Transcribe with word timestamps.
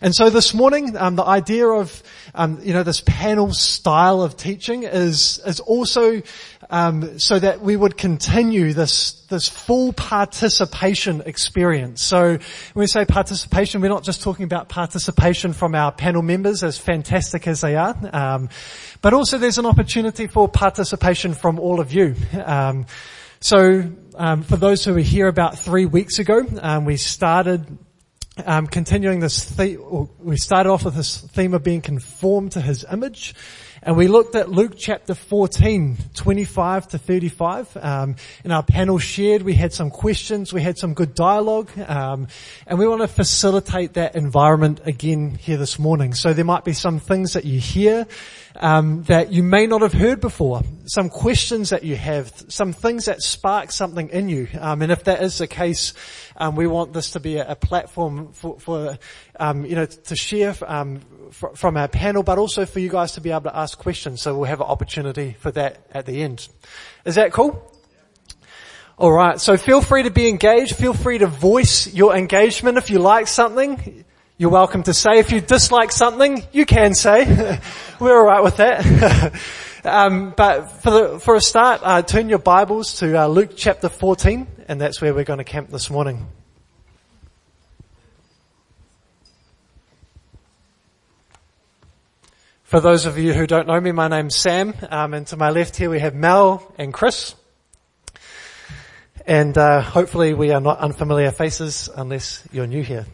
And 0.00 0.14
so 0.14 0.30
this 0.30 0.54
morning, 0.54 0.96
um, 0.96 1.16
the 1.16 1.24
idea 1.24 1.66
of, 1.66 2.02
um, 2.34 2.60
you 2.62 2.72
know, 2.72 2.82
this 2.82 3.02
panel 3.04 3.52
style 3.52 4.22
of 4.22 4.36
teaching 4.36 4.84
is, 4.84 5.40
is 5.44 5.60
also 5.60 6.22
um, 6.70 7.18
so 7.18 7.38
that 7.38 7.60
we 7.60 7.76
would 7.76 7.96
continue 7.96 8.72
this 8.72 9.14
this 9.28 9.48
full 9.48 9.92
participation 9.92 11.22
experience. 11.26 12.02
So 12.02 12.28
when 12.28 12.40
we 12.74 12.86
say 12.86 13.04
participation, 13.04 13.80
we're 13.80 13.88
not 13.88 14.02
just 14.02 14.22
talking 14.22 14.44
about 14.44 14.68
participation 14.70 15.52
from 15.52 15.74
our 15.74 15.92
panel 15.92 16.22
members, 16.22 16.62
as 16.64 16.78
fantastic 16.78 17.46
as 17.46 17.60
they 17.60 17.76
are, 17.76 17.94
um, 18.12 18.48
but 19.02 19.12
also 19.12 19.36
there's 19.36 19.58
an 19.58 19.66
opportunity 19.66 20.26
for 20.26 20.48
participation 20.48 21.34
from 21.34 21.58
all 21.58 21.80
of 21.80 21.92
you. 21.92 22.14
Um, 22.42 22.86
so 23.40 23.84
um, 24.16 24.42
for 24.42 24.56
those 24.56 24.84
who 24.84 24.94
were 24.94 25.00
here 25.00 25.28
about 25.28 25.58
three 25.58 25.86
weeks 25.86 26.18
ago, 26.18 26.44
um, 26.60 26.84
we 26.86 26.96
started 26.96 27.78
um, 28.46 28.66
continuing 28.66 29.20
this 29.20 29.44
theme, 29.44 30.08
we 30.20 30.36
started 30.36 30.70
off 30.70 30.84
with 30.84 30.94
this 30.94 31.18
theme 31.18 31.54
of 31.54 31.62
being 31.62 31.80
conformed 31.80 32.52
to 32.52 32.60
his 32.60 32.84
image. 32.90 33.34
And 33.82 33.96
we 33.96 34.08
looked 34.08 34.34
at 34.34 34.50
Luke 34.50 34.74
chapter 34.76 35.14
14, 35.14 35.96
25 36.14 36.88
to 36.88 36.98
35. 36.98 37.76
Um, 37.76 38.16
in 38.44 38.50
our 38.50 38.62
panel 38.62 38.98
shared, 38.98 39.42
we 39.42 39.54
had 39.54 39.72
some 39.72 39.90
questions, 39.90 40.52
we 40.52 40.62
had 40.62 40.76
some 40.76 40.94
good 40.94 41.14
dialogue, 41.14 41.70
um, 41.86 42.26
and 42.66 42.78
we 42.78 42.88
want 42.88 43.02
to 43.02 43.08
facilitate 43.08 43.94
that 43.94 44.16
environment 44.16 44.80
again 44.84 45.36
here 45.36 45.56
this 45.56 45.78
morning. 45.78 46.12
So 46.12 46.32
there 46.32 46.44
might 46.44 46.64
be 46.64 46.72
some 46.72 46.98
things 46.98 47.34
that 47.34 47.44
you 47.44 47.60
hear 47.60 48.06
um, 48.58 49.04
that 49.04 49.32
you 49.32 49.42
may 49.42 49.66
not 49.66 49.82
have 49.82 49.92
heard 49.92 50.20
before, 50.20 50.62
some 50.86 51.08
questions 51.08 51.70
that 51.70 51.84
you 51.84 51.96
have, 51.96 52.32
some 52.48 52.72
things 52.72 53.04
that 53.06 53.22
spark 53.22 53.70
something 53.70 54.08
in 54.10 54.28
you. 54.28 54.48
Um, 54.58 54.82
and 54.82 54.90
if 54.90 55.04
that 55.04 55.22
is 55.22 55.38
the 55.38 55.46
case, 55.46 55.94
um, 56.36 56.56
we 56.56 56.66
want 56.66 56.92
this 56.92 57.12
to 57.12 57.20
be 57.20 57.36
a, 57.36 57.52
a 57.52 57.56
platform 57.56 58.32
for, 58.32 58.58
for 58.58 58.98
um, 59.38 59.64
you 59.64 59.76
know, 59.76 59.86
to 59.86 60.16
share 60.16 60.54
um, 60.66 61.00
fr- 61.30 61.54
from 61.54 61.76
our 61.76 61.88
panel, 61.88 62.22
but 62.22 62.38
also 62.38 62.66
for 62.66 62.80
you 62.80 62.88
guys 62.88 63.12
to 63.12 63.20
be 63.20 63.30
able 63.30 63.42
to 63.42 63.56
ask 63.56 63.78
questions. 63.78 64.22
So 64.22 64.36
we'll 64.36 64.48
have 64.48 64.60
an 64.60 64.66
opportunity 64.66 65.36
for 65.38 65.50
that 65.52 65.86
at 65.92 66.06
the 66.06 66.22
end. 66.22 66.48
Is 67.04 67.14
that 67.14 67.32
cool? 67.32 67.72
All 68.96 69.12
right. 69.12 69.40
So 69.40 69.56
feel 69.56 69.80
free 69.80 70.02
to 70.02 70.10
be 70.10 70.28
engaged. 70.28 70.74
Feel 70.74 70.94
free 70.94 71.18
to 71.18 71.28
voice 71.28 71.86
your 71.94 72.16
engagement 72.16 72.78
if 72.78 72.90
you 72.90 72.98
like 72.98 73.28
something. 73.28 74.04
You're 74.40 74.50
welcome 74.50 74.84
to 74.84 74.94
say. 74.94 75.18
If 75.18 75.32
you 75.32 75.40
dislike 75.40 75.90
something, 75.90 76.44
you 76.52 76.64
can 76.64 76.94
say. 76.94 77.24
We're 77.98 78.16
all 78.16 78.24
right 78.24 78.40
with 78.40 78.58
that. 78.58 79.34
um, 79.84 80.32
but 80.36 80.70
for, 80.80 80.90
the, 80.92 81.18
for 81.18 81.34
a 81.34 81.40
start, 81.40 81.80
uh, 81.82 82.02
turn 82.02 82.28
your 82.28 82.38
Bibles 82.38 83.00
to 83.00 83.20
uh, 83.20 83.26
Luke 83.26 83.54
chapter 83.56 83.88
14, 83.88 84.46
and 84.68 84.80
that's 84.80 85.00
where 85.00 85.12
we're 85.12 85.24
going 85.24 85.40
to 85.40 85.44
camp 85.44 85.70
this 85.70 85.90
morning. 85.90 86.28
For 92.62 92.78
those 92.78 93.06
of 93.06 93.18
you 93.18 93.34
who 93.34 93.44
don't 93.44 93.66
know 93.66 93.80
me, 93.80 93.90
my 93.90 94.06
name's 94.06 94.36
Sam, 94.36 94.72
um, 94.88 95.14
and 95.14 95.26
to 95.26 95.36
my 95.36 95.50
left 95.50 95.74
here 95.74 95.90
we 95.90 95.98
have 95.98 96.14
Mel 96.14 96.72
and 96.78 96.94
Chris. 96.94 97.34
And 99.26 99.58
uh, 99.58 99.80
hopefully 99.80 100.32
we 100.32 100.52
are 100.52 100.60
not 100.60 100.78
unfamiliar 100.78 101.32
faces 101.32 101.90
unless 101.96 102.46
you're 102.52 102.68
new 102.68 102.84
here. 102.84 103.04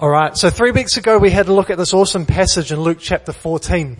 All 0.00 0.08
right. 0.08 0.36
So 0.36 0.48
three 0.48 0.70
weeks 0.70 0.96
ago 0.96 1.18
we 1.18 1.28
had 1.28 1.48
a 1.48 1.52
look 1.52 1.70
at 1.70 1.76
this 1.76 1.92
awesome 1.92 2.24
passage 2.24 2.70
in 2.70 2.80
Luke 2.80 2.98
chapter 3.00 3.32
14. 3.32 3.96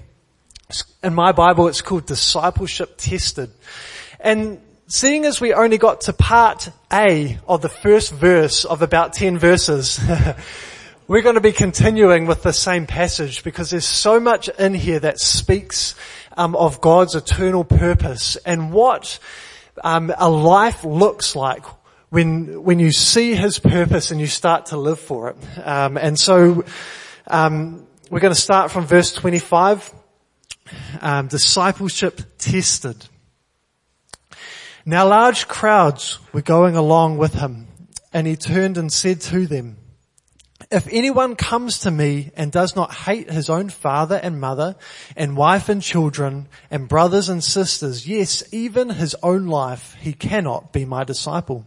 In 1.03 1.13
my 1.13 1.33
Bible 1.33 1.67
it's 1.67 1.83
called 1.83 2.07
discipleship 2.07 2.95
tested. 2.97 3.51
And 4.21 4.61
seeing 4.87 5.25
as 5.25 5.41
we 5.41 5.53
only 5.53 5.77
got 5.77 6.03
to 6.03 6.13
part 6.13 6.71
A 6.93 7.41
of 7.49 7.63
the 7.63 7.69
first 7.69 8.13
verse 8.13 8.65
of 8.65 8.81
about 8.81 9.13
10 9.15 9.39
verses, 9.39 9.99
we're 11.09 11.23
going 11.23 11.35
to 11.35 11.41
be 11.41 11.51
continuing 11.51 12.27
with 12.27 12.45
the 12.45 12.53
same 12.53 12.87
passage 12.87 13.43
because 13.43 13.71
there's 13.71 13.85
so 13.85 14.21
much 14.21 14.49
in 14.51 14.75
here 14.75 15.01
that 15.01 15.19
speaks 15.19 15.97
um, 16.37 16.55
of 16.55 16.81
God's 16.81 17.17
eternal 17.17 17.65
purpose 17.65 18.37
and 18.47 18.71
what 18.73 19.19
um, 19.83 20.13
a 20.17 20.31
life 20.31 20.85
looks 20.85 21.35
like 21.35 21.65
when 22.11 22.63
when 22.63 22.79
you 22.79 22.93
see 22.93 23.35
His 23.35 23.59
purpose 23.59 24.11
and 24.11 24.21
you 24.21 24.27
start 24.27 24.67
to 24.67 24.77
live 24.77 25.01
for 25.01 25.31
it. 25.31 25.37
Um, 25.65 25.97
and 25.97 26.19
so 26.19 26.65
um, 27.27 27.87
we're 28.11 28.21
going 28.21 28.35
to 28.35 28.41
start 28.41 28.71
from 28.71 28.87
verse 28.87 29.13
25. 29.13 29.95
Um, 31.01 31.29
discipleship 31.29 32.21
tested. 32.39 33.07
Now 34.85 35.07
large 35.09 35.49
crowds 35.49 36.19
were 36.33 36.43
going 36.43 36.77
along 36.77 37.19
with 37.19 37.35
him, 37.35 37.69
and 38.13 38.27
he 38.27 38.37
turned 38.37 38.79
and 38.79 38.93
said 38.93 39.21
to 39.23 39.47
them, 39.47 39.77
if 40.71 40.89
anyone 40.91 41.37
comes 41.37 41.81
to 41.81 41.91
me 41.91 42.31
and 42.37 42.53
does 42.53 42.77
not 42.77 42.93
hate 42.93 43.31
his 43.31 43.49
own 43.49 43.71
father 43.71 44.17
and 44.17 44.41
mother 44.41 44.77
and 45.17 45.37
wife 45.37 45.69
and 45.69 45.81
children 45.81 46.49
and 46.71 46.89
brothers 46.89 47.29
and 47.29 47.43
sisters, 47.43 48.07
yes, 48.09 48.43
even 48.53 48.91
his 48.91 49.15
own 49.23 49.47
life, 49.47 49.95
he 50.01 50.13
cannot 50.13 50.73
be 50.73 50.85
my 50.85 51.05
disciple. 51.05 51.67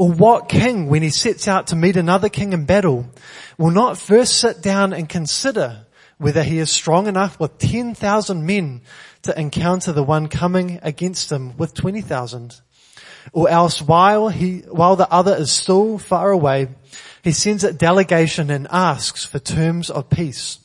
Or 0.00 0.10
what 0.10 0.48
king, 0.48 0.86
when 0.88 1.02
he 1.02 1.10
sets 1.10 1.46
out 1.46 1.66
to 1.66 1.76
meet 1.76 1.94
another 1.94 2.30
king 2.30 2.54
in 2.54 2.64
battle, 2.64 3.04
will 3.58 3.70
not 3.70 3.98
first 3.98 4.38
sit 4.38 4.62
down 4.62 4.94
and 4.94 5.06
consider 5.06 5.84
whether 6.16 6.42
he 6.42 6.58
is 6.58 6.70
strong 6.70 7.06
enough 7.06 7.38
with 7.38 7.58
10,000 7.58 8.46
men 8.46 8.80
to 9.20 9.38
encounter 9.38 9.92
the 9.92 10.02
one 10.02 10.28
coming 10.28 10.80
against 10.82 11.30
him 11.30 11.54
with 11.58 11.74
20,000? 11.74 12.62
Or 13.34 13.50
else 13.50 13.82
while 13.82 14.30
he, 14.30 14.60
while 14.60 14.96
the 14.96 15.12
other 15.12 15.36
is 15.36 15.52
still 15.52 15.98
far 15.98 16.30
away, 16.30 16.68
he 17.22 17.32
sends 17.32 17.62
a 17.62 17.70
delegation 17.70 18.48
and 18.48 18.68
asks 18.70 19.26
for 19.26 19.38
terms 19.38 19.90
of 19.90 20.08
peace. 20.08 20.60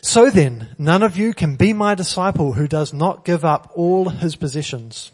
So 0.00 0.30
then, 0.30 0.74
none 0.78 1.02
of 1.02 1.18
you 1.18 1.34
can 1.34 1.56
be 1.56 1.74
my 1.74 1.94
disciple 1.94 2.54
who 2.54 2.68
does 2.68 2.94
not 2.94 3.26
give 3.26 3.44
up 3.44 3.70
all 3.74 4.08
his 4.08 4.34
possessions. 4.34 5.12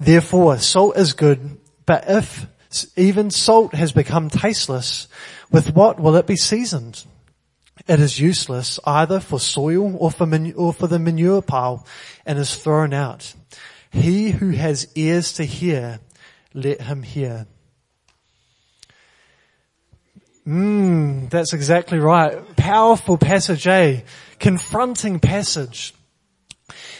Therefore, 0.00 0.56
salt 0.56 0.96
is 0.96 1.12
good 1.12 1.58
but 1.88 2.04
if 2.06 2.46
even 2.96 3.30
salt 3.30 3.72
has 3.72 3.92
become 3.92 4.28
tasteless, 4.28 5.08
with 5.50 5.74
what 5.74 5.98
will 5.98 6.16
it 6.16 6.26
be 6.26 6.36
seasoned? 6.36 7.02
It 7.88 7.98
is 7.98 8.20
useless 8.20 8.78
either 8.84 9.20
for 9.20 9.40
soil 9.40 9.96
or 9.96 10.10
for, 10.10 10.28
or 10.54 10.74
for 10.74 10.86
the 10.86 10.98
manure 10.98 11.40
pile 11.40 11.86
and 12.26 12.38
is 12.38 12.54
thrown 12.56 12.92
out. 12.92 13.32
He 13.90 14.32
who 14.32 14.50
has 14.50 14.86
ears 14.96 15.32
to 15.34 15.44
hear, 15.44 16.00
let 16.52 16.82
him 16.82 17.02
hear. 17.02 17.46
Mmm, 20.46 21.30
that's 21.30 21.54
exactly 21.54 21.98
right. 21.98 22.54
Powerful 22.54 23.16
passage, 23.16 23.66
eh? 23.66 24.02
Confronting 24.38 25.20
passage. 25.20 25.94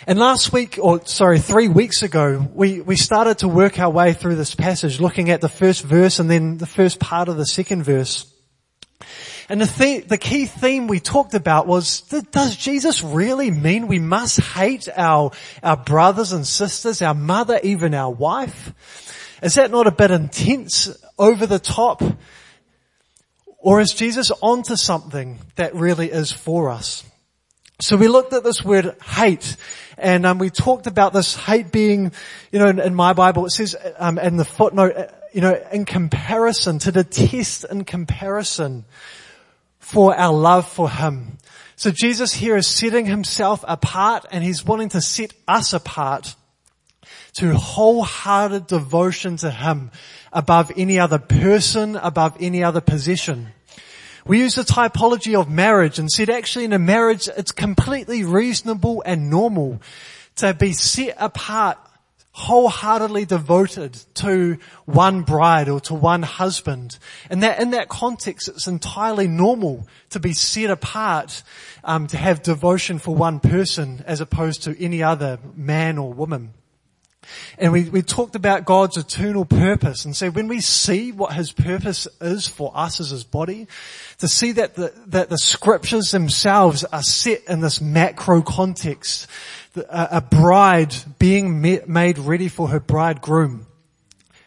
And 0.09 0.19
last 0.19 0.55
week, 0.55 0.79
or 0.81 1.05
sorry, 1.05 1.39
three 1.39 1.69
weeks 1.69 2.03
ago, 2.03 2.49
we, 2.55 2.81
we 2.81 2.97
started 2.97 3.41
to 3.41 3.49
work 3.49 3.79
our 3.79 3.91
way 3.91 4.15
through 4.15 4.37
this 4.37 4.55
passage, 4.55 5.01
looking 5.01 5.29
at 5.29 5.43
the 5.43 5.51
first 5.51 5.83
verse 5.85 6.19
and 6.19 6.31
then 6.31 6.57
the 6.57 6.65
first 6.65 6.99
part 6.99 7.29
of 7.29 7.37
the 7.37 7.45
second 7.45 7.83
verse. 7.83 8.25
And 9.51 9.61
the, 9.61 9.67
the, 9.67 10.01
the 10.09 10.17
key 10.17 10.47
theme 10.47 10.87
we 10.87 10.99
talked 10.99 11.35
about 11.35 11.67
was, 11.67 12.01
does 12.01 12.57
Jesus 12.57 13.03
really 13.03 13.51
mean 13.51 13.87
we 13.87 13.99
must 13.99 14.41
hate 14.41 14.89
our, 14.97 15.33
our 15.63 15.77
brothers 15.77 16.33
and 16.33 16.47
sisters, 16.47 17.03
our 17.03 17.13
mother, 17.13 17.61
even 17.63 17.93
our 17.93 18.11
wife? 18.11 18.73
Is 19.43 19.57
that 19.57 19.71
not 19.71 19.87
a 19.87 19.91
bit 19.91 20.11
intense, 20.11 20.89
over 21.19 21.45
the 21.45 21.59
top? 21.59 22.03
Or 23.59 23.83
is 23.83 23.93
Jesus 23.93 24.33
onto 24.41 24.77
something 24.77 25.39
that 25.57 25.75
really 25.75 26.11
is 26.11 26.33
for 26.33 26.71
us? 26.71 27.05
So 27.81 27.97
we 27.97 28.09
looked 28.09 28.33
at 28.33 28.43
this 28.43 28.65
word 28.65 28.97
hate 29.05 29.57
and 29.97 30.27
um, 30.27 30.39
we 30.39 30.51
talked 30.51 30.89
about 30.89 31.13
this 31.13 31.37
hate 31.37 31.71
being, 31.71 32.11
you 32.51 32.59
know, 32.59 32.67
in, 32.67 32.81
in 32.81 32.93
my 32.93 33.13
Bible 33.13 33.47
it 33.47 33.51
says 33.51 33.77
um, 33.99 34.19
in 34.19 34.37
the 34.37 34.45
footnote, 34.45 34.97
uh, 34.97 35.07
you 35.33 35.41
know, 35.41 35.55
in 35.73 35.85
comparison, 35.85 36.81
to 36.81 36.91
detest 36.91 37.65
in 37.71 37.85
comparison 37.85 38.85
for 39.79 40.13
our 40.17 40.33
love 40.33 40.67
for 40.67 40.91
Him. 40.91 41.39
So 41.77 41.93
Jesus 41.93 42.35
here 42.35 42.57
is 42.57 42.67
setting 42.67 43.07
Himself 43.07 43.65
apart 43.69 44.27
and 44.33 44.43
He's 44.43 44.65
wanting 44.65 44.89
to 44.91 45.01
set 45.01 45.33
us 45.47 45.73
apart 45.73 46.35
to 47.35 47.55
wholehearted 47.55 48.67
devotion 48.67 49.37
to 49.37 49.53
Him 49.53 49.93
above 50.33 50.73
any 50.77 50.99
other 50.99 51.21
person, 51.21 51.95
above 51.95 52.37
any 52.41 52.65
other 52.65 52.81
possession. 52.81 53.53
We 54.29 54.41
use 54.41 54.57
the 54.57 54.63
typology 54.63 55.41
of 55.41 55.51
marriage 55.51 55.99
and 55.99 56.13
said 56.13 56.29
actually 56.29 56.67
in 56.67 56.75
a 56.75 56.79
marriage 56.79 57.29
it's 57.35 57.51
completely 57.51 58.25
reasonable 58.25 59.03
and 59.07 59.31
normal 59.31 59.81
to 60.37 60.53
be 60.53 60.75
set 60.75 61.17
apart 61.19 61.79
wholeheartedly 62.33 63.25
devoted 63.25 63.95
to 64.15 64.59
one 64.85 65.23
bride 65.23 65.71
or 65.71 65.81
to 65.81 65.95
one 65.95 66.23
husband. 66.23 66.99
And 67.31 67.43
that 67.43 67.59
in 67.59 67.71
that 67.71 67.89
context, 67.89 68.49
it's 68.49 68.67
entirely 68.67 69.27
normal 69.27 69.89
to 70.11 70.21
be 70.21 70.35
set 70.35 70.69
apart, 70.69 71.43
um, 71.83 72.07
to 72.09 72.19
have 72.19 72.43
devotion 72.43 72.99
for 72.99 73.15
one 73.15 73.41
person 73.41 74.05
as 74.07 74.21
opposed 74.21 74.65
to 74.65 74.79
any 74.79 75.03
other 75.03 75.39
man 75.57 75.97
or 75.97 76.13
woman. 76.13 76.53
And 77.59 77.73
we, 77.73 77.85
we 77.85 78.03
talked 78.03 78.37
about 78.37 78.65
God's 78.65 78.97
eternal 78.97 79.45
purpose 79.45 80.05
and 80.05 80.17
so 80.17 80.31
when 80.31 80.49
we 80.49 80.61
see 80.61 81.13
what 81.13 81.33
His 81.33 81.53
purpose 81.53 82.09
is 82.21 82.47
for 82.47 82.73
us 82.75 83.01
as 83.01 83.11
His 83.11 83.25
body, 83.25 83.67
to 84.19 84.29
see 84.29 84.53
that 84.53 84.75
the, 84.75 84.93
that 85.07 85.29
the 85.29 85.39
scriptures 85.39 86.11
themselves 86.11 86.85
are 86.85 87.03
set 87.03 87.45
in 87.45 87.61
this 87.61 87.81
macro 87.81 88.43
context, 88.43 89.27
a 89.89 90.21
bride 90.21 90.95
being 91.19 91.61
made 91.61 92.19
ready 92.19 92.49
for 92.49 92.69
her 92.69 92.81
bridegroom. 92.81 93.67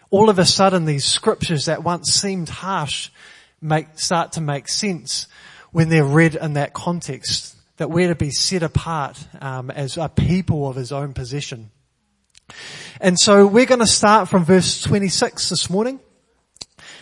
All 0.10 0.30
of 0.30 0.39
a 0.39 0.45
sudden 0.45 0.86
these 0.86 1.06
scriptures 1.06 1.66
that 1.66 1.84
once 1.84 2.12
seemed 2.12 2.50
harsh 2.50 3.10
make, 3.62 3.98
start 3.98 4.34
to 4.34 4.42
make 4.42 4.68
sense 4.68 5.27
when 5.72 5.89
they're 5.89 6.04
read 6.04 6.36
in 6.36 6.54
that 6.54 6.74
context. 6.74 7.56
That 7.77 7.89
we're 7.89 8.10
to 8.10 8.16
be 8.16 8.30
set 8.30 8.62
apart 8.62 9.18
um, 9.39 9.72
as 9.72 9.98
a 9.98 10.10
people 10.10 10.68
of 10.68 10.75
his 10.75 10.92
own 10.92 11.13
possession. 11.13 11.72
And 13.00 13.19
so 13.19 13.48
we're 13.48 13.65
going 13.65 13.80
to 13.80 13.88
start 13.88 14.30
from 14.30 14.45
verse 14.45 14.81
26 14.83 15.50
this 15.50 15.69
morning 15.69 16.00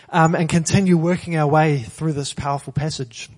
um, 0.08 0.34
and 0.34 0.48
continue 0.48 0.96
working 0.96 1.36
our 1.36 1.46
way 1.46 1.78
through 1.78 2.14
this 2.14 2.32
powerful 2.32 2.72
passage. 2.72 3.28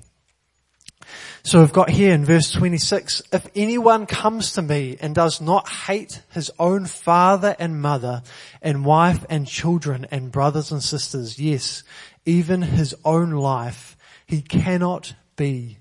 So 1.44 1.58
we've 1.58 1.72
got 1.72 1.90
here 1.90 2.14
in 2.14 2.24
verse 2.24 2.52
26, 2.52 3.22
if 3.32 3.48
anyone 3.56 4.06
comes 4.06 4.52
to 4.52 4.62
me 4.62 4.96
and 5.00 5.12
does 5.12 5.40
not 5.40 5.68
hate 5.68 6.22
his 6.30 6.52
own 6.58 6.86
father 6.86 7.56
and 7.58 7.82
mother 7.82 8.22
and 8.62 8.84
wife 8.84 9.26
and 9.28 9.46
children 9.46 10.06
and 10.12 10.30
brothers 10.30 10.70
and 10.70 10.80
sisters, 10.80 11.40
yes, 11.40 11.82
even 12.24 12.62
his 12.62 12.94
own 13.04 13.32
life, 13.32 13.96
he 14.24 14.40
cannot 14.40 15.14
be 15.34 15.78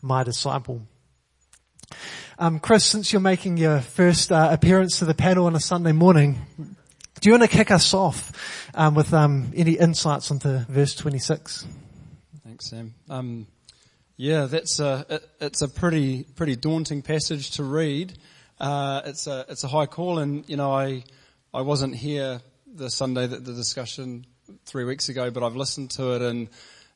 my 0.00 0.24
disciple. 0.24 0.86
Um, 2.38 2.58
Chris, 2.58 2.84
since 2.84 3.14
you're 3.14 3.20
making 3.20 3.56
your 3.56 3.80
first 3.80 4.30
uh, 4.30 4.50
appearance 4.52 4.98
to 4.98 5.06
the 5.06 5.14
panel 5.14 5.46
on 5.46 5.56
a 5.56 5.60
Sunday 5.60 5.92
morning, 5.92 6.38
do 6.58 7.30
you 7.30 7.32
want 7.32 7.42
to 7.42 7.48
kick 7.48 7.70
us 7.70 7.94
off 7.94 8.68
um, 8.74 8.94
with 8.94 9.14
um, 9.14 9.52
any 9.56 9.72
insights 9.72 10.30
into 10.30 10.66
verse 10.68 10.94
26? 10.94 11.66
Thanks, 12.44 12.68
Sam. 12.68 12.92
Um, 13.08 13.46
yeah, 14.18 14.44
that's 14.44 14.80
a, 14.80 15.06
it, 15.08 15.30
it's 15.40 15.62
a 15.62 15.68
pretty, 15.68 16.24
pretty 16.24 16.56
daunting 16.56 17.00
passage 17.00 17.52
to 17.52 17.64
read. 17.64 18.12
Uh, 18.60 19.00
it's 19.06 19.26
a, 19.26 19.46
it's 19.48 19.64
a 19.64 19.68
high 19.68 19.86
call 19.86 20.18
and, 20.18 20.46
you 20.46 20.58
know, 20.58 20.70
I, 20.70 21.04
I 21.54 21.62
wasn't 21.62 21.94
here 21.94 22.42
the 22.66 22.90
Sunday 22.90 23.26
that 23.26 23.46
the 23.46 23.54
discussion 23.54 24.26
three 24.66 24.84
weeks 24.84 25.08
ago, 25.08 25.30
but 25.30 25.42
I've 25.42 25.56
listened 25.56 25.90
to 25.92 26.12
it 26.12 26.20
and, 26.20 26.48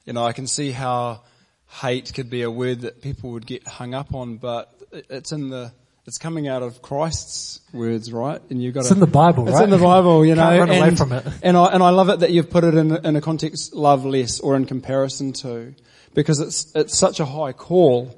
you 0.05 0.13
know, 0.13 0.23
I 0.23 0.35
can 0.35 0.47
see 0.47 0.71
how 0.71 1.23
hate 1.67 2.13
could 2.13 2.29
be 2.29 2.43
a 2.43 2.51
word 2.51 2.83
that 2.83 3.01
people 3.01 3.31
would 3.31 3.47
get 3.47 3.67
hung 3.67 3.95
up 3.95 4.15
on, 4.15 4.37
but 4.37 4.80
it's 4.93 5.33
in 5.33 5.49
the, 5.49 5.73
it's 6.07 6.19
coming 6.19 6.49
out 6.49 6.63
of 6.63 6.83
Christ's 6.83 7.61
words, 7.73 8.13
right? 8.13 8.41
And 8.51 8.63
you've 8.63 8.75
got 8.75 8.81
it's 8.81 8.91
in 8.91 9.01
the 9.01 9.07
Bible, 9.07 9.49
it's 9.49 9.57
right? 9.57 9.65
in 9.65 9.71
the 9.71 9.79
Bible, 9.79 10.25
you 10.25 10.35
know. 10.35 10.43
Can't 10.43 10.59
run 10.61 10.71
and, 10.71 10.79
away 10.79 10.95
from 10.97 11.13
it. 11.13 11.27
And 11.43 11.57
I, 11.57 11.67
and 11.67 11.83
I 11.83 11.91
love 11.91 12.09
it 12.09 12.21
that 12.21 12.31
you've 12.31 12.51
put 12.51 12.65
it 12.65 12.75
in, 12.75 13.05
in 13.05 13.17
a 13.17 13.21
context 13.21 13.75
love 13.75 14.05
less 14.05 14.41
or 14.41 14.57
in 14.57 14.65
comparison 14.67 15.33
to 15.35 15.75
because 16.15 16.41
it's, 16.41 16.75
it's 16.75 16.97
such 16.97 17.21
a 17.21 17.25
high 17.25 17.53
call. 17.53 18.17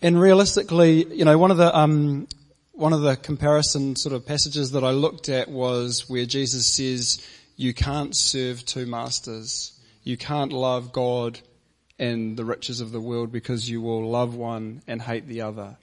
And 0.00 0.20
realistically, 0.20 1.12
you 1.14 1.24
know, 1.24 1.38
one 1.38 1.50
of 1.50 1.56
the, 1.56 1.76
um, 1.76 2.26
one 2.72 2.92
of 2.92 3.02
the 3.02 3.16
comparison 3.16 3.96
sort 3.96 4.14
of 4.14 4.26
passages 4.26 4.72
that 4.72 4.84
I 4.84 4.90
looked 4.90 5.28
at 5.28 5.48
was 5.48 6.08
where 6.08 6.26
Jesus 6.26 6.66
says, 6.66 7.24
you 7.56 7.74
can't 7.74 8.16
serve 8.16 8.64
two 8.64 8.86
masters. 8.86 9.78
You 10.02 10.16
can't 10.16 10.52
love 10.52 10.92
God 10.92 11.38
and 11.98 12.36
the 12.36 12.44
riches 12.44 12.80
of 12.80 12.92
the 12.92 13.00
world 13.00 13.32
because 13.32 13.68
you 13.68 13.80
will 13.80 14.08
love 14.08 14.34
one 14.34 14.82
and 14.86 15.00
hate 15.00 15.26
the 15.26 15.42
other. 15.42 15.76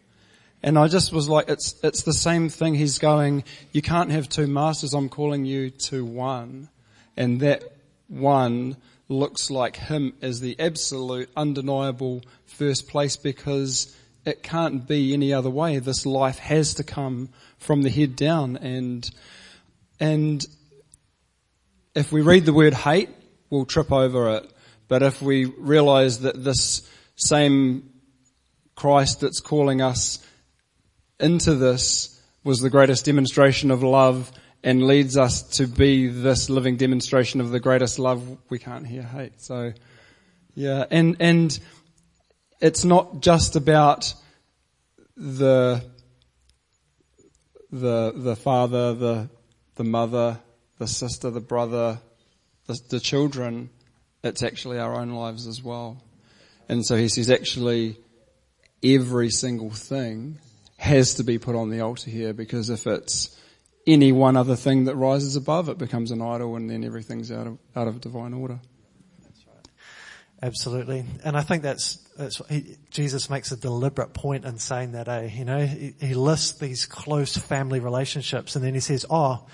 And 0.62 0.78
I 0.78 0.88
just 0.88 1.14
was 1.14 1.30
like, 1.30 1.48
it's, 1.50 1.76
it's 1.84 2.04
the 2.04 2.14
same 2.14 2.50
thing. 2.50 2.76
He's 2.76 3.00
going, 3.00 3.44
you 3.72 3.82
can't 3.82 4.12
have 4.12 4.28
two 4.28 4.48
masters. 4.48 4.94
I'm 4.94 5.08
calling 5.08 5.46
you 5.46 5.70
to 5.70 6.04
one. 6.04 6.70
And 7.16 7.40
that 7.42 7.64
one 8.08 8.76
looks 9.08 9.50
like 9.50 9.78
him 9.78 10.14
as 10.22 10.42
the 10.42 10.60
absolute 10.60 11.30
undeniable 11.36 12.22
first 12.46 12.90
place 12.90 13.16
because 13.16 13.96
it 14.26 14.44
can't 14.44 14.86
be 14.88 15.14
any 15.14 15.34
other 15.34 15.50
way. 15.50 15.80
This 15.80 16.06
life 16.06 16.40
has 16.40 16.74
to 16.76 16.84
come 16.84 17.30
from 17.58 17.82
the 17.82 17.90
head 17.90 18.16
down 18.16 18.58
and, 18.58 19.10
and 20.00 20.46
if 21.96 22.12
we 22.12 22.22
read 22.22 22.46
the 22.46 22.54
word 22.54 22.74
hate, 22.74 23.10
we'll 23.50 23.66
trip 23.66 23.92
over 23.92 24.38
it. 24.38 24.52
But 24.90 25.04
if 25.04 25.22
we 25.22 25.46
realize 25.46 26.20
that 26.22 26.44
this 26.44 26.82
same 27.16 27.92
Christ 28.76 29.22
that's 29.22 29.40
calling 29.40 29.82
us 29.82 30.20
into 31.20 31.56
this 31.56 32.22
was 32.44 32.60
the 32.60 32.70
greatest 32.70 33.06
demonstration 33.06 33.72
of 33.72 33.84
love 33.84 34.32
and 34.64 34.86
leads 34.86 35.16
us 35.16 35.44
to 35.58 35.68
be 35.68 36.08
this 36.08 36.50
living 36.50 36.76
demonstration 36.76 37.40
of 37.40 37.52
the 37.52 37.60
greatest 37.60 38.00
love 38.00 38.38
we 38.50 38.60
can't 38.60 38.86
hear 38.86 39.04
hate. 39.04 39.42
So, 39.42 39.74
yeah, 40.56 40.86
and, 40.90 41.18
and 41.20 41.58
it's 42.60 42.84
not 42.84 43.22
just 43.22 43.56
about 43.56 44.14
the, 45.16 45.84
the, 47.72 48.14
the 48.16 48.36
father, 48.36 48.94
the, 48.94 49.30
the 49.76 49.84
mother, 49.84 50.40
the 50.78 50.88
sister, 50.88 51.30
the 51.30 51.40
brother, 51.42 52.00
the, 52.68 52.80
the 52.90 53.00
children. 53.00 53.70
It's 54.24 54.44
actually 54.44 54.80
our 54.80 55.00
own 55.00 55.12
lives 55.12 55.48
as 55.48 55.64
well. 55.64 56.02
And 56.68 56.86
so 56.86 56.96
he 56.96 57.08
says 57.08 57.30
actually 57.30 57.98
every 58.84 59.30
single 59.30 59.72
thing 59.72 60.38
has 60.78 61.16
to 61.16 61.24
be 61.24 61.38
put 61.38 61.56
on 61.56 61.70
the 61.70 61.82
altar 61.82 62.10
here 62.10 62.34
because 62.34 62.70
if 62.70 62.88
it's 62.88 63.36
any 63.86 64.12
one 64.12 64.38
other 64.38 64.56
thing 64.56 64.86
that 64.86 64.96
rises 64.96 65.36
above 65.36 65.68
it 65.68 65.78
becomes 65.78 66.12
an 66.12 66.22
idol 66.22 66.56
and 66.56 66.70
then 66.70 66.84
everything's 66.84 67.32
out 67.32 67.48
of, 67.48 67.58
out 67.76 67.88
of 67.88 68.00
divine 68.00 68.34
order. 68.34 68.60
Absolutely. 70.42 71.04
And 71.26 71.36
I 71.36 71.42
think 71.42 71.64
that's, 71.64 71.96
that's 72.18 72.42
he, 72.50 72.78
Jesus 72.92 73.30
makes 73.30 73.52
a 73.52 73.58
deliberate 73.58 74.14
point 74.14 74.46
in 74.46 74.58
saying 74.58 74.94
that, 74.94 75.10
eh? 75.10 75.30
You 75.34 75.44
know, 75.44 75.66
he, 75.66 75.96
he 76.00 76.14
lists 76.14 76.58
these 76.60 76.86
close 76.86 77.36
family 77.36 77.82
relationships 77.82 78.56
and 78.56 78.64
then 78.64 78.74
he 78.74 78.80
says, 78.80 79.06
oh, 79.10 79.46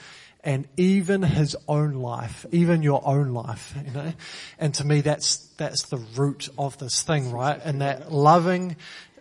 and 0.46 0.68
even 0.78 1.24
his 1.24 1.58
own 1.68 1.94
life, 1.94 2.46
even 2.52 2.84
your 2.84 3.02
own 3.06 3.34
life, 3.34 3.76
you 3.84 3.92
know. 3.92 4.14
And 4.60 4.74
to 4.76 4.86
me, 4.86 5.02
that's, 5.02 5.38
that's 5.58 5.88
the 5.88 5.98
root 6.16 6.50
of 6.58 6.78
this 6.78 7.02
thing, 7.02 7.32
right? 7.32 7.60
And 7.66 7.82
that 7.82 8.12
loving 8.12 8.76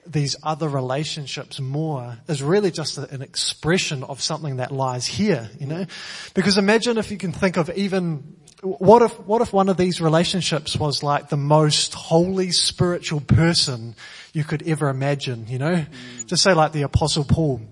these 0.07 0.37
other 0.43 0.69
relationships 0.69 1.59
more 1.61 2.19
is 2.29 2.43
really 2.43 2.71
just 2.71 2.99
an 2.99 3.23
expression 3.23 4.05
of 4.05 4.21
something 4.21 4.57
that 4.57 4.71
lies 4.71 5.07
here, 5.07 5.49
you 5.59 5.67
know? 5.67 5.87
Because 6.35 6.59
imagine 6.59 6.99
if 6.99 7.11
you 7.11 7.17
can 7.17 7.33
think 7.33 7.57
of 7.57 7.71
even, 7.71 8.37
what 8.61 9.01
if, 9.01 9.19
what 9.21 9.41
if 9.41 9.51
one 9.51 9.71
of 9.71 9.79
these 9.79 10.03
relationships 10.03 10.77
was 10.77 11.03
like 11.03 11.31
the 11.31 11.39
most 11.39 11.95
holy 11.95 12.51
spiritual 12.51 13.21
person 13.21 13.95
you 14.35 14.45
could 14.45 14.69
ever 14.69 14.91
imagine, 14.91 15.47
you 15.49 15.59
know? 15.59 15.75
Mm. 15.75 16.27
Just 16.27 16.43
say 16.43 16.53
like 16.53 16.73
the 16.73 16.83
apostle 16.83 17.25
Paul. 17.25 17.63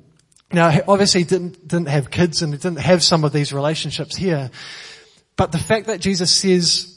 Now 0.52 0.80
obviously 0.87 1.23
he 1.23 1.26
didn't, 1.26 1.66
didn't 1.66 1.88
have 1.88 2.11
kids 2.11 2.42
and 2.42 2.52
he 2.52 2.59
didn't 2.59 2.80
have 2.80 3.02
some 3.02 3.25
of 3.25 3.32
these 3.32 3.52
relationships 3.52 4.16
here. 4.16 4.50
But 5.37 5.52
the 5.52 5.59
fact 5.59 5.87
that 5.87 6.00
Jesus 6.00 6.30
says, 6.30 6.88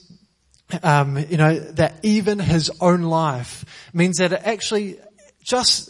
um, 0.84 1.18
you 1.18 1.38
know, 1.38 1.58
that 1.60 1.96
even 2.04 2.40
his 2.40 2.72
own 2.82 3.04
life 3.04 3.66
means 3.94 4.18
that 4.18 4.34
it 4.34 4.42
actually 4.44 5.00
just 5.44 5.90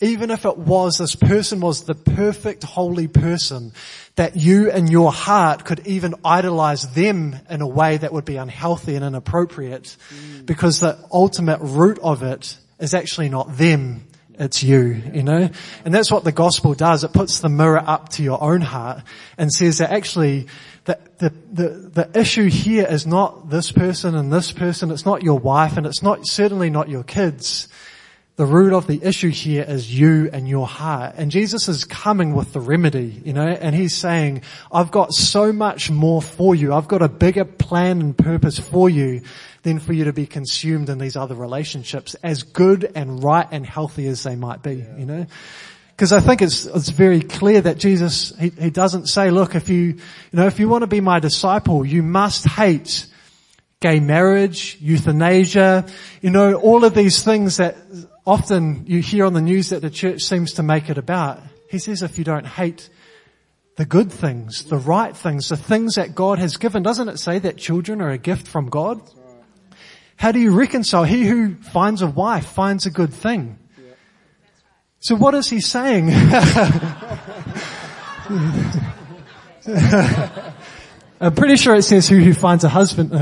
even 0.00 0.30
if 0.30 0.44
it 0.44 0.58
was 0.58 0.98
this 0.98 1.14
person 1.14 1.60
was 1.60 1.84
the 1.84 1.94
perfect 1.94 2.62
holy 2.62 3.08
person, 3.08 3.72
that 4.16 4.36
you 4.36 4.70
in 4.70 4.86
your 4.86 5.12
heart 5.12 5.64
could 5.64 5.86
even 5.86 6.14
idolize 6.24 6.92
them 6.92 7.38
in 7.48 7.62
a 7.62 7.66
way 7.66 7.96
that 7.96 8.12
would 8.12 8.24
be 8.24 8.36
unhealthy 8.36 8.96
and 8.96 9.04
inappropriate 9.04 9.96
mm. 10.10 10.44
because 10.44 10.80
the 10.80 10.98
ultimate 11.10 11.60
root 11.60 11.98
of 12.00 12.22
it 12.22 12.56
is 12.78 12.92
actually 12.92 13.28
not 13.28 13.56
them, 13.56 14.04
it's 14.38 14.62
you, 14.62 15.02
you 15.12 15.22
know? 15.22 15.48
And 15.84 15.94
that's 15.94 16.10
what 16.10 16.24
the 16.24 16.32
gospel 16.32 16.74
does. 16.74 17.04
It 17.04 17.12
puts 17.12 17.40
the 17.40 17.48
mirror 17.48 17.82
up 17.84 18.10
to 18.10 18.22
your 18.22 18.42
own 18.42 18.60
heart 18.60 19.02
and 19.38 19.52
says 19.52 19.78
that 19.78 19.90
actually 19.90 20.46
the, 20.84 20.98
the, 21.18 21.30
the, 21.52 21.68
the 21.68 22.18
issue 22.18 22.48
here 22.48 22.86
is 22.88 23.06
not 23.06 23.50
this 23.50 23.72
person 23.72 24.14
and 24.14 24.32
this 24.32 24.52
person, 24.52 24.90
it's 24.90 25.06
not 25.06 25.22
your 25.22 25.38
wife 25.38 25.76
and 25.76 25.86
it's 25.86 26.02
not, 26.02 26.26
certainly 26.26 26.70
not 26.70 26.88
your 26.88 27.04
kids 27.04 27.68
the 28.36 28.46
root 28.46 28.72
of 28.72 28.88
the 28.88 29.00
issue 29.04 29.30
here 29.30 29.64
is 29.66 29.96
you 29.96 30.28
and 30.32 30.48
your 30.48 30.66
heart. 30.66 31.14
And 31.16 31.30
Jesus 31.30 31.68
is 31.68 31.84
coming 31.84 32.34
with 32.34 32.52
the 32.52 32.58
remedy, 32.58 33.22
you 33.24 33.32
know, 33.32 33.46
and 33.46 33.76
he's 33.76 33.94
saying, 33.94 34.42
I've 34.72 34.90
got 34.90 35.12
so 35.12 35.52
much 35.52 35.88
more 35.88 36.20
for 36.20 36.54
you. 36.54 36.74
I've 36.74 36.88
got 36.88 37.00
a 37.00 37.08
bigger 37.08 37.44
plan 37.44 38.00
and 38.00 38.18
purpose 38.18 38.58
for 38.58 38.90
you 38.90 39.22
than 39.64 39.78
for 39.80 39.92
you 39.94 40.04
to 40.04 40.12
be 40.12 40.26
consumed 40.26 40.90
in 40.90 40.98
these 40.98 41.16
other 41.16 41.34
relationships 41.34 42.14
as 42.22 42.42
good 42.42 42.92
and 42.94 43.24
right 43.24 43.48
and 43.50 43.66
healthy 43.66 44.06
as 44.06 44.22
they 44.22 44.36
might 44.36 44.62
be, 44.62 44.74
you 44.96 45.06
know. 45.06 45.26
Because 45.88 46.12
I 46.12 46.20
think 46.20 46.42
it's, 46.42 46.66
it's 46.66 46.90
very 46.90 47.22
clear 47.22 47.62
that 47.62 47.78
Jesus, 47.78 48.32
he, 48.38 48.50
he 48.50 48.70
doesn't 48.70 49.06
say, 49.06 49.30
look, 49.30 49.54
if 49.54 49.68
you, 49.70 49.80
you 49.82 50.00
know, 50.32 50.46
if 50.46 50.60
you 50.60 50.68
want 50.68 50.82
to 50.82 50.86
be 50.86 51.00
my 51.00 51.18
disciple, 51.18 51.84
you 51.84 52.02
must 52.02 52.46
hate 52.46 53.06
gay 53.80 54.00
marriage, 54.00 54.76
euthanasia, 54.80 55.86
you 56.20 56.30
know, 56.30 56.54
all 56.54 56.84
of 56.84 56.94
these 56.94 57.22
things 57.22 57.56
that 57.56 57.76
often 58.26 58.84
you 58.86 59.00
hear 59.00 59.24
on 59.24 59.32
the 59.32 59.40
news 59.40 59.70
that 59.70 59.80
the 59.80 59.90
church 59.90 60.22
seems 60.22 60.54
to 60.54 60.62
make 60.62 60.90
it 60.90 60.98
about. 60.98 61.40
He 61.70 61.78
says 61.78 62.02
if 62.02 62.18
you 62.18 62.24
don't 62.24 62.46
hate 62.46 62.90
the 63.76 63.86
good 63.86 64.12
things, 64.12 64.64
the 64.64 64.76
right 64.76 65.16
things, 65.16 65.48
the 65.48 65.56
things 65.56 65.94
that 65.94 66.14
God 66.14 66.38
has 66.38 66.58
given, 66.58 66.82
doesn't 66.82 67.08
it 67.08 67.18
say 67.18 67.38
that 67.38 67.56
children 67.56 68.02
are 68.02 68.10
a 68.10 68.18
gift 68.18 68.46
from 68.46 68.68
God? 68.68 69.00
How 70.16 70.32
do 70.32 70.38
you 70.38 70.52
reconcile? 70.52 71.04
He 71.04 71.24
who 71.24 71.54
finds 71.56 72.02
a 72.02 72.06
wife 72.06 72.46
finds 72.46 72.86
a 72.86 72.90
good 72.90 73.12
thing. 73.12 73.58
So 75.00 75.14
what 75.14 75.34
is 75.34 75.50
he 75.50 75.60
saying? 75.60 76.10
I'm 81.20 81.34
pretty 81.34 81.56
sure 81.56 81.74
it 81.74 81.82
says 81.82 82.08
who 82.08 82.18
who 82.18 82.32
finds 82.32 82.64
a 82.64 82.70
husband. 82.70 83.10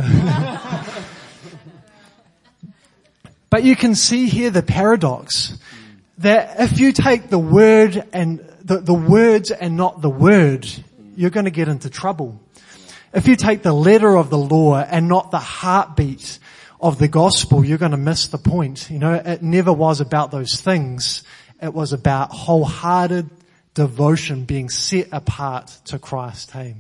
but 3.51 3.65
you 3.65 3.75
can 3.75 3.95
see 3.97 4.29
here 4.29 4.51
the 4.51 4.63
paradox 4.63 5.59
that 6.19 6.61
if 6.61 6.79
you 6.79 6.93
take 6.93 7.31
the 7.31 7.39
word 7.39 8.07
and 8.13 8.39
the, 8.63 8.79
the 8.79 8.95
words 8.95 9.51
and 9.51 9.77
not 9.77 10.01
the 10.01 10.11
word, 10.11 10.69
you're 11.17 11.31
going 11.31 11.47
to 11.47 11.51
get 11.51 11.69
into 11.69 11.91
trouble. 11.91 12.41
If 13.13 13.27
you 13.29 13.37
take 13.37 13.63
the 13.63 13.73
letter 13.73 14.17
of 14.17 14.31
the 14.31 14.39
law 14.39 14.79
and 14.79 15.09
not 15.09 15.31
the 15.31 15.39
heartbeat 15.39 16.39
of 16.83 16.99
the 16.99 17.07
gospel, 17.07 17.65
you're 17.65 17.79
going 17.79 17.93
to 17.93 17.97
miss 17.97 18.27
the 18.27 18.39
point. 18.39 18.91
You 18.91 18.99
know, 18.99 19.15
it 19.15 19.41
never 19.41 19.73
was 19.73 20.01
about 20.01 20.33
those 20.33 20.61
things. 20.61 21.23
It 21.63 21.73
was 21.73 21.93
about 21.93 22.33
wholehearted 22.33 23.31
devotion 23.73 24.45
being 24.45 24.69
set 24.69 25.09
apart 25.13 25.69
to 25.87 26.01
Christ. 26.01 26.51
Hey. 26.51 26.75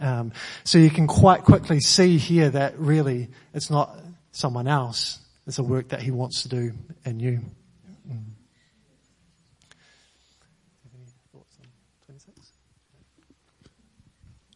Um, 0.00 0.32
so 0.64 0.78
you 0.78 0.90
can 0.90 1.06
quite 1.06 1.44
quickly 1.44 1.78
see 1.78 2.18
here 2.18 2.50
that 2.50 2.78
really 2.78 3.28
it's 3.54 3.70
not 3.70 3.96
someone 4.32 4.66
else. 4.66 5.20
It's 5.46 5.58
a 5.58 5.62
work 5.62 5.88
that 5.88 6.02
he 6.02 6.10
wants 6.10 6.42
to 6.42 6.48
do 6.48 6.72
in 7.04 7.20
you. 7.20 7.40
Mm. 8.08 8.22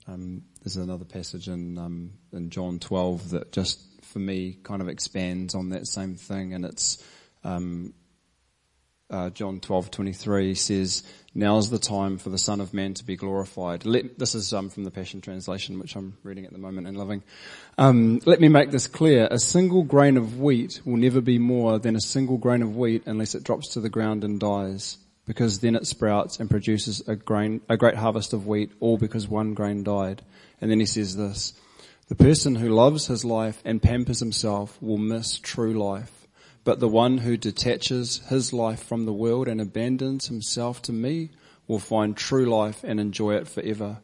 Um, 0.08 0.42
there's 0.62 0.76
another 0.76 1.04
passage 1.04 1.49
in 1.49 1.78
um, 1.78 2.12
in 2.32 2.50
John 2.50 2.78
12 2.78 3.30
that 3.30 3.52
just 3.52 3.80
for 4.07 4.19
me 4.19 4.59
kind 4.63 4.81
of 4.81 4.89
expands 4.89 5.55
on 5.55 5.71
that 5.71 5.87
same 5.87 6.15
thing, 6.15 6.55
and 6.55 6.65
it's 6.65 7.03
um, 7.45 7.95
uh, 9.09 9.31
John 9.31 9.61
12:23 9.61 10.57
says, 10.57 11.05
"Now 11.35 11.59
is 11.59 11.71
the 11.71 11.79
time 11.79 12.19
for 12.19 12.31
the 12.31 12.39
Son 12.39 12.61
of 12.61 12.75
Man 12.75 12.95
to 12.95 13.05
be 13.05 13.15
glorified." 13.15 13.87
Let, 13.87 14.19
this 14.19 14.35
is 14.35 14.53
um, 14.53 14.69
from 14.69 14.85
the 14.85 14.91
Passion 14.91 15.21
Translation, 15.21 15.79
which 15.79 15.95
I'm 15.95 16.17
reading 16.25 16.45
at 16.45 16.53
the 16.53 16.59
moment 16.59 16.89
and 16.89 16.97
loving. 16.97 17.23
Um, 17.79 18.21
let 18.25 18.41
me 18.41 18.49
make 18.49 18.73
this 18.73 18.89
clear: 18.89 19.29
a 19.31 19.39
single 19.39 19.85
grain 19.85 20.17
of 20.17 20.41
wheat 20.41 20.81
will 20.85 20.97
never 20.97 21.21
be 21.21 21.39
more 21.39 21.79
than 21.79 21.95
a 21.95 22.01
single 22.01 22.37
grain 22.37 22.63
of 22.63 22.77
wheat 22.77 23.05
unless 23.07 23.35
it 23.35 23.45
drops 23.45 23.69
to 23.75 23.81
the 23.81 23.89
ground 23.89 24.25
and 24.25 24.41
dies, 24.41 24.99
because 25.25 25.61
then 25.61 25.77
it 25.77 25.87
sprouts 25.87 26.41
and 26.41 26.51
produces 26.51 27.07
a 27.07 27.15
grain, 27.15 27.61
a 27.69 27.77
great 27.77 27.95
harvest 27.95 28.33
of 28.33 28.49
wheat, 28.49 28.73
all 28.81 28.99
because 28.99 29.29
one 29.29 29.55
grain 29.55 29.85
died. 29.85 30.23
And 30.61 30.69
then 30.69 30.81
he 30.81 30.87
says 30.87 31.15
this: 31.17 31.53
the 32.09 32.15
person 32.15 32.57
who 32.57 32.69
loves 32.69 33.07
his 33.07 33.25
life 33.25 33.61
and 33.65 33.83
pampers 33.83 34.21
himself 34.21 34.81
will 34.81 34.99
miss 34.99 35.39
true 35.39 35.75
life. 35.75 36.27
But 36.63 36.81
the 36.81 36.89
one 36.89 37.19
who 37.19 37.37
detaches 37.37 38.19
his 38.29 38.53
life 38.53 38.83
from 38.83 39.07
the 39.07 39.13
world 39.13 39.49
and 39.49 39.61
abandons 39.61 40.27
himself 40.27 40.83
to 40.83 40.93
me 40.93 41.31
will 41.67 41.79
find 41.79 42.17
true 42.17 42.47
life 42.47 42.85
and 42.85 43.01
enjoy 43.01 43.35
it 43.35 43.49
forever. 43.49 43.99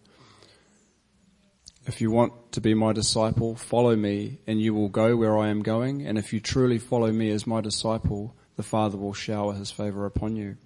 If 1.87 2.01
you 2.01 2.11
want 2.11 2.53
to 2.53 2.61
be 2.61 2.75
my 2.75 2.93
disciple, 2.93 3.57
follow 3.57 3.97
me 3.97 4.39
and 4.47 4.61
you 4.61 4.75
will 4.75 4.89
go 4.89 5.17
where 5.17 5.37
I 5.39 5.49
am 5.49 5.63
going. 5.63 6.07
And 6.07 6.17
if 6.19 6.33
you 6.33 6.41
truly 6.41 6.79
follow 6.79 7.11
me 7.11 7.31
as 7.31 7.47
my 7.47 7.61
disciple, 7.61 8.37
the 8.57 8.63
Father 8.63 8.97
will 8.97 9.13
shower 9.13 9.55
his 9.55 9.71
favor 9.71 10.07
upon 10.07 10.37
you. 10.37 10.57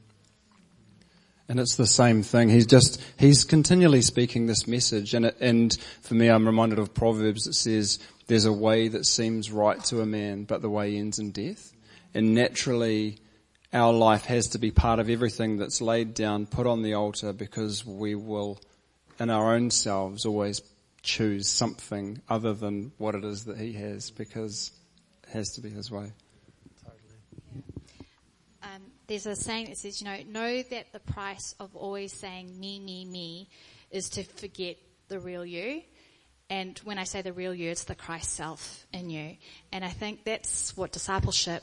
And 1.48 1.60
it's 1.60 1.76
the 1.76 1.86
same 1.86 2.22
thing. 2.22 2.48
He's 2.48 2.66
just, 2.66 3.00
he's 3.18 3.44
continually 3.44 4.02
speaking 4.02 4.46
this 4.46 4.66
message. 4.66 5.14
And, 5.14 5.26
it, 5.26 5.36
and 5.40 5.76
for 6.02 6.14
me, 6.14 6.28
I'm 6.28 6.46
reminded 6.46 6.78
of 6.78 6.92
Proverbs 6.92 7.44
that 7.44 7.54
says, 7.54 8.00
there's 8.26 8.46
a 8.46 8.52
way 8.52 8.88
that 8.88 9.06
seems 9.06 9.52
right 9.52 9.82
to 9.84 10.00
a 10.00 10.06
man, 10.06 10.44
but 10.44 10.60
the 10.60 10.70
way 10.70 10.96
ends 10.96 11.20
in 11.20 11.30
death 11.30 11.72
and 12.16 12.34
naturally 12.34 13.18
our 13.74 13.92
life 13.92 14.24
has 14.24 14.48
to 14.48 14.58
be 14.58 14.70
part 14.70 14.98
of 14.98 15.10
everything 15.10 15.58
that's 15.58 15.82
laid 15.82 16.14
down, 16.14 16.46
put 16.46 16.66
on 16.66 16.80
the 16.80 16.94
altar 16.94 17.34
because 17.34 17.84
we 17.84 18.14
will 18.14 18.58
in 19.20 19.28
our 19.28 19.54
own 19.54 19.70
selves 19.70 20.24
always 20.24 20.62
choose 21.02 21.46
something 21.46 22.22
other 22.26 22.54
than 22.54 22.90
what 22.96 23.14
it 23.14 23.22
is 23.22 23.44
that 23.44 23.58
he 23.58 23.74
has 23.74 24.10
because 24.10 24.72
it 25.24 25.30
has 25.30 25.50
to 25.50 25.60
be 25.60 25.68
his 25.68 25.90
way. 25.90 26.10
There's 29.06 29.26
a 29.26 29.36
saying 29.36 29.66
that 29.66 29.78
says, 29.78 30.00
you 30.00 30.06
know, 30.06 30.18
know 30.28 30.62
that 30.62 30.92
the 30.92 31.00
price 31.00 31.54
of 31.60 31.74
always 31.76 32.12
saying 32.12 32.58
me, 32.58 32.80
me, 32.80 33.04
me 33.04 33.48
is 33.90 34.08
to 34.10 34.24
forget 34.24 34.76
the 35.08 35.20
real 35.20 35.44
you. 35.44 35.82
And 36.48 36.78
when 36.84 36.98
I 36.98 37.04
say 37.04 37.22
the 37.22 37.32
real 37.32 37.54
you, 37.54 37.70
it's 37.70 37.84
the 37.84 37.94
Christ 37.94 38.32
self 38.32 38.86
in 38.92 39.10
you. 39.10 39.36
And 39.72 39.84
I 39.84 39.88
think 39.88 40.24
that's 40.24 40.76
what 40.76 40.92
discipleship 40.92 41.62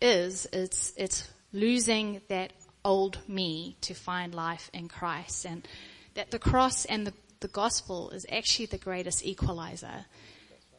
is, 0.00 0.46
it's, 0.52 0.92
it's 0.96 1.28
losing 1.52 2.20
that 2.28 2.52
old 2.84 3.18
me 3.28 3.76
to 3.82 3.94
find 3.94 4.34
life 4.34 4.70
in 4.74 4.88
Christ 4.88 5.44
and 5.44 5.66
that 6.14 6.30
the 6.30 6.38
cross 6.38 6.84
and 6.84 7.06
the, 7.06 7.12
the 7.40 7.48
gospel 7.48 8.10
is 8.10 8.26
actually 8.30 8.66
the 8.66 8.78
greatest 8.78 9.24
equalizer 9.24 10.04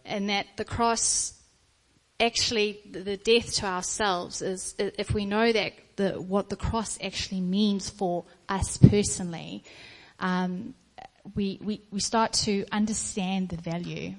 and 0.05 0.29
that 0.29 0.45
the 0.57 0.65
cross 0.65 1.33
actually 2.19 2.79
the 2.89 3.17
death 3.17 3.53
to 3.55 3.65
ourselves 3.65 4.41
is 4.41 4.75
if 4.77 5.13
we 5.13 5.25
know 5.25 5.51
that 5.51 5.73
the, 5.95 6.11
what 6.13 6.49
the 6.49 6.55
cross 6.55 6.97
actually 7.03 7.41
means 7.41 7.89
for 7.89 8.25
us 8.49 8.77
personally, 8.77 9.63
um, 10.19 10.73
we, 11.35 11.59
we, 11.61 11.81
we 11.91 11.99
start 11.99 12.33
to 12.33 12.65
understand 12.71 13.49
the 13.49 13.57
value. 13.57 14.15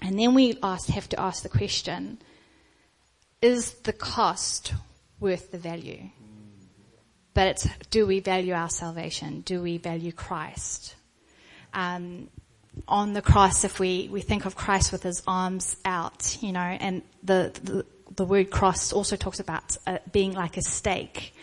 And 0.00 0.18
then 0.18 0.34
we 0.34 0.58
ask, 0.62 0.88
have 0.88 1.08
to 1.10 1.20
ask 1.20 1.42
the 1.42 1.48
question, 1.48 2.18
is 3.42 3.72
the 3.80 3.92
cost 3.92 4.74
worth 5.18 5.50
the 5.50 5.58
value? 5.58 6.10
But 7.34 7.48
it's, 7.48 7.68
do 7.90 8.06
we 8.06 8.20
value 8.20 8.52
our 8.52 8.68
salvation? 8.68 9.40
Do 9.42 9.62
we 9.62 9.78
value 9.78 10.12
Christ? 10.12 10.94
Um, 11.72 12.28
on 12.86 13.12
the 13.12 13.22
cross, 13.22 13.64
if 13.64 13.80
we, 13.80 14.08
we 14.10 14.20
think 14.20 14.44
of 14.44 14.54
Christ 14.54 14.92
with 14.92 15.02
his 15.02 15.22
arms 15.26 15.76
out, 15.84 16.38
you 16.40 16.52
know, 16.52 16.60
and 16.60 17.02
the, 17.22 17.52
the, 17.62 17.86
the 18.14 18.24
word 18.24 18.50
cross 18.50 18.92
also 18.92 19.16
talks 19.16 19.40
about 19.40 19.76
uh, 19.86 19.98
being 20.12 20.32
like 20.32 20.56
a 20.56 20.62
stake. 20.62 21.34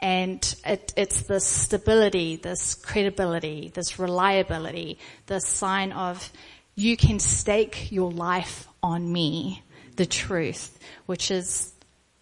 And 0.00 0.54
it, 0.64 0.92
it's 0.96 1.22
this 1.22 1.46
stability, 1.46 2.36
this 2.36 2.74
credibility, 2.74 3.70
this 3.74 3.98
reliability, 3.98 4.98
this 5.26 5.46
sign 5.46 5.92
of 5.92 6.30
you 6.74 6.96
can 6.96 7.18
stake 7.18 7.90
your 7.90 8.12
life 8.12 8.68
on 8.82 9.10
me 9.10 9.62
the 9.96 10.06
truth, 10.06 10.78
which 11.06 11.30
is, 11.30 11.72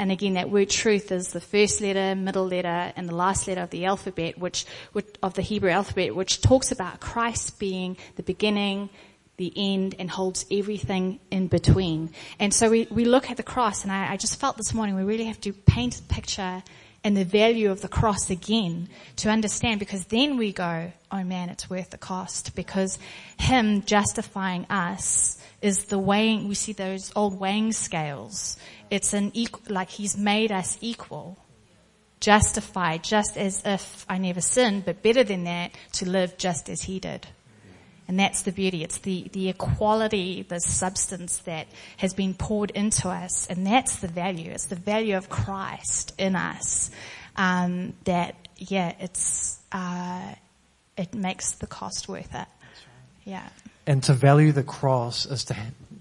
and 0.04 0.12
again, 0.12 0.34
that 0.34 0.50
word 0.50 0.68
truth 0.68 1.10
is 1.12 1.28
the 1.28 1.40
first 1.40 1.80
letter, 1.80 2.14
middle 2.14 2.46
letter, 2.46 2.92
and 2.94 3.08
the 3.08 3.14
last 3.14 3.48
letter 3.48 3.62
of 3.62 3.70
the 3.70 3.86
alphabet, 3.86 4.36
which, 4.36 4.66
which 4.92 5.06
of 5.22 5.32
the 5.32 5.40
Hebrew 5.40 5.70
alphabet, 5.70 6.14
which 6.14 6.42
talks 6.42 6.70
about 6.70 7.00
Christ 7.00 7.58
being 7.58 7.96
the 8.16 8.22
beginning, 8.22 8.90
the 9.38 9.50
end 9.56 9.94
and 9.98 10.10
holds 10.10 10.44
everything 10.50 11.20
in 11.30 11.46
between. 11.46 12.10
And 12.38 12.52
so 12.52 12.68
we, 12.68 12.86
we 12.90 13.06
look 13.06 13.30
at 13.30 13.38
the 13.38 13.42
cross 13.42 13.82
and 13.82 13.90
I, 13.90 14.12
I, 14.12 14.16
just 14.18 14.38
felt 14.38 14.58
this 14.58 14.74
morning 14.74 14.94
we 14.94 15.04
really 15.04 15.24
have 15.24 15.40
to 15.40 15.54
paint 15.54 15.98
a 15.98 16.02
picture 16.02 16.62
and 17.02 17.16
the 17.16 17.24
value 17.24 17.70
of 17.70 17.80
the 17.80 17.88
cross 17.88 18.28
again 18.28 18.90
to 19.16 19.30
understand 19.30 19.80
because 19.80 20.04
then 20.04 20.36
we 20.36 20.52
go, 20.52 20.92
oh 21.10 21.24
man, 21.24 21.48
it's 21.48 21.70
worth 21.70 21.88
the 21.88 21.98
cost 21.98 22.54
because 22.54 22.98
him 23.38 23.82
justifying 23.84 24.66
us 24.66 25.38
is 25.62 25.86
the 25.86 25.98
weighing, 25.98 26.46
we 26.46 26.54
see 26.54 26.74
those 26.74 27.10
old 27.16 27.40
weighing 27.40 27.72
scales. 27.72 28.58
It's 28.94 29.12
an 29.12 29.32
equal, 29.34 29.74
like 29.74 29.90
he's 29.90 30.16
made 30.16 30.52
us 30.52 30.78
equal, 30.80 31.36
justified, 32.20 33.02
just 33.02 33.36
as 33.36 33.60
if 33.64 34.06
I 34.08 34.18
never 34.18 34.40
sinned, 34.40 34.84
but 34.84 35.02
better 35.02 35.24
than 35.24 35.42
that, 35.44 35.72
to 35.94 36.08
live 36.08 36.38
just 36.38 36.68
as 36.68 36.82
he 36.82 37.00
did. 37.00 37.26
And 38.06 38.20
that's 38.20 38.42
the 38.42 38.52
beauty. 38.52 38.84
It's 38.84 38.98
the, 38.98 39.28
the 39.32 39.48
equality, 39.48 40.42
the 40.42 40.60
substance 40.60 41.38
that 41.38 41.66
has 41.96 42.14
been 42.14 42.34
poured 42.34 42.70
into 42.70 43.08
us. 43.08 43.48
And 43.48 43.66
that's 43.66 43.96
the 43.96 44.06
value. 44.06 44.52
It's 44.52 44.66
the 44.66 44.76
value 44.76 45.16
of 45.16 45.28
Christ 45.28 46.14
in 46.16 46.36
us. 46.36 46.92
Um, 47.34 47.94
that, 48.04 48.36
yeah, 48.58 48.92
it's, 49.00 49.58
uh, 49.72 50.34
it 50.96 51.14
makes 51.14 51.52
the 51.52 51.66
cost 51.66 52.08
worth 52.08 52.32
it. 52.32 52.46
Yeah. 53.24 53.48
And 53.88 54.04
to 54.04 54.12
value 54.12 54.52
the 54.52 54.62
cross 54.62 55.26
is 55.26 55.44
to, 55.46 55.56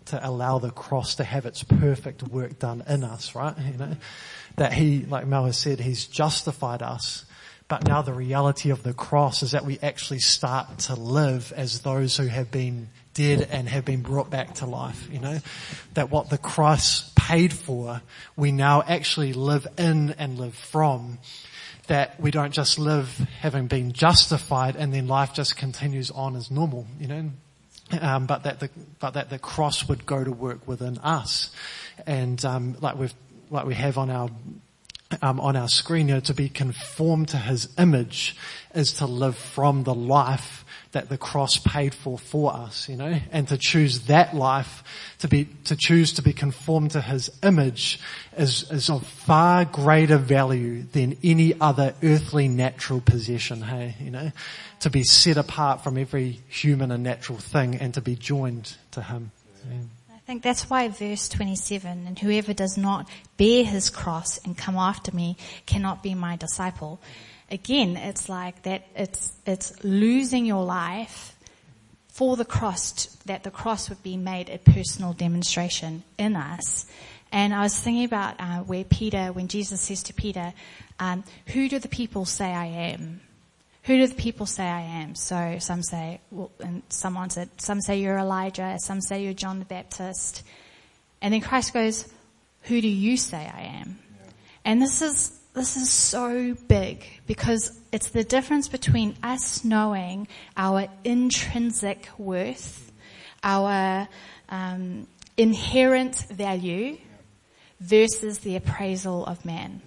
to 0.07 0.27
allow 0.27 0.59
the 0.59 0.71
cross 0.71 1.15
to 1.15 1.23
have 1.23 1.45
its 1.45 1.63
perfect 1.63 2.23
work 2.23 2.59
done 2.59 2.83
in 2.87 3.03
us, 3.03 3.35
right? 3.35 3.57
You 3.57 3.77
know, 3.77 3.97
that 4.57 4.73
he, 4.73 5.05
like 5.05 5.27
Mel 5.27 5.45
has 5.45 5.57
said, 5.57 5.79
he's 5.79 6.05
justified 6.05 6.81
us 6.81 7.25
but 7.67 7.87
now 7.87 8.01
the 8.01 8.13
reality 8.13 8.69
of 8.69 8.83
the 8.83 8.93
cross 8.93 9.41
is 9.41 9.51
that 9.51 9.65
we 9.65 9.79
actually 9.81 10.19
start 10.19 10.79
to 10.79 10.95
live 10.95 11.51
as 11.55 11.79
those 11.79 12.17
who 12.17 12.27
have 12.27 12.51
been 12.51 12.89
dead 13.13 13.47
and 13.49 13.69
have 13.69 13.85
been 13.85 14.01
brought 14.01 14.29
back 14.29 14.55
to 14.55 14.65
life, 14.65 15.07
you 15.11 15.19
know? 15.19 15.39
That 15.93 16.11
what 16.11 16.29
the 16.29 16.37
cross 16.37 17.11
paid 17.15 17.53
for, 17.53 18.01
we 18.35 18.51
now 18.51 18.81
actually 18.81 19.33
live 19.33 19.65
in 19.77 20.11
and 20.19 20.37
live 20.37 20.55
from. 20.55 21.19
That 21.87 22.19
we 22.19 22.31
don't 22.31 22.53
just 22.53 22.79
live 22.79 23.09
having 23.39 23.67
been 23.67 23.91
justified 23.91 24.75
and 24.75 24.93
then 24.93 25.07
life 25.07 25.33
just 25.33 25.57
continues 25.57 26.11
on 26.11 26.35
as 26.35 26.51
normal, 26.51 26.85
you 26.99 27.07
know? 27.07 27.31
Um, 28.01 28.25
but 28.25 28.43
that 28.43 28.59
the 28.59 28.69
but 28.99 29.11
that 29.11 29.29
the 29.29 29.39
cross 29.39 29.87
would 29.87 30.05
go 30.05 30.23
to 30.23 30.31
work 30.31 30.67
within 30.67 30.97
us, 30.99 31.51
and 32.07 32.43
um, 32.43 32.75
like 32.81 32.97
we've 32.97 33.13
like 33.49 33.65
we 33.65 33.75
have 33.75 33.97
on 33.97 34.09
our 34.09 34.29
um, 35.21 35.39
on 35.39 35.55
our 35.55 35.67
screen, 35.67 36.07
you 36.07 36.15
know, 36.15 36.19
to 36.21 36.33
be 36.33 36.49
conformed 36.49 37.29
to 37.29 37.37
His 37.37 37.69
image 37.77 38.35
is 38.73 38.93
to 38.93 39.05
live 39.05 39.37
from 39.37 39.83
the 39.83 39.93
life 39.93 40.65
that 40.93 41.09
the 41.09 41.17
cross 41.17 41.57
paid 41.57 41.93
for 41.93 42.17
for 42.17 42.53
us, 42.53 42.87
you 42.87 42.95
know, 42.95 43.19
and 43.31 43.47
to 43.49 43.57
choose 43.57 44.01
that 44.01 44.35
life, 44.35 44.83
to 45.19 45.27
be, 45.27 45.45
to 45.65 45.75
choose 45.75 46.13
to 46.13 46.21
be 46.21 46.33
conformed 46.33 46.91
to 46.91 47.01
His 47.01 47.29
image 47.43 47.99
is, 48.37 48.71
is 48.71 48.89
of 48.89 49.05
far 49.05 49.65
greater 49.65 50.17
value 50.17 50.83
than 50.83 51.17
any 51.23 51.59
other 51.59 51.93
earthly 52.01 52.47
natural 52.47 53.01
possession, 53.01 53.61
hey, 53.61 53.95
you 53.99 54.11
know, 54.11 54.31
to 54.79 54.89
be 54.89 55.03
set 55.03 55.37
apart 55.37 55.83
from 55.83 55.97
every 55.97 56.39
human 56.47 56.91
and 56.91 57.03
natural 57.03 57.37
thing 57.37 57.75
and 57.75 57.93
to 57.95 58.01
be 58.01 58.15
joined 58.15 58.75
to 58.91 59.01
Him. 59.01 59.31
Yeah. 59.69 59.79
I 60.23 60.25
think 60.25 60.41
that's 60.41 60.69
why 60.69 60.87
verse 60.87 61.27
27, 61.27 62.07
and 62.07 62.17
whoever 62.17 62.53
does 62.53 62.77
not 62.77 63.09
bear 63.35 63.65
his 63.65 63.89
cross 63.89 64.37
and 64.45 64.57
come 64.57 64.77
after 64.77 65.13
me 65.13 65.35
cannot 65.65 66.01
be 66.01 66.15
my 66.15 66.37
disciple. 66.37 67.01
Again, 67.51 67.97
it's 67.97 68.29
like 68.29 68.63
that, 68.63 68.87
it's, 68.95 69.33
it's 69.45 69.83
losing 69.83 70.45
your 70.45 70.63
life 70.63 71.35
for 72.07 72.35
the 72.37 72.45
cross, 72.45 73.05
that 73.25 73.43
the 73.43 73.51
cross 73.51 73.89
would 73.89 74.01
be 74.03 74.17
made 74.17 74.49
a 74.49 74.57
personal 74.57 75.13
demonstration 75.13 76.03
in 76.17 76.35
us. 76.35 76.85
And 77.31 77.53
I 77.53 77.61
was 77.61 77.79
thinking 77.79 78.05
about 78.05 78.35
uh, 78.39 78.59
where 78.59 78.83
Peter, 78.83 79.31
when 79.33 79.47
Jesus 79.47 79.81
says 79.81 80.03
to 80.03 80.13
Peter, 80.13 80.53
um, 80.99 81.23
who 81.47 81.67
do 81.67 81.79
the 81.79 81.87
people 81.87 82.25
say 82.25 82.45
I 82.45 82.65
am? 82.65 83.21
who 83.83 83.97
do 83.97 84.07
the 84.07 84.15
people 84.15 84.45
say 84.45 84.63
I 84.63 84.81
am? 84.81 85.15
So 85.15 85.57
some 85.59 85.83
say, 85.83 86.21
well, 86.31 86.51
and 86.61 86.83
someone 86.89 87.29
said, 87.29 87.49
some 87.57 87.81
say 87.81 87.99
you're 87.99 88.17
Elijah, 88.17 88.77
some 88.79 89.01
say 89.01 89.23
you're 89.23 89.33
John 89.33 89.59
the 89.59 89.65
Baptist. 89.65 90.43
And 91.21 91.33
then 91.33 91.41
Christ 91.41 91.73
goes, 91.73 92.07
who 92.63 92.79
do 92.79 92.87
you 92.87 93.17
say 93.17 93.51
I 93.53 93.61
am? 93.81 93.99
Yeah. 93.99 94.31
And 94.65 94.81
this 94.81 95.01
is, 95.01 95.37
this 95.53 95.77
is 95.77 95.89
so 95.89 96.55
big 96.67 97.03
because 97.27 97.79
it's 97.91 98.09
the 98.09 98.23
difference 98.23 98.67
between 98.67 99.15
us 99.21 99.63
knowing 99.63 100.27
our 100.57 100.87
intrinsic 101.03 102.09
worth, 102.17 102.91
our 103.43 104.07
um, 104.49 105.07
inherent 105.37 106.15
value 106.31 106.97
versus 107.79 108.39
the 108.39 108.55
appraisal 108.55 109.25
of 109.25 109.45
man. 109.45 109.81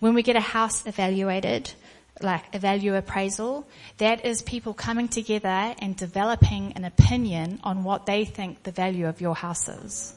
When 0.00 0.14
we 0.14 0.22
get 0.22 0.36
a 0.36 0.40
house 0.40 0.86
evaluated, 0.86 1.72
like 2.20 2.54
a 2.54 2.58
value 2.58 2.94
appraisal. 2.94 3.66
That 3.98 4.24
is 4.24 4.42
people 4.42 4.74
coming 4.74 5.08
together 5.08 5.74
and 5.78 5.96
developing 5.96 6.72
an 6.76 6.84
opinion 6.84 7.60
on 7.64 7.84
what 7.84 8.06
they 8.06 8.24
think 8.24 8.62
the 8.62 8.72
value 8.72 9.06
of 9.06 9.20
your 9.20 9.34
house 9.34 9.68
is. 9.68 10.14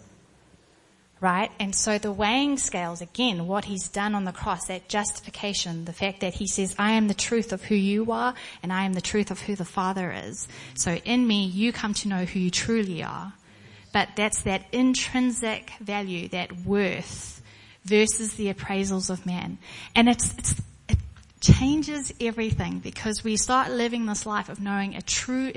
Right? 1.19 1.51
And 1.59 1.73
so 1.73 1.97
the 1.97 2.11
weighing 2.11 2.57
scales, 2.57 3.01
again, 3.01 3.47
what 3.47 3.65
he's 3.65 3.87
done 3.87 4.13
on 4.13 4.23
the 4.23 4.31
cross, 4.31 4.67
that 4.67 4.87
justification, 4.87 5.85
the 5.85 5.93
fact 5.93 6.19
that 6.19 6.35
he 6.35 6.47
says, 6.47 6.75
I 6.77 6.91
am 6.91 7.07
the 7.07 7.15
truth 7.15 7.53
of 7.53 7.63
who 7.63 7.73
you 7.73 8.11
are 8.11 8.35
and 8.61 8.71
I 8.71 8.83
am 8.83 8.93
the 8.93 9.01
truth 9.01 9.31
of 9.31 9.41
who 9.41 9.55
the 9.55 9.65
Father 9.65 10.11
is. 10.11 10.47
So 10.75 10.93
in 10.93 11.25
me, 11.25 11.45
you 11.45 11.73
come 11.73 11.95
to 11.95 12.07
know 12.07 12.25
who 12.25 12.39
you 12.39 12.51
truly 12.51 13.03
are. 13.03 13.33
But 13.93 14.09
that's 14.15 14.43
that 14.43 14.65
intrinsic 14.71 15.71
value, 15.81 16.27
that 16.27 16.55
worth 16.65 17.41
versus 17.83 18.35
the 18.35 18.53
appraisals 18.53 19.09
of 19.09 19.25
man. 19.25 19.57
And 19.95 20.09
it's, 20.09 20.33
it's 20.37 20.61
it 20.87 20.97
changes 21.41 22.13
everything 22.19 22.79
because 22.79 23.23
we 23.23 23.37
start 23.37 23.71
living 23.71 24.05
this 24.05 24.25
life 24.25 24.49
of 24.49 24.59
knowing 24.59 24.95
a 24.95 25.01
true, 25.01 25.51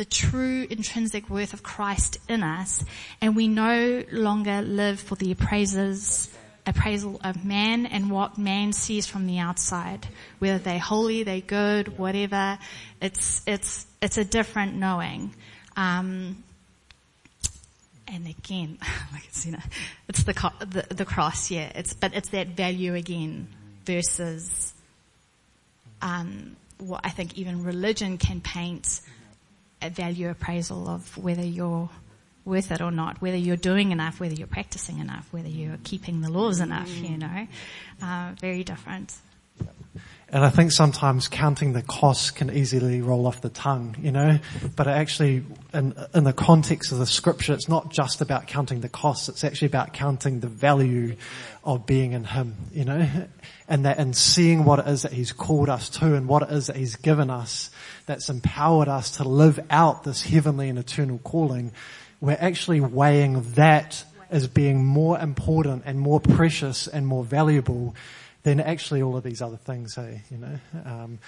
the 0.00 0.04
true 0.06 0.66
intrinsic 0.70 1.28
worth 1.28 1.52
of 1.52 1.62
Christ 1.62 2.16
in 2.26 2.42
us 2.42 2.82
and 3.20 3.36
we 3.36 3.48
no 3.48 4.02
longer 4.10 4.62
live 4.62 4.98
for 4.98 5.14
the 5.14 5.30
appraisers, 5.30 6.30
appraisal 6.66 7.20
of 7.22 7.44
man 7.44 7.84
and 7.84 8.10
what 8.10 8.38
man 8.38 8.72
sees 8.72 9.06
from 9.06 9.26
the 9.26 9.40
outside. 9.40 10.08
Whether 10.38 10.56
they're 10.56 10.78
holy, 10.78 11.22
they're 11.22 11.42
good, 11.42 11.98
whatever. 11.98 12.58
It's, 13.02 13.42
it's, 13.46 13.84
it's 14.00 14.16
a 14.16 14.24
different 14.24 14.74
knowing. 14.74 15.34
Um, 15.76 16.42
and 18.08 18.26
again, 18.26 18.78
like 19.12 19.26
it's, 19.26 19.44
you 19.44 19.52
know, 19.52 19.62
it's 20.08 20.22
the, 20.22 20.32
the, 20.60 20.94
the 20.94 21.04
cross, 21.04 21.50
yeah. 21.50 21.70
It's, 21.74 21.92
but 21.92 22.14
it's 22.14 22.30
that 22.30 22.56
value 22.56 22.94
again 22.94 23.48
versus 23.84 24.72
um, 26.00 26.56
what 26.78 27.02
I 27.04 27.10
think 27.10 27.36
even 27.36 27.64
religion 27.64 28.16
can 28.16 28.40
paint 28.40 29.02
a 29.82 29.90
value 29.90 30.28
appraisal 30.28 30.88
of 30.88 31.16
whether 31.16 31.44
you're 31.44 31.88
worth 32.44 32.70
it 32.72 32.80
or 32.80 32.90
not, 32.90 33.20
whether 33.20 33.36
you're 33.36 33.56
doing 33.56 33.92
enough, 33.92 34.20
whether 34.20 34.34
you're 34.34 34.46
practicing 34.46 34.98
enough, 34.98 35.28
whether 35.32 35.48
you're 35.48 35.78
keeping 35.84 36.20
the 36.20 36.30
laws 36.30 36.60
enough, 36.60 36.90
you 36.90 37.18
know, 37.18 37.46
uh, 38.02 38.32
very 38.40 38.64
different. 38.64 39.14
And 40.32 40.44
I 40.44 40.50
think 40.50 40.70
sometimes 40.70 41.26
counting 41.26 41.72
the 41.72 41.82
costs 41.82 42.30
can 42.30 42.50
easily 42.50 43.02
roll 43.02 43.26
off 43.26 43.40
the 43.40 43.48
tongue, 43.48 43.96
you 44.00 44.12
know, 44.12 44.38
but 44.76 44.86
actually 44.86 45.42
in, 45.74 45.92
in 46.14 46.22
the 46.22 46.32
context 46.32 46.92
of 46.92 46.98
the 46.98 47.06
scripture, 47.06 47.52
it's 47.52 47.68
not 47.68 47.90
just 47.90 48.20
about 48.20 48.46
counting 48.46 48.80
the 48.80 48.88
costs, 48.88 49.28
it's 49.28 49.42
actually 49.42 49.66
about 49.66 49.92
counting 49.92 50.38
the 50.38 50.46
value 50.46 51.16
of 51.64 51.84
being 51.84 52.12
in 52.12 52.22
Him, 52.22 52.54
you 52.72 52.84
know, 52.84 53.08
and 53.68 53.84
that 53.84 53.98
and 53.98 54.16
seeing 54.16 54.64
what 54.64 54.78
it 54.78 54.86
is 54.86 55.02
that 55.02 55.12
He's 55.12 55.32
called 55.32 55.68
us 55.68 55.88
to 55.90 56.14
and 56.14 56.28
what 56.28 56.42
it 56.44 56.50
is 56.50 56.68
that 56.68 56.76
He's 56.76 56.94
given 56.94 57.28
us 57.28 57.70
that's 58.10 58.28
empowered 58.28 58.88
us 58.88 59.18
to 59.18 59.24
live 59.24 59.60
out 59.70 60.02
this 60.02 60.22
heavenly 60.22 60.68
and 60.68 60.78
eternal 60.78 61.18
calling. 61.18 61.72
We're 62.20 62.36
actually 62.38 62.80
weighing 62.80 63.42
that 63.52 64.04
as 64.30 64.48
being 64.48 64.84
more 64.84 65.18
important 65.18 65.84
and 65.86 65.98
more 65.98 66.20
precious 66.20 66.88
and 66.88 67.06
more 67.06 67.24
valuable 67.24 67.94
than 68.42 68.60
actually 68.60 69.02
all 69.02 69.16
of 69.16 69.22
these 69.22 69.40
other 69.42 69.56
things, 69.56 69.94
hey, 69.94 70.22
you 70.30 70.38
know. 70.38 70.58
Um, 70.84 71.18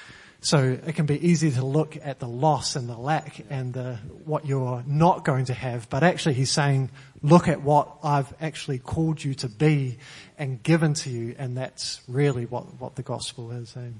so 0.40 0.77
it 0.85 0.97
can 0.97 1.07
be 1.07 1.25
easy 1.25 1.53
to 1.53 1.64
look 1.64 1.97
at 2.03 2.18
the 2.18 2.27
loss 2.27 2.75
and 2.75 2.88
the 2.88 2.97
lack 2.97 3.45
and 3.49 3.73
the, 3.73 3.99
what 4.25 4.45
you're 4.45 4.83
not 4.85 5.25
going 5.25 5.45
to 5.47 5.55
have, 5.55 5.88
but 5.88 6.03
actually 6.03 6.35
he's 6.35 6.51
saying, 6.51 6.90
look 7.23 7.47
at 7.47 7.62
what 7.62 7.99
I've 8.03 8.35
actually 8.40 8.81
called 8.81 9.23
you 9.23 9.35
to 9.35 9.49
be 9.49 9.99
and 10.37 10.61
given 10.61 10.95
to 10.95 11.11
you, 11.11 11.37
and 11.38 11.57
that's 11.57 12.01
really 12.09 12.47
what, 12.47 12.81
what 12.81 12.97
the 12.97 13.03
gospel 13.03 13.53
is. 13.53 13.73
Hey? 13.73 13.92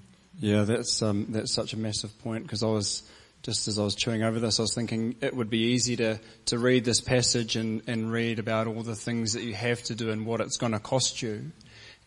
Yeah, 0.43 0.65
that's 0.65 1.01
um, 1.03 1.27
that's 1.29 1.55
such 1.55 1.73
a 1.73 1.79
massive 1.79 2.19
point 2.19 2.43
because 2.43 2.65
I 2.65 2.67
was 2.67 3.05
just 3.45 3.69
as 3.69 3.79
I 3.79 3.85
was 3.85 3.95
chewing 3.95 4.25
over 4.25 4.41
this, 4.41 4.59
I 4.59 4.63
was 4.63 4.75
thinking 4.75 5.15
it 5.21 5.37
would 5.37 5.49
be 5.49 5.73
easy 5.75 5.95
to, 5.97 6.19
to 6.47 6.59
read 6.59 6.85
this 6.85 7.01
passage 7.01 7.55
and, 7.55 7.81
and 7.87 8.11
read 8.11 8.41
about 8.41 8.67
all 8.67 8.83
the 8.83 8.97
things 8.97 9.35
that 9.35 9.45
you 9.45 9.55
have 9.55 9.85
to 9.85 9.95
do 9.95 10.11
and 10.11 10.27
what 10.27 10.41
it's 10.41 10.57
going 10.57 10.73
to 10.73 10.81
cost 10.81 11.23
you. 11.23 11.53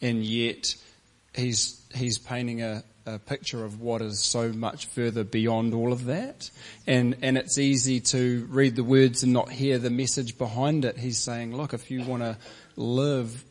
And 0.02 0.22
yet 0.22 0.76
he's, 1.34 1.82
he's 1.96 2.18
painting 2.18 2.62
a, 2.62 2.84
a 3.06 3.20
picture 3.20 3.64
of 3.64 3.80
what 3.80 4.02
is 4.02 4.22
so 4.22 4.52
much 4.52 4.88
further 4.88 5.24
beyond 5.24 5.74
all 5.74 5.94
of 5.94 6.06
that. 6.06 6.50
And, 6.86 7.16
and 7.22 7.38
it's 7.38 7.58
easy 7.58 8.02
to 8.02 8.48
read 8.50 8.76
the 8.76 8.84
words 8.84 9.24
and 9.24 9.32
not 9.32 9.50
hear 9.50 9.78
the 9.78 9.90
message 9.90 10.38
behind 10.38 10.84
it. 10.84 10.98
He's 10.98 11.20
saying, 11.20 11.56
look, 11.56 11.74
if 11.74 11.90
you 11.90 12.04
want 12.04 12.24
to 12.24 12.38
live 12.76 13.46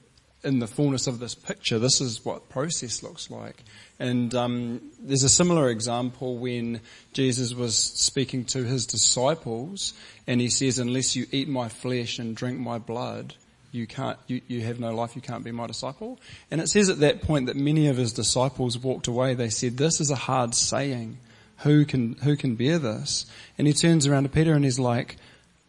in 0.45 0.59
the 0.59 0.67
fullness 0.67 1.07
of 1.07 1.19
this 1.19 1.35
picture, 1.35 1.79
this 1.79 2.01
is 2.01 2.25
what 2.25 2.49
process 2.49 3.03
looks 3.03 3.31
like. 3.31 3.63
And 3.99 4.35
um, 4.35 4.81
there's 5.01 5.23
a 5.23 5.29
similar 5.29 5.71
example 5.71 6.39
when 6.39 6.81
Jesus 7.13 7.55
was 7.55 7.77
speaking 7.77 8.45
to 8.47 8.65
his 8.65 8.87
disciples, 8.87 9.95
and 10.27 10.41
he 10.41 10.51
says, 10.51 10.79
"Unless 10.79 11.17
you 11.17 11.27
eat 11.31 11.49
my 11.49 11.69
flesh 11.69 12.19
and 12.19 12.37
drink 12.37 12.59
my 12.59 12.79
blood, 12.79 13.35
you 13.73 13.87
can't, 13.87 14.19
you, 14.29 14.41
you 14.47 14.61
have 14.63 14.79
no 14.79 14.95
life, 14.95 15.17
you 15.17 15.23
can't 15.23 15.43
be 15.43 15.51
my 15.51 15.67
disciple. 15.67 16.21
And 16.51 16.61
it 16.61 16.69
says 16.69 16.89
at 16.89 17.01
that 17.01 17.23
point 17.23 17.47
that 17.47 17.57
many 17.57 17.89
of 17.89 17.97
his 17.97 18.13
disciples 18.13 18.79
walked 18.79 19.09
away. 19.09 19.35
They 19.35 19.51
said, 19.51 19.77
this 19.77 20.01
is 20.01 20.11
a 20.11 20.15
hard 20.17 20.55
saying. 20.55 21.19
who 21.59 21.85
can, 21.85 22.15
who 22.15 22.37
can 22.37 22.57
bear 22.57 22.79
this? 22.79 23.27
And 23.59 23.67
he 23.67 23.73
turns 23.73 24.07
around 24.07 24.25
to 24.25 24.29
Peter 24.29 24.55
and 24.55 24.65
he's 24.65 24.79
like, 24.79 25.17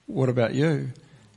what 0.07 0.29
about 0.29 0.53
you? 0.53 0.91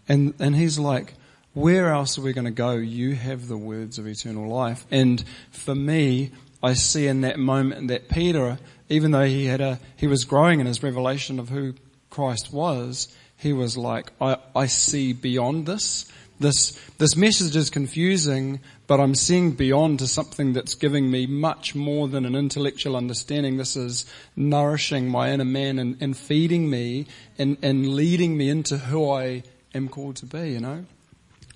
And, 0.08 0.34
and 0.38 0.54
he's 0.56 0.78
like, 0.78 1.14
where 1.54 1.92
else 1.92 2.18
are 2.18 2.22
we 2.22 2.32
going 2.32 2.44
to 2.44 2.50
go? 2.50 2.72
You 2.72 3.14
have 3.14 3.48
the 3.48 3.58
words 3.58 3.98
of 3.98 4.06
eternal 4.06 4.48
life. 4.48 4.86
And 4.90 5.24
for 5.50 5.74
me, 5.74 6.30
I 6.62 6.74
see 6.74 7.06
in 7.06 7.22
that 7.22 7.38
moment 7.38 7.88
that 7.88 8.08
Peter, 8.08 8.58
even 8.88 9.10
though 9.10 9.24
he 9.24 9.46
had 9.46 9.60
a, 9.60 9.78
he 9.96 10.06
was 10.06 10.24
growing 10.24 10.60
in 10.60 10.66
his 10.66 10.82
revelation 10.82 11.38
of 11.38 11.48
who 11.48 11.74
Christ 12.10 12.52
was, 12.52 13.14
he 13.36 13.52
was 13.52 13.76
like, 13.76 14.12
I, 14.20 14.36
I 14.54 14.66
see 14.66 15.12
beyond 15.12 15.66
this. 15.66 16.10
This, 16.40 16.72
this 16.98 17.16
message 17.16 17.56
is 17.56 17.68
confusing, 17.68 18.60
but 18.86 19.00
I'm 19.00 19.16
seeing 19.16 19.52
beyond 19.52 19.98
to 19.98 20.06
something 20.06 20.52
that's 20.52 20.76
giving 20.76 21.10
me 21.10 21.26
much 21.26 21.74
more 21.74 22.06
than 22.06 22.24
an 22.24 22.36
intellectual 22.36 22.96
understanding. 22.96 23.56
This 23.56 23.74
is 23.76 24.06
nourishing 24.36 25.08
my 25.08 25.32
inner 25.32 25.44
man 25.44 25.80
and, 25.80 25.96
and 26.00 26.16
feeding 26.16 26.70
me 26.70 27.06
and, 27.38 27.56
and 27.62 27.94
leading 27.94 28.36
me 28.36 28.50
into 28.50 28.78
who 28.78 29.10
I 29.10 29.42
am 29.74 29.88
called 29.88 30.16
to 30.16 30.26
be, 30.26 30.52
you 30.52 30.60
know? 30.60 30.84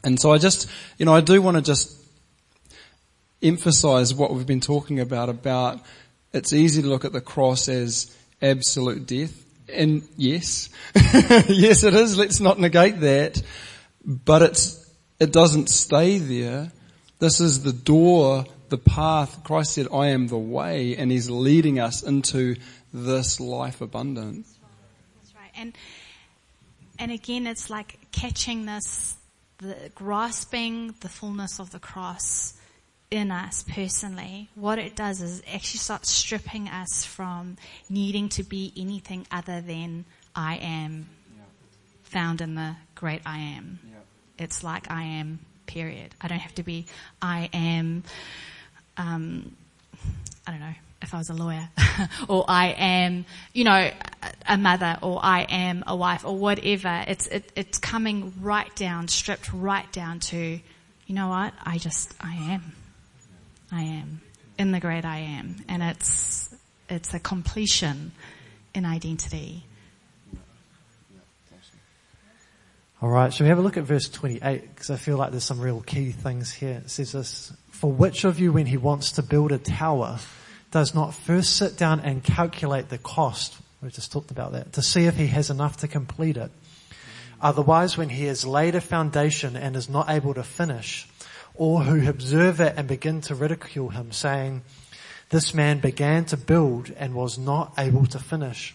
And 0.05 0.21
so 0.21 0.33
I 0.33 0.39
just, 0.39 0.69
you 0.99 1.07
know, 1.07 1.15
I 1.15 1.21
do 1.21 1.41
want 1.41 1.57
to 1.57 1.63
just 1.63 1.97
emphasize 3.43 4.15
what 4.15 4.33
we've 4.33 4.47
been 4.47 4.61
talking 4.61 5.01
about, 5.01 5.29
about 5.29 5.81
it's 6.33 6.53
easy 6.53 6.83
to 6.83 6.89
look 6.89 7.05
at 7.05 7.13
the 7.13 7.21
cross 7.21 7.69
as 7.69 8.15
absolute 8.41 9.07
death. 9.07 9.39
And 9.69 10.03
yes, 10.17 10.71
yes 10.95 11.85
it 11.85 11.95
is, 11.95 12.17
let's 12.17 12.41
not 12.41 12.59
negate 12.59 13.01
that. 13.01 13.43
But 14.05 14.43
it's, 14.43 14.91
it 15.21 15.33
doesn't 15.33 15.69
stay 15.69 16.19
there. 16.19 16.73
This 17.19 17.41
is 17.41 17.63
the 17.63 17.73
door, 17.73 18.45
the 18.69 18.79
path. 18.79 19.45
Christ 19.45 19.75
said, 19.75 19.89
I 19.93 20.09
am 20.09 20.27
the 20.27 20.39
way, 20.39 20.97
and 20.97 21.11
He's 21.11 21.31
leading 21.31 21.79
us 21.79 22.03
into 22.03 22.57
this 22.93 23.39
life 23.39 23.81
abundant. 23.81 24.47
That's 25.21 25.35
right. 25.37 25.53
And, 25.55 25.73
and 26.99 27.13
again, 27.13 27.47
it's 27.47 27.71
like 27.71 27.99
catching 28.11 28.67
this, 28.67 29.17
the, 29.63 29.91
grasping 29.95 30.95
the 31.01 31.09
fullness 31.09 31.59
of 31.59 31.71
the 31.71 31.79
cross 31.79 32.55
in 33.11 33.31
us 33.31 33.65
personally. 33.69 34.49
What 34.55 34.79
it 34.79 34.97
does 34.97 35.21
is 35.21 35.43
actually 35.53 35.79
starts 35.79 36.11
stripping 36.11 36.69
us 36.69 37.05
from 37.05 37.57
needing 37.89 38.29
to 38.31 38.43
be 38.43 38.73
anything 38.77 39.27
other 39.31 39.61
than 39.61 40.05
I 40.35 40.57
am 40.57 41.07
yeah. 41.37 41.43
found 42.05 42.41
in 42.41 42.55
the 42.55 42.75
great 42.95 43.23
I 43.25 43.39
am. 43.39 43.79
Yeah. 43.85 44.45
It's 44.45 44.65
like 44.65 44.91
I 44.91 45.03
am, 45.03 45.41
period. 45.67 46.15
I 46.21 46.29
don't 46.29 46.39
have 46.39 46.55
to 46.57 46.63
be 46.63 46.87
I 47.21 47.51
am, 47.53 48.03
um, 48.97 49.55
I 50.47 50.51
don't 50.51 50.61
know, 50.61 50.75
if 51.03 51.15
I 51.15 51.19
was 51.19 51.31
a 51.31 51.35
lawyer, 51.35 51.69
or 52.29 52.45
I 52.49 52.69
am, 52.69 53.27
you 53.53 53.65
know, 53.65 53.91
a 54.49 54.57
mother, 54.57 54.99
or 55.03 55.21
I 55.23 55.43
am 55.43 55.83
a 55.87 55.97
wife, 55.97 56.25
or 56.25 56.37
whatever. 56.37 57.05
It's 57.07 57.27
it, 57.27 57.51
it's 57.57 57.79
coming 57.79 58.33
right 58.41 58.75
down, 58.77 59.09
stripped 59.09 59.53
right 59.53 59.91
down 59.93 60.21
to, 60.21 60.39
you 60.39 61.15
know 61.15 61.29
what? 61.29 61.53
I 61.65 61.79
just 61.79 62.15
I 62.21 62.35
am, 62.35 62.73
I 63.71 63.83
am 63.83 64.21
in 64.59 64.73
the 64.73 64.81
great 64.81 65.05
I 65.05 65.19
am, 65.19 65.57
and 65.69 65.83
it's 65.83 66.55
it's 66.89 67.13
a 67.15 67.19
completion 67.19 68.13
in 68.75 68.85
identity. 68.85 69.65
All 73.01 73.09
right, 73.09 73.35
shall 73.35 73.47
we 73.47 73.49
have 73.49 73.59
a 73.59 73.63
look 73.63 73.77
at 73.77 73.83
verse 73.83 74.09
28? 74.09 74.63
Because 74.75 74.91
I 74.91 74.95
feel 74.95 75.17
like 75.17 75.33
there's 75.33 75.43
some 75.43 75.61
real 75.61 75.81
key 75.81 76.13
things 76.13 76.53
here. 76.53 76.83
It 76.85 76.91
says 76.91 77.11
this, 77.11 77.53
For 77.71 77.91
which 77.91 78.23
of 78.23 78.39
you 78.39 78.53
when 78.53 78.67
he 78.67 78.77
wants 78.77 79.13
to 79.13 79.25
build 79.25 79.51
a 79.51 79.59
tower 79.59 80.21
does 80.73 80.95
not 80.95 81.15
first 81.15 81.57
sit 81.57 81.77
down 81.77 82.01
and 82.01 82.25
calculate 82.25 82.89
the 82.89 82.99
cost, 82.99 83.57
we 83.83 83.91
just 83.91 84.11
talked 84.11 84.31
about 84.31 84.53
that, 84.53 84.73
to 84.73 84.83
see 84.83 85.05
if 85.05 85.17
he 85.17 85.29
has 85.29 85.51
enough 85.51 85.77
to 85.79 85.89
complete 85.89 86.37
it. 86.37 86.51
Otherwise, 87.41 87.97
when 87.97 88.09
he 88.09 88.25
has 88.25 88.45
laid 88.45 88.75
a 88.75 88.81
foundation 88.81 89.55
and 89.55 89.77
is 89.77 89.89
not 89.89 90.09
able 90.09 90.33
to 90.35 90.43
finish, 90.43 91.07
or 91.55 91.83
who 91.83 92.09
observe 92.09 92.61
it 92.61 92.75
and 92.77 92.89
begin 92.89 93.21
to 93.21 93.35
ridicule 93.35 93.91
him, 93.91 94.11
saying, 94.13 94.63
This 95.29 95.53
man 95.53 95.79
began 95.81 96.25
to 96.27 96.37
build 96.37 96.91
and 96.97 97.15
was 97.15 97.37
not 97.37 97.75
able 97.77 98.07
to 98.07 98.19
finish. 98.19 98.75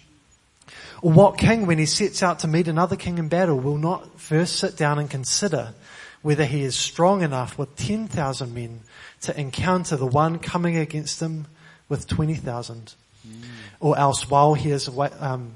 What 1.02 1.38
king, 1.38 1.66
when 1.66 1.80
he 1.80 1.86
sets 1.86 2.22
out 2.22 2.40
to 2.40 2.48
meet 2.48 2.68
another 2.68 2.96
king 2.96 3.18
in 3.18 3.30
battle, 3.30 3.60
will 3.60 3.78
not 3.78 4.20
first 4.20 4.58
sit 4.58 4.78
down 4.78 5.00
and 5.00 5.10
consider 5.10 5.74
whether 6.22 6.46
he 6.46 6.64
is 6.64 6.76
strong 6.76 7.22
enough 7.22 7.58
with 7.58 7.76
10,000 7.76 8.54
men 8.54 8.82
to 9.22 9.40
encounter 9.40 9.96
the 9.96 10.06
one 10.06 10.40
coming 10.40 10.78
against 10.78 11.22
him 11.22 11.48
with 11.90 12.08
20,000? 12.08 12.94
Mm. 13.28 13.34
Or 13.80 13.98
else 13.98 14.30
while 14.30 14.54
he 14.54 14.72
is 14.72 14.88
away, 14.88 15.10
um, 15.20 15.54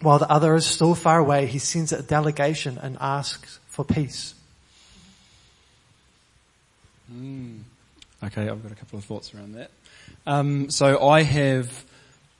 while 0.00 0.18
the 0.18 0.30
other 0.30 0.54
is 0.54 0.66
still 0.66 0.94
far 0.94 1.18
away, 1.18 1.46
he 1.46 1.58
sends 1.58 1.92
a 1.92 2.02
delegation 2.02 2.78
and 2.78 2.96
asks 3.00 3.58
for 3.68 3.84
peace. 3.84 4.34
Mm. 7.12 7.60
Okay, 8.24 8.48
I've 8.48 8.62
got 8.62 8.72
a 8.72 8.74
couple 8.74 8.98
of 8.98 9.04
thoughts 9.04 9.34
around 9.34 9.54
that. 9.54 9.70
Um, 10.26 10.70
so 10.70 11.08
I 11.08 11.22
have 11.22 11.84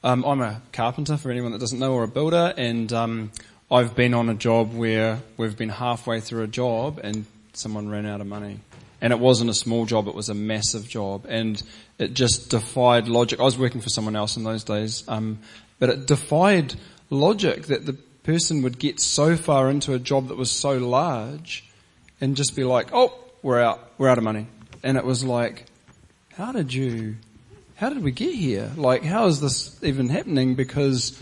um, 0.06 0.24
I'm 0.24 0.40
a 0.40 0.62
carpenter 0.72 1.16
for 1.16 1.30
anyone 1.30 1.52
that 1.52 1.58
doesn't 1.58 1.78
know, 1.78 1.92
or 1.92 2.04
a 2.04 2.08
builder, 2.08 2.54
and 2.56 2.92
um, 2.92 3.32
I've 3.70 3.96
been 3.96 4.14
on 4.14 4.28
a 4.28 4.34
job 4.34 4.72
where 4.72 5.20
we've 5.36 5.56
been 5.56 5.68
halfway 5.68 6.20
through 6.20 6.44
a 6.44 6.46
job 6.46 7.00
and 7.02 7.26
someone 7.54 7.88
ran 7.88 8.06
out 8.06 8.20
of 8.20 8.28
money. 8.28 8.60
And 9.00 9.12
it 9.12 9.18
wasn't 9.18 9.50
a 9.50 9.54
small 9.54 9.84
job, 9.84 10.08
it 10.08 10.14
was 10.14 10.28
a 10.28 10.34
massive 10.34 10.88
job. 10.88 11.26
And 11.28 11.62
it 11.98 12.14
just 12.14 12.50
defied 12.50 13.08
logic. 13.08 13.40
I 13.40 13.44
was 13.44 13.58
working 13.58 13.80
for 13.80 13.90
someone 13.90 14.16
else 14.16 14.36
in 14.36 14.44
those 14.44 14.64
days, 14.64 15.04
um, 15.08 15.38
but 15.78 15.90
it 15.90 16.06
defied 16.06 16.74
logic 17.10 17.66
that 17.66 17.84
the 17.86 17.92
person 18.22 18.62
would 18.62 18.78
get 18.78 18.98
so 18.98 19.36
far 19.36 19.70
into 19.70 19.92
a 19.94 19.98
job 19.98 20.28
that 20.28 20.36
was 20.36 20.50
so 20.50 20.78
large 20.78 21.64
and 22.20 22.36
just 22.36 22.56
be 22.56 22.64
like, 22.64 22.88
oh, 22.92 23.12
we're 23.42 23.60
out, 23.60 23.92
we're 23.98 24.08
out 24.08 24.18
of 24.18 24.24
money. 24.24 24.46
And 24.82 24.96
it 24.96 25.04
was 25.04 25.24
like, 25.24 25.66
how 26.34 26.52
did 26.52 26.72
you 26.72 27.16
how 27.76 27.90
did 27.90 28.02
we 28.02 28.10
get 28.10 28.34
here? 28.34 28.72
Like, 28.76 29.04
how 29.04 29.26
is 29.26 29.40
this 29.40 29.78
even 29.84 30.08
happening? 30.08 30.54
Because 30.54 31.20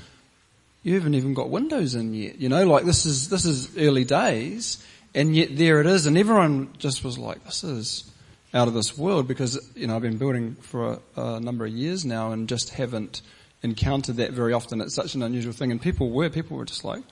you 0.84 0.94
haven't 0.94 1.14
even 1.14 1.34
got 1.34 1.50
windows 1.50 1.96
in 1.96 2.14
yet. 2.14 2.40
You 2.40 2.48
know, 2.48 2.64
like 2.66 2.84
this 2.84 3.06
is, 3.06 3.28
this 3.28 3.44
is 3.44 3.76
early 3.76 4.04
days 4.04 4.84
and 5.14 5.34
yet 5.34 5.56
there 5.56 5.80
it 5.80 5.86
is. 5.86 6.06
And 6.06 6.18
everyone 6.18 6.70
just 6.78 7.04
was 7.04 7.18
like, 7.18 7.44
this 7.44 7.64
is 7.64 8.10
out 8.52 8.68
of 8.68 8.74
this 8.74 8.96
world 8.96 9.28
because, 9.28 9.58
you 9.74 9.86
know, 9.86 9.96
I've 9.96 10.02
been 10.02 10.18
building 10.18 10.54
for 10.56 11.00
a, 11.16 11.20
a 11.20 11.40
number 11.40 11.64
of 11.66 11.72
years 11.72 12.04
now 12.04 12.32
and 12.32 12.48
just 12.48 12.70
haven't 12.70 13.22
encountered 13.62 14.16
that 14.16 14.32
very 14.32 14.52
often. 14.52 14.80
It's 14.80 14.94
such 14.94 15.14
an 15.14 15.22
unusual 15.22 15.52
thing. 15.52 15.70
And 15.70 15.80
people 15.80 16.10
were, 16.10 16.30
people 16.30 16.56
were 16.56 16.64
just 16.64 16.84
like, 16.84 17.02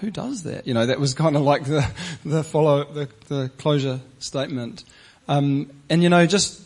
who 0.00 0.10
does 0.10 0.44
that? 0.44 0.66
You 0.66 0.74
know, 0.74 0.86
that 0.86 1.00
was 1.00 1.14
kind 1.22 1.36
of 1.36 1.42
like 1.42 1.64
the, 1.64 1.88
the 2.24 2.44
follow, 2.44 2.84
the, 2.84 3.08
the 3.28 3.50
closure 3.58 4.00
statement. 4.18 4.84
Um, 5.28 5.70
and 5.90 6.02
you 6.02 6.08
know, 6.08 6.26
just 6.26 6.62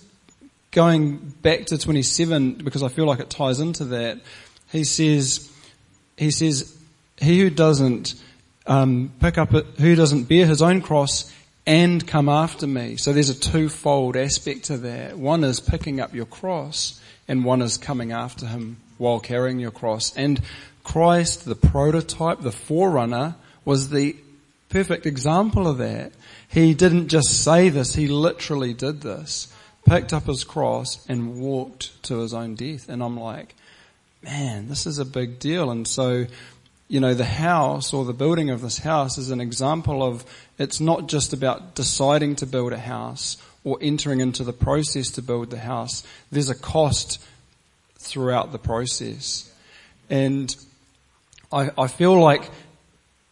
going 0.70 1.16
back 1.42 1.66
to 1.66 1.78
27, 1.78 2.54
because 2.54 2.82
I 2.82 2.88
feel 2.88 3.06
like 3.06 3.20
it 3.20 3.30
ties 3.30 3.60
into 3.60 3.84
that, 3.86 4.20
he 4.70 4.84
says, 4.84 5.50
he 6.16 6.30
says, 6.30 6.76
he 7.18 7.40
who 7.40 7.50
doesn't 7.50 8.14
um, 8.66 9.12
pick 9.20 9.38
up, 9.38 9.54
it, 9.54 9.66
who 9.78 9.94
doesn't 9.94 10.24
bear 10.24 10.46
his 10.46 10.62
own 10.62 10.82
cross 10.82 11.32
and 11.66 12.06
come 12.06 12.28
after 12.28 12.66
me. 12.66 12.96
So 12.96 13.12
there's 13.12 13.28
a 13.28 13.38
twofold 13.38 14.16
aspect 14.16 14.64
to 14.64 14.78
that. 14.78 15.18
One 15.18 15.44
is 15.44 15.60
picking 15.60 16.00
up 16.00 16.14
your 16.14 16.26
cross, 16.26 17.00
and 17.28 17.44
one 17.44 17.62
is 17.62 17.78
coming 17.78 18.12
after 18.12 18.46
him 18.46 18.78
while 18.98 19.20
carrying 19.20 19.58
your 19.58 19.70
cross. 19.70 20.16
And 20.16 20.40
Christ, 20.84 21.44
the 21.44 21.54
prototype, 21.54 22.40
the 22.40 22.52
forerunner, 22.52 23.36
was 23.64 23.90
the 23.90 24.16
perfect 24.68 25.06
example 25.06 25.68
of 25.68 25.78
that. 25.78 26.12
He 26.48 26.74
didn't 26.74 27.08
just 27.08 27.42
say 27.44 27.68
this, 27.68 27.94
he 27.94 28.08
literally 28.08 28.74
did 28.74 29.00
this 29.00 29.52
picked 29.88 30.12
up 30.12 30.24
his 30.26 30.44
cross 30.44 31.04
and 31.08 31.40
walked 31.40 32.02
to 32.04 32.20
his 32.20 32.34
own 32.34 32.54
death. 32.54 32.88
And 32.88 33.02
I'm 33.02 33.18
like, 33.18 33.54
man, 34.22 34.68
this 34.68 34.86
is 34.86 34.98
a 34.98 35.04
big 35.04 35.38
deal. 35.38 35.70
And 35.70 35.86
so, 35.86 36.26
you 36.92 37.00
know, 37.00 37.14
the 37.14 37.24
house 37.24 37.94
or 37.94 38.04
the 38.04 38.12
building 38.12 38.50
of 38.50 38.60
this 38.60 38.76
house 38.76 39.16
is 39.16 39.30
an 39.30 39.40
example 39.40 40.02
of 40.02 40.26
it's 40.58 40.78
not 40.78 41.08
just 41.08 41.32
about 41.32 41.74
deciding 41.74 42.36
to 42.36 42.44
build 42.44 42.74
a 42.74 42.78
house 42.78 43.38
or 43.64 43.78
entering 43.80 44.20
into 44.20 44.44
the 44.44 44.52
process 44.52 45.12
to 45.12 45.22
build 45.22 45.48
the 45.48 45.58
house. 45.58 46.06
There's 46.30 46.50
a 46.50 46.54
cost 46.54 47.18
throughout 47.96 48.52
the 48.52 48.58
process. 48.58 49.50
And 50.10 50.54
I, 51.50 51.70
I 51.78 51.86
feel 51.86 52.20
like 52.20 52.50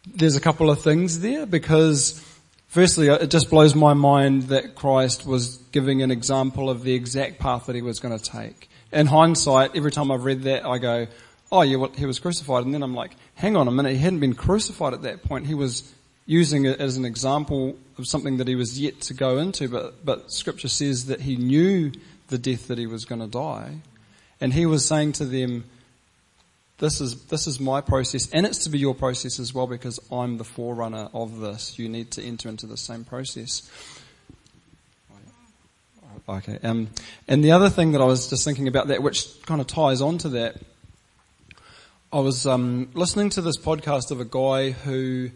there's 0.07 0.37
a 0.37 0.41
couple 0.41 0.71
of 0.71 0.81
things 0.81 1.21
there 1.21 1.45
because 1.45 2.27
Firstly, 2.69 3.09
it 3.09 3.33
just 3.33 3.51
blows 3.51 3.75
my 3.75 3.95
mind 3.95 4.45
that 4.45 4.77
Christ 4.77 5.27
was 5.27 5.57
giving 5.73 6.03
an 6.03 6.13
example 6.13 6.71
of 6.71 6.85
the 6.85 6.95
exact 6.95 7.41
path 7.41 7.67
that 7.67 7.75
he 7.75 7.83
was 7.83 7.99
going 7.99 8.17
to 8.17 8.25
take. 8.25 8.71
In 8.93 9.07
hindsight, 9.07 9.73
every 9.75 9.91
time 9.91 10.13
I've 10.13 10.25
read 10.25 10.45
that, 10.45 10.65
I 10.65 10.79
go, 10.79 11.09
oh 11.53 11.63
yeah, 11.63 11.77
well, 11.77 11.93
he 11.97 12.07
was 12.07 12.19
crucified. 12.19 12.65
And 12.65 12.75
then 12.75 12.83
I'm 12.83 12.95
like, 12.95 13.13
hang 13.35 13.57
on 13.57 13.69
a 13.69 13.71
minute, 13.71 13.93
he 13.93 13.99
hadn't 13.99 14.21
been 14.21 14.35
crucified 14.35 14.95
at 14.95 15.03
that 15.03 15.23
point. 15.23 15.47
He 15.47 15.55
was 15.55 15.93
using 16.27 16.65
it 16.65 16.81
as 16.81 16.97
an 16.97 17.05
example 17.05 17.77
of 17.99 18.07
something 18.07 18.37
that 18.37 18.47
he 18.47 18.55
was 18.55 18.79
yet 18.79 19.01
to 19.01 19.15
go 19.15 19.39
into, 19.39 19.69
but, 19.69 20.05
but 20.05 20.31
scripture 20.31 20.69
says 20.69 21.07
that 21.07 21.21
he 21.21 21.37
knew 21.37 21.91
the 22.29 22.39
death 22.39 22.69
that 22.69 22.79
he 22.79 22.87
was 22.87 23.05
going 23.05 23.21
to 23.21 23.27
die. 23.27 23.79
And 24.41 24.53
he 24.53 24.65
was 24.65 24.87
saying 24.87 25.13
to 25.15 25.25
them, 25.25 25.65
This 26.79 27.01
is, 27.01 27.25
this 27.25 27.47
is 27.47 27.59
my 27.59 27.81
process 27.81 28.31
and 28.31 28.47
it's 28.47 28.59
to 28.65 28.71
be 28.71 28.79
your 28.79 28.95
process 28.95 29.41
as 29.41 29.53
well 29.53 29.67
because 29.67 29.99
I'm 30.11 30.39
the 30.39 30.45
forerunner 30.45 31.09
of 31.13 31.41
this. 31.41 31.79
You 31.79 31.89
need 31.89 32.13
to 32.13 32.23
enter 32.23 32.49
into 32.49 32.67
the 32.67 32.77
same 32.77 33.05
process. 33.05 33.69
Okay. 36.29 36.59
Um, 36.63 36.89
and 37.27 37.43
the 37.43 37.51
other 37.51 37.69
thing 37.69 37.93
that 37.93 38.01
I 38.01 38.05
was 38.05 38.31
just 38.31 38.45
thinking 38.45 38.69
about 38.69 38.89
that, 38.89 39.03
which 39.03 39.27
kind 39.47 39.61
of 39.61 39.67
ties 39.67 40.01
on 40.01 40.19
to 40.19 40.29
that, 40.31 40.57
I 42.13 42.19
was 42.19 42.45
um, 42.45 42.89
listening 42.95 43.31
to 43.31 43.41
this 43.41 43.57
podcast 43.57 44.11
of 44.11 44.19
a 44.19 44.25
guy 44.25 44.71
who 44.71 45.31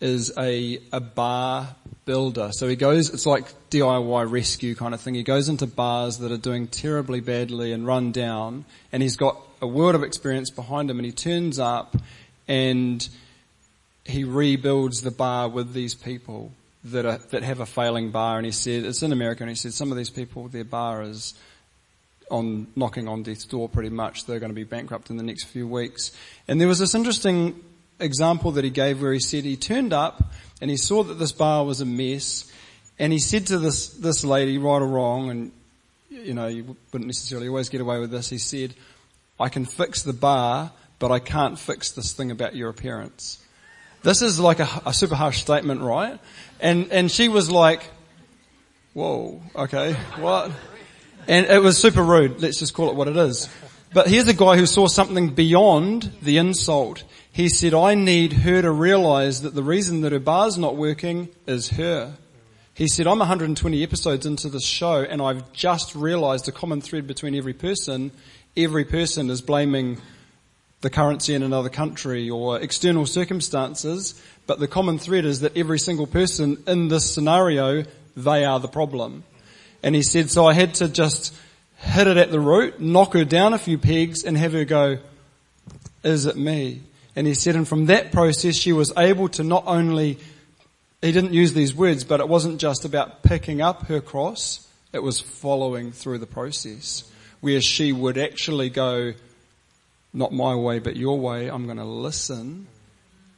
is 0.00 0.36
a 0.36 0.80
a 0.92 0.98
bar 0.98 1.76
builder. 2.04 2.50
So 2.50 2.66
he 2.66 2.74
goes, 2.74 3.14
it's 3.14 3.26
like 3.26 3.44
DIY 3.70 4.28
rescue 4.28 4.74
kind 4.74 4.92
of 4.92 5.00
thing. 5.00 5.14
He 5.14 5.22
goes 5.22 5.48
into 5.48 5.68
bars 5.68 6.18
that 6.18 6.32
are 6.32 6.36
doing 6.36 6.66
terribly 6.66 7.20
badly 7.20 7.70
and 7.70 7.86
run 7.86 8.10
down, 8.10 8.64
and 8.90 9.04
he's 9.04 9.16
got 9.16 9.40
a 9.62 9.68
world 9.68 9.94
of 9.94 10.02
experience 10.02 10.50
behind 10.50 10.90
him, 10.90 10.98
and 10.98 11.06
he 11.06 11.12
turns 11.12 11.60
up 11.60 11.96
and 12.48 13.08
he 14.04 14.24
rebuilds 14.24 15.02
the 15.02 15.12
bar 15.12 15.48
with 15.48 15.74
these 15.74 15.94
people 15.94 16.50
that 16.82 17.06
are, 17.06 17.18
that 17.30 17.44
have 17.44 17.60
a 17.60 17.66
failing 17.66 18.10
bar. 18.10 18.36
And 18.36 18.46
he 18.46 18.52
said, 18.52 18.84
it's 18.84 19.00
in 19.00 19.12
America, 19.12 19.44
and 19.44 19.50
he 19.50 19.56
said 19.56 19.74
some 19.74 19.92
of 19.92 19.96
these 19.96 20.10
people, 20.10 20.48
their 20.48 20.64
bar 20.64 21.02
is 21.02 21.34
on 22.30 22.66
knocking 22.74 23.08
on 23.08 23.22
death's 23.22 23.44
door 23.44 23.68
pretty 23.68 23.90
much. 23.90 24.26
They're 24.26 24.40
going 24.40 24.50
to 24.50 24.54
be 24.54 24.64
bankrupt 24.64 25.10
in 25.10 25.16
the 25.16 25.22
next 25.22 25.44
few 25.44 25.66
weeks. 25.66 26.12
And 26.48 26.60
there 26.60 26.68
was 26.68 26.78
this 26.78 26.94
interesting 26.94 27.62
example 28.00 28.52
that 28.52 28.64
he 28.64 28.70
gave 28.70 29.00
where 29.00 29.12
he 29.12 29.20
said 29.20 29.44
he 29.44 29.56
turned 29.56 29.92
up 29.92 30.22
and 30.60 30.70
he 30.70 30.76
saw 30.76 31.02
that 31.02 31.14
this 31.14 31.32
bar 31.32 31.64
was 31.64 31.80
a 31.80 31.86
mess 31.86 32.50
and 32.98 33.12
he 33.12 33.18
said 33.18 33.46
to 33.48 33.58
this, 33.58 33.88
this 33.88 34.24
lady, 34.24 34.58
right 34.58 34.82
or 34.82 34.86
wrong, 34.86 35.30
and 35.30 35.52
you 36.10 36.34
know, 36.34 36.46
you 36.46 36.76
wouldn't 36.92 37.06
necessarily 37.06 37.48
always 37.48 37.68
get 37.68 37.80
away 37.80 37.98
with 37.98 38.10
this, 38.10 38.30
he 38.30 38.38
said, 38.38 38.74
I 39.38 39.48
can 39.48 39.66
fix 39.66 40.02
the 40.02 40.14
bar, 40.14 40.72
but 40.98 41.12
I 41.12 41.18
can't 41.18 41.58
fix 41.58 41.92
this 41.92 42.12
thing 42.14 42.30
about 42.30 42.56
your 42.56 42.70
appearance. 42.70 43.42
This 44.02 44.22
is 44.22 44.40
like 44.40 44.60
a, 44.60 44.82
a 44.86 44.94
super 44.94 45.14
harsh 45.14 45.40
statement, 45.40 45.82
right? 45.82 46.18
And, 46.60 46.90
and 46.90 47.10
she 47.10 47.28
was 47.28 47.50
like, 47.50 47.82
whoa, 48.94 49.42
okay, 49.54 49.92
what? 50.18 50.52
And 51.28 51.46
it 51.46 51.62
was 51.62 51.78
super 51.78 52.02
rude. 52.02 52.40
Let's 52.40 52.58
just 52.58 52.74
call 52.74 52.90
it 52.90 52.96
what 52.96 53.08
it 53.08 53.16
is. 53.16 53.48
But 53.92 54.08
here's 54.08 54.28
a 54.28 54.34
guy 54.34 54.56
who 54.56 54.66
saw 54.66 54.86
something 54.86 55.30
beyond 55.30 56.12
the 56.22 56.38
insult. 56.38 57.04
He 57.32 57.48
said, 57.48 57.74
I 57.74 57.94
need 57.94 58.32
her 58.32 58.62
to 58.62 58.70
realize 58.70 59.42
that 59.42 59.54
the 59.54 59.62
reason 59.62 60.02
that 60.02 60.12
her 60.12 60.18
bar's 60.18 60.56
not 60.58 60.76
working 60.76 61.28
is 61.46 61.70
her. 61.70 62.14
He 62.74 62.88
said, 62.88 63.06
I'm 63.06 63.18
120 63.18 63.82
episodes 63.82 64.26
into 64.26 64.48
this 64.48 64.66
show 64.66 65.02
and 65.02 65.22
I've 65.22 65.52
just 65.52 65.94
realized 65.94 66.46
a 66.46 66.52
common 66.52 66.80
thread 66.80 67.06
between 67.06 67.34
every 67.34 67.54
person. 67.54 68.10
Every 68.56 68.84
person 68.84 69.30
is 69.30 69.40
blaming 69.40 69.98
the 70.82 70.90
currency 70.90 71.34
in 71.34 71.42
another 71.42 71.70
country 71.70 72.28
or 72.28 72.60
external 72.60 73.06
circumstances, 73.06 74.20
but 74.46 74.60
the 74.60 74.68
common 74.68 74.98
thread 74.98 75.24
is 75.24 75.40
that 75.40 75.56
every 75.56 75.78
single 75.78 76.06
person 76.06 76.62
in 76.66 76.88
this 76.88 77.12
scenario, 77.12 77.84
they 78.14 78.44
are 78.44 78.60
the 78.60 78.68
problem. 78.68 79.24
And 79.86 79.94
he 79.94 80.02
said, 80.02 80.32
so 80.32 80.46
I 80.46 80.52
had 80.52 80.74
to 80.74 80.88
just 80.88 81.32
hit 81.76 82.08
it 82.08 82.16
at 82.16 82.32
the 82.32 82.40
root, 82.40 82.80
knock 82.80 83.12
her 83.12 83.24
down 83.24 83.54
a 83.54 83.58
few 83.58 83.78
pegs 83.78 84.24
and 84.24 84.36
have 84.36 84.52
her 84.52 84.64
go, 84.64 84.98
is 86.02 86.26
it 86.26 86.36
me? 86.36 86.82
And 87.14 87.24
he 87.24 87.34
said, 87.34 87.54
and 87.54 87.68
from 87.68 87.86
that 87.86 88.10
process, 88.10 88.56
she 88.56 88.72
was 88.72 88.92
able 88.98 89.28
to 89.28 89.44
not 89.44 89.62
only, 89.64 90.18
he 91.02 91.12
didn't 91.12 91.34
use 91.34 91.52
these 91.52 91.72
words, 91.72 92.02
but 92.02 92.18
it 92.18 92.28
wasn't 92.28 92.60
just 92.60 92.84
about 92.84 93.22
picking 93.22 93.62
up 93.62 93.86
her 93.86 94.00
cross, 94.00 94.66
it 94.92 95.04
was 95.04 95.20
following 95.20 95.92
through 95.92 96.18
the 96.18 96.26
process. 96.26 97.08
Where 97.40 97.60
she 97.60 97.92
would 97.92 98.18
actually 98.18 98.70
go, 98.70 99.12
not 100.12 100.32
my 100.32 100.56
way, 100.56 100.80
but 100.80 100.96
your 100.96 101.20
way, 101.20 101.46
I'm 101.46 101.66
going 101.66 101.78
to 101.78 101.84
listen 101.84 102.66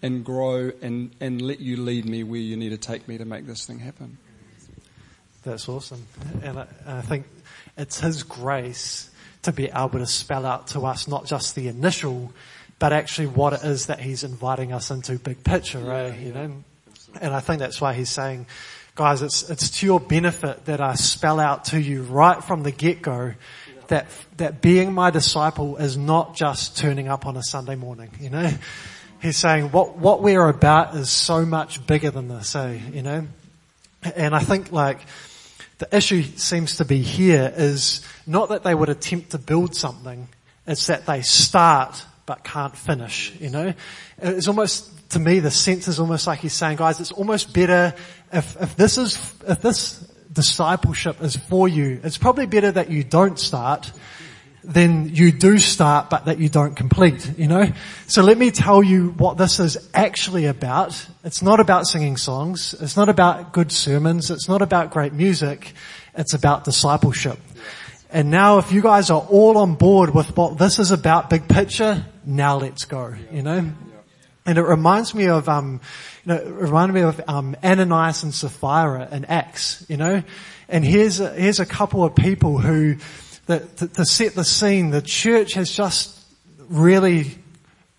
and 0.00 0.24
grow 0.24 0.72
and, 0.80 1.10
and 1.20 1.42
let 1.42 1.60
you 1.60 1.76
lead 1.76 2.06
me 2.06 2.22
where 2.22 2.40
you 2.40 2.56
need 2.56 2.70
to 2.70 2.78
take 2.78 3.06
me 3.06 3.18
to 3.18 3.26
make 3.26 3.46
this 3.46 3.66
thing 3.66 3.80
happen. 3.80 4.16
That's 5.48 5.68
awesome. 5.68 6.06
And 6.42 6.58
I, 6.60 6.66
I 6.86 7.00
think 7.02 7.26
it's 7.76 8.00
His 8.00 8.22
grace 8.22 9.10
to 9.42 9.52
be 9.52 9.66
able 9.66 9.90
to 9.90 10.06
spell 10.06 10.44
out 10.44 10.68
to 10.68 10.80
us 10.86 11.08
not 11.08 11.26
just 11.26 11.54
the 11.54 11.68
initial 11.68 12.32
but 12.78 12.92
actually 12.92 13.26
what 13.26 13.52
it 13.52 13.64
is 13.64 13.86
that 13.86 13.98
he's 13.98 14.24
inviting 14.24 14.72
us 14.72 14.90
into 14.90 15.18
big 15.18 15.42
picture, 15.42 15.80
right? 15.80 16.16
You 16.18 16.32
know? 16.32 16.52
And 17.20 17.34
I 17.34 17.40
think 17.40 17.58
that's 17.58 17.80
why 17.80 17.94
he's 17.94 18.10
saying, 18.10 18.46
guys, 18.94 19.22
it's, 19.22 19.48
it's 19.50 19.80
to 19.80 19.86
your 19.86 20.00
benefit 20.00 20.66
that 20.66 20.80
I 20.80 20.94
spell 20.94 21.40
out 21.40 21.66
to 21.66 21.80
you 21.80 22.02
right 22.02 22.42
from 22.42 22.62
the 22.62 22.70
get-go 22.70 23.34
that, 23.88 24.06
that 24.36 24.60
being 24.60 24.92
my 24.92 25.10
disciple 25.10 25.76
is 25.78 25.96
not 25.96 26.36
just 26.36 26.76
turning 26.76 27.08
up 27.08 27.26
on 27.26 27.36
a 27.36 27.42
Sunday 27.42 27.74
morning, 27.74 28.10
you 28.20 28.30
know? 28.30 28.50
He's 29.20 29.36
saying 29.36 29.72
what, 29.72 29.96
what 29.96 30.22
we're 30.22 30.48
about 30.48 30.94
is 30.94 31.10
so 31.10 31.44
much 31.44 31.84
bigger 31.86 32.10
than 32.10 32.28
this, 32.28 32.54
eh, 32.54 32.78
you 32.92 33.02
know? 33.02 33.26
And 34.14 34.34
I 34.34 34.40
think 34.40 34.70
like, 34.70 35.00
the 35.78 35.96
issue 35.96 36.22
seems 36.22 36.76
to 36.76 36.84
be 36.84 37.00
here 37.00 37.52
is 37.56 38.04
not 38.26 38.50
that 38.50 38.64
they 38.64 38.74
would 38.74 38.88
attempt 38.88 39.30
to 39.30 39.38
build 39.38 39.74
something, 39.74 40.28
it's 40.66 40.86
that 40.88 41.06
they 41.06 41.22
start 41.22 42.04
but 42.26 42.44
can't 42.44 42.76
finish, 42.76 43.32
you 43.40 43.48
know? 43.48 43.72
It's 44.18 44.48
almost, 44.48 45.10
to 45.10 45.18
me, 45.18 45.40
the 45.40 45.50
sense 45.50 45.88
is 45.88 45.98
almost 45.98 46.26
like 46.26 46.40
he's 46.40 46.52
saying, 46.52 46.76
guys, 46.76 47.00
it's 47.00 47.12
almost 47.12 47.54
better 47.54 47.94
if, 48.32 48.60
if 48.60 48.76
this 48.76 48.98
is, 48.98 49.34
if 49.46 49.62
this 49.62 49.98
discipleship 50.32 51.22
is 51.22 51.36
for 51.36 51.68
you, 51.68 52.00
it's 52.02 52.18
probably 52.18 52.46
better 52.46 52.70
that 52.72 52.90
you 52.90 53.02
don't 53.02 53.38
start 53.38 53.90
than 54.64 55.14
you 55.14 55.32
do 55.32 55.58
start 55.58 56.10
but 56.10 56.26
that 56.26 56.38
you 56.38 56.48
don't 56.48 56.74
complete, 56.74 57.38
you 57.38 57.46
know? 57.46 57.70
So 58.06 58.22
let 58.22 58.36
me 58.36 58.50
tell 58.50 58.82
you 58.82 59.10
what 59.10 59.38
this 59.38 59.60
is 59.60 59.88
actually 59.94 60.46
about. 60.46 61.06
It's 61.24 61.42
not 61.42 61.60
about 61.60 61.86
singing 61.86 62.16
songs. 62.16 62.74
It's 62.80 62.96
not 62.96 63.08
about 63.08 63.52
good 63.52 63.72
sermons. 63.72 64.30
It's 64.30 64.48
not 64.48 64.62
about 64.62 64.90
great 64.90 65.12
music. 65.12 65.72
It's 66.14 66.34
about 66.34 66.64
discipleship. 66.64 67.38
And 68.10 68.30
now 68.30 68.58
if 68.58 68.72
you 68.72 68.80
guys 68.82 69.10
are 69.10 69.20
all 69.20 69.58
on 69.58 69.74
board 69.74 70.14
with 70.14 70.36
what 70.36 70.58
this 70.58 70.78
is 70.78 70.90
about, 70.90 71.30
big 71.30 71.46
picture, 71.48 72.04
now 72.24 72.56
let's 72.56 72.84
go, 72.84 73.14
you 73.30 73.42
know? 73.42 73.70
And 74.46 74.56
it 74.56 74.62
reminds 74.62 75.14
me 75.14 75.28
of, 75.28 75.46
um, 75.46 75.82
you 76.24 76.32
know, 76.32 76.40
it 76.40 76.48
reminded 76.48 76.94
me 76.94 77.02
of, 77.02 77.20
um, 77.28 77.54
Ananias 77.62 78.22
and 78.22 78.34
Sapphira 78.34 79.06
in 79.12 79.26
Acts, 79.26 79.84
you 79.88 79.98
know? 79.98 80.22
And 80.70 80.84
here's 80.84 81.20
a, 81.20 81.30
here's 81.30 81.60
a 81.60 81.66
couple 81.66 82.02
of 82.02 82.14
people 82.14 82.58
who, 82.58 82.96
to 83.48 84.04
set 84.04 84.34
the 84.34 84.44
scene, 84.44 84.90
the 84.90 85.02
church 85.02 85.54
has 85.54 85.70
just 85.70 86.18
really 86.68 87.38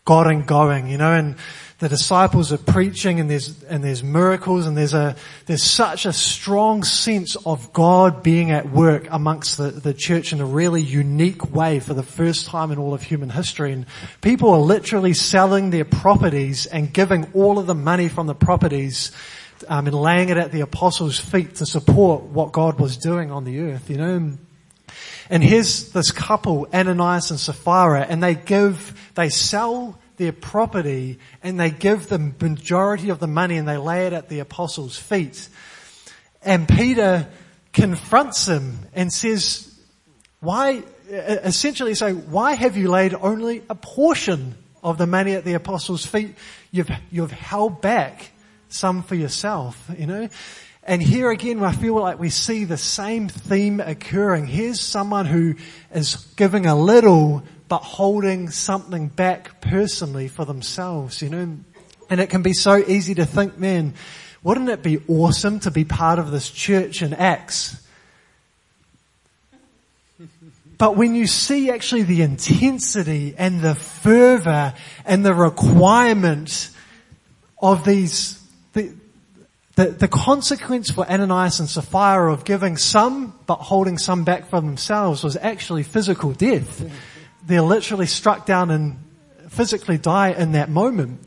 gotten 0.05 0.43
going, 0.43 0.87
you 0.87 0.97
know, 0.97 1.11
and 1.11 1.35
the 1.79 1.89
disciples 1.89 2.51
are 2.51 2.57
preaching 2.57 3.19
and 3.19 3.29
there's, 3.29 3.63
and 3.63 3.83
there's 3.83 4.03
miracles 4.03 4.67
and 4.67 4.75
there's 4.75 4.93
a, 4.93 5.15
there's 5.45 5.63
such 5.63 6.05
a 6.05 6.11
strong 6.11 6.83
sense 6.83 7.37
of 7.45 7.71
God 7.71 8.21
being 8.21 8.51
at 8.51 8.69
work 8.69 9.07
amongst 9.09 9.57
the, 9.57 9.71
the 9.71 9.93
church 9.93 10.33
in 10.33 10.41
a 10.41 10.45
really 10.45 10.81
unique 10.81 11.53
way 11.53 11.79
for 11.79 11.93
the 11.93 12.03
first 12.03 12.47
time 12.47 12.71
in 12.71 12.77
all 12.77 12.93
of 12.93 13.01
human 13.01 13.29
history. 13.29 13.71
And 13.71 13.85
people 14.21 14.49
are 14.49 14.59
literally 14.59 15.13
selling 15.13 15.69
their 15.69 15.85
properties 15.85 16.65
and 16.65 16.91
giving 16.91 17.31
all 17.33 17.57
of 17.57 17.65
the 17.65 17.75
money 17.75 18.09
from 18.09 18.27
the 18.27 18.35
properties 18.35 19.13
um, 19.69 19.87
and 19.87 19.95
laying 19.95 20.29
it 20.29 20.37
at 20.37 20.51
the 20.51 20.61
apostles' 20.61 21.19
feet 21.19 21.55
to 21.55 21.65
support 21.65 22.23
what 22.23 22.51
God 22.51 22.79
was 22.79 22.97
doing 22.97 23.31
on 23.31 23.45
the 23.45 23.59
earth, 23.59 23.89
you 23.89 23.97
know. 23.97 24.15
And 24.15 24.37
here's 25.43 25.91
this 25.91 26.11
couple, 26.11 26.67
Ananias 26.73 27.29
and 27.29 27.39
Sapphira, 27.39 28.01
and 28.01 28.21
they 28.21 28.33
give, 28.33 29.11
they 29.13 29.29
sell 29.29 29.99
their 30.17 30.33
property 30.33 31.19
and 31.41 31.59
they 31.59 31.69
give 31.69 32.07
the 32.07 32.19
majority 32.19 33.09
of 33.09 33.19
the 33.19 33.27
money 33.27 33.57
and 33.57 33.67
they 33.67 33.77
lay 33.77 34.07
it 34.07 34.13
at 34.13 34.27
the 34.27 34.39
apostles' 34.39 34.97
feet. 34.97 35.47
And 36.41 36.67
Peter 36.67 37.27
confronts 37.73 38.45
them 38.45 38.79
and 38.93 39.13
says, 39.13 39.73
why, 40.39 40.83
essentially 41.09 41.95
say, 41.95 42.13
why 42.13 42.53
have 42.53 42.75
you 42.75 42.89
laid 42.89 43.13
only 43.13 43.63
a 43.69 43.75
portion 43.75 44.55
of 44.83 44.97
the 44.97 45.07
money 45.07 45.33
at 45.33 45.45
the 45.45 45.53
apostles' 45.53 46.05
feet? 46.05 46.35
You've, 46.71 46.89
you've 47.11 47.31
held 47.31 47.81
back 47.81 48.31
some 48.67 49.03
for 49.03 49.15
yourself, 49.15 49.89
you 49.97 50.07
know? 50.07 50.29
And 50.89 51.03
here 51.03 51.29
again, 51.29 51.63
I 51.63 51.71
feel 51.71 51.93
like 52.01 52.17
we 52.17 52.31
see 52.31 52.65
the 52.65 52.75
same 52.75 53.29
theme 53.29 53.79
occurring. 53.79 54.47
Here's 54.47 54.81
someone 54.81 55.27
who 55.27 55.53
is 55.93 56.15
giving 56.35 56.65
a 56.65 56.75
little 56.75 57.43
but 57.67 57.83
holding 57.83 58.49
something 58.49 59.07
back 59.07 59.61
personally 59.61 60.27
for 60.27 60.45
themselves, 60.45 61.21
you 61.21 61.29
know. 61.29 61.57
And 62.09 62.19
it 62.19 62.31
can 62.31 62.41
be 62.41 62.53
so 62.53 62.77
easy 62.77 63.13
to 63.13 63.27
think, 63.27 63.59
man, 63.59 63.93
wouldn't 64.41 64.67
it 64.69 64.81
be 64.81 64.97
awesome 65.07 65.59
to 65.59 65.69
be 65.69 65.85
part 65.85 66.17
of 66.17 66.31
this 66.31 66.49
church 66.49 67.03
in 67.03 67.13
Acts? 67.13 67.79
But 70.79 70.95
when 70.95 71.13
you 71.13 71.27
see 71.27 71.69
actually 71.69 72.01
the 72.01 72.23
intensity 72.23 73.35
and 73.37 73.61
the 73.61 73.75
fervor 73.75 74.73
and 75.05 75.23
the 75.23 75.35
requirement 75.35 76.71
of 77.61 77.85
these, 77.85 78.38
the, 78.38 78.38
the, 79.79 79.91
the 79.91 80.07
consequence 80.07 80.91
for 80.91 81.09
Ananias 81.09 81.59
and 81.59 81.69
Sapphira 81.69 82.31
of 82.33 82.45
giving 82.45 82.77
some 82.77 83.33
but 83.45 83.55
holding 83.55 83.97
some 83.97 84.23
back 84.23 84.49
for 84.49 84.61
themselves 84.61 85.23
was 85.23 85.37
actually 85.37 85.83
physical 85.83 86.33
death 86.33 86.83
they're 87.45 87.61
literally 87.61 88.05
struck 88.05 88.45
down 88.45 88.71
and 88.71 88.97
physically 89.49 89.97
die 89.97 90.29
in 90.31 90.53
that 90.53 90.69
moment. 90.69 91.19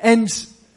And 0.00 0.30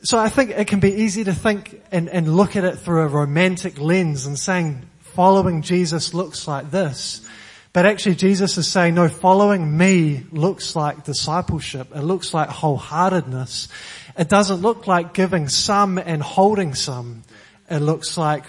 so 0.03 0.17
I 0.17 0.29
think 0.29 0.51
it 0.51 0.67
can 0.67 0.79
be 0.79 0.93
easy 0.93 1.23
to 1.25 1.33
think 1.33 1.81
and, 1.91 2.09
and 2.09 2.35
look 2.35 2.55
at 2.55 2.63
it 2.63 2.77
through 2.77 3.01
a 3.01 3.07
romantic 3.07 3.79
lens 3.79 4.25
and 4.25 4.39
saying 4.39 4.83
following 5.01 5.61
Jesus 5.61 6.13
looks 6.13 6.47
like 6.47 6.71
this. 6.71 7.27
But 7.73 7.85
actually 7.85 8.15
Jesus 8.15 8.57
is 8.57 8.67
saying, 8.67 8.95
no, 8.95 9.07
following 9.07 9.77
me 9.77 10.25
looks 10.31 10.75
like 10.75 11.05
discipleship. 11.05 11.95
It 11.95 12.01
looks 12.01 12.33
like 12.33 12.49
wholeheartedness. 12.49 13.69
It 14.17 14.27
doesn't 14.27 14.61
look 14.61 14.87
like 14.87 15.13
giving 15.13 15.47
some 15.47 15.97
and 15.97 16.21
holding 16.21 16.75
some. 16.75 17.23
It 17.69 17.79
looks 17.79 18.17
like 18.17 18.43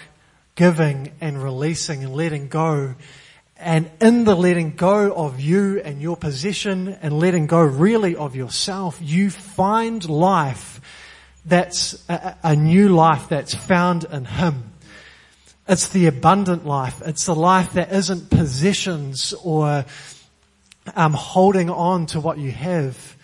giving 0.55 1.13
and 1.21 1.41
releasing 1.41 2.03
and 2.03 2.13
letting 2.13 2.49
go. 2.49 2.95
And 3.55 3.89
in 4.01 4.25
the 4.25 4.35
letting 4.35 4.75
go 4.75 5.13
of 5.13 5.39
you 5.39 5.79
and 5.79 6.01
your 6.01 6.17
position 6.17 6.89
and 7.01 7.17
letting 7.17 7.47
go 7.47 7.61
really 7.61 8.17
of 8.17 8.35
yourself, 8.35 8.99
you 9.01 9.29
find 9.29 10.07
life 10.09 10.81
that's 11.45 12.03
a, 12.09 12.35
a 12.43 12.55
new 12.57 12.89
life 12.89 13.29
that's 13.29 13.53
found 13.53 14.03
in 14.03 14.25
Him. 14.25 14.72
It's 15.67 15.87
the 15.89 16.07
abundant 16.07 16.65
life. 16.65 17.01
It's 17.05 17.25
the 17.25 17.35
life 17.35 17.73
that 17.73 17.93
isn't 17.93 18.29
possessions 18.29 19.33
or 19.43 19.85
um, 20.95 21.13
holding 21.13 21.69
on 21.69 22.05
to 22.07 22.19
what 22.19 22.37
you 22.37 22.51
have. 22.51 23.15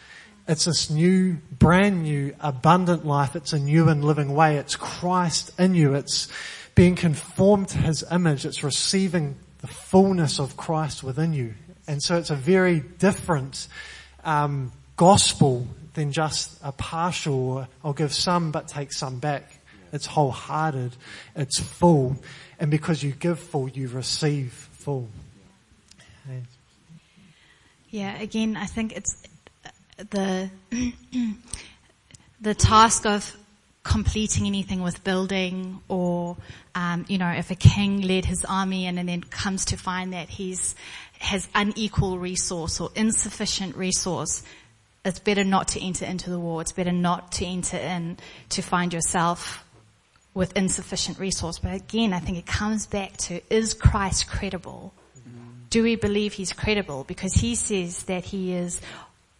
It's 0.47 0.65
this 0.65 0.89
new, 0.89 1.38
brand 1.52 2.04
new, 2.04 2.34
abundant 2.39 3.06
life. 3.06 3.36
It's 3.36 3.52
a 3.52 3.60
new 3.60 3.89
and 3.89 4.04
living 4.04 4.34
way. 4.34 4.58
It's 4.58 4.78
Christ 4.78 5.52
in 5.60 5.75
you. 5.75 5.95
It's 5.95 6.30
being 6.75 6.95
conformed 6.95 7.69
to 7.69 7.78
His 7.78 8.06
image. 8.10 8.45
It's 8.45 8.63
receiving 8.63 9.36
the 9.60 9.67
fullness 9.67 10.39
of 10.39 10.56
Christ 10.56 11.04
within 11.04 11.34
you. 11.34 11.54
And 11.88 12.02
so 12.02 12.17
it's 12.17 12.30
a 12.30 12.36
very 12.36 12.80
different 12.80 13.67
um, 14.23 14.71
gospel 14.95 15.67
than 15.93 16.13
just 16.13 16.58
a 16.63 16.71
partial, 16.71 17.67
I'll 17.84 17.93
give 17.93 18.13
some 18.13 18.52
but 18.52 18.69
take 18.69 18.93
some 18.93 19.19
back. 19.19 19.59
It's 19.91 20.06
wholehearted. 20.06 20.95
It's 21.36 21.60
full. 21.60 22.17
And 22.60 22.69
because 22.69 23.04
you 23.04 23.12
give 23.12 23.39
full, 23.39 23.69
you 23.69 23.88
receive 23.88 24.52
full. 24.73 25.10
Yeah, 27.89 28.19
again, 28.21 28.56
I 28.56 28.65
think 28.65 28.95
it's 28.95 29.23
the, 29.97 30.49
the 32.41 32.54
task 32.54 33.06
of 33.06 33.36
completing 33.84 34.45
anything 34.45 34.84
with 34.84 35.04
building 35.04 35.80
or, 35.88 36.38
um, 36.75 37.06
you 37.08 37.17
know, 37.17 37.32
if 37.32 37.49
a 37.49 37.56
king 37.56 38.02
led 38.02 38.25
his 38.25 38.45
army 38.45 38.86
and, 38.86 38.99
and 38.99 39.10
then 39.10 39.23
comes 39.23 39.65
to 39.65 39.78
find 39.78 40.13
that 40.13 40.30
he's, 40.30 40.75
has 41.19 41.47
unequal 41.56 42.19
resource 42.19 42.80
or 42.80 42.91
insufficient 42.95 43.75
resource, 43.75 44.43
it's 45.04 45.19
better 45.19 45.43
not 45.43 45.69
to 45.69 45.82
enter 45.82 46.06
into 46.06 46.30
the 46.30 46.39
war. 46.39 46.62
It's 46.62 46.73
better 46.73 46.91
not 46.91 47.32
to 47.34 47.45
enter 47.45 47.78
in 47.78 48.17
to 48.49 48.62
find 48.62 48.93
yourself 48.93 49.65
with 50.34 50.56
insufficient 50.56 51.20
resource. 51.20 51.60
But 51.60 51.74
again, 51.74 52.13
I 52.13 52.20
think 52.20 52.38
it 52.38 52.46
comes 52.46 52.88
back 52.88 53.18
to, 53.18 53.42
is 53.54 53.74
Christ 53.74 54.28
credible? 54.28 54.94
Mm-hmm. 55.18 55.39
Do 55.70 55.84
we 55.84 55.96
believe 55.96 56.34
he's 56.34 56.54
credible? 56.54 57.04
Because 57.04 57.34
he 57.34 57.56
says 57.56 58.04
that 58.04 58.26
he 58.26 58.54
is 58.54 58.82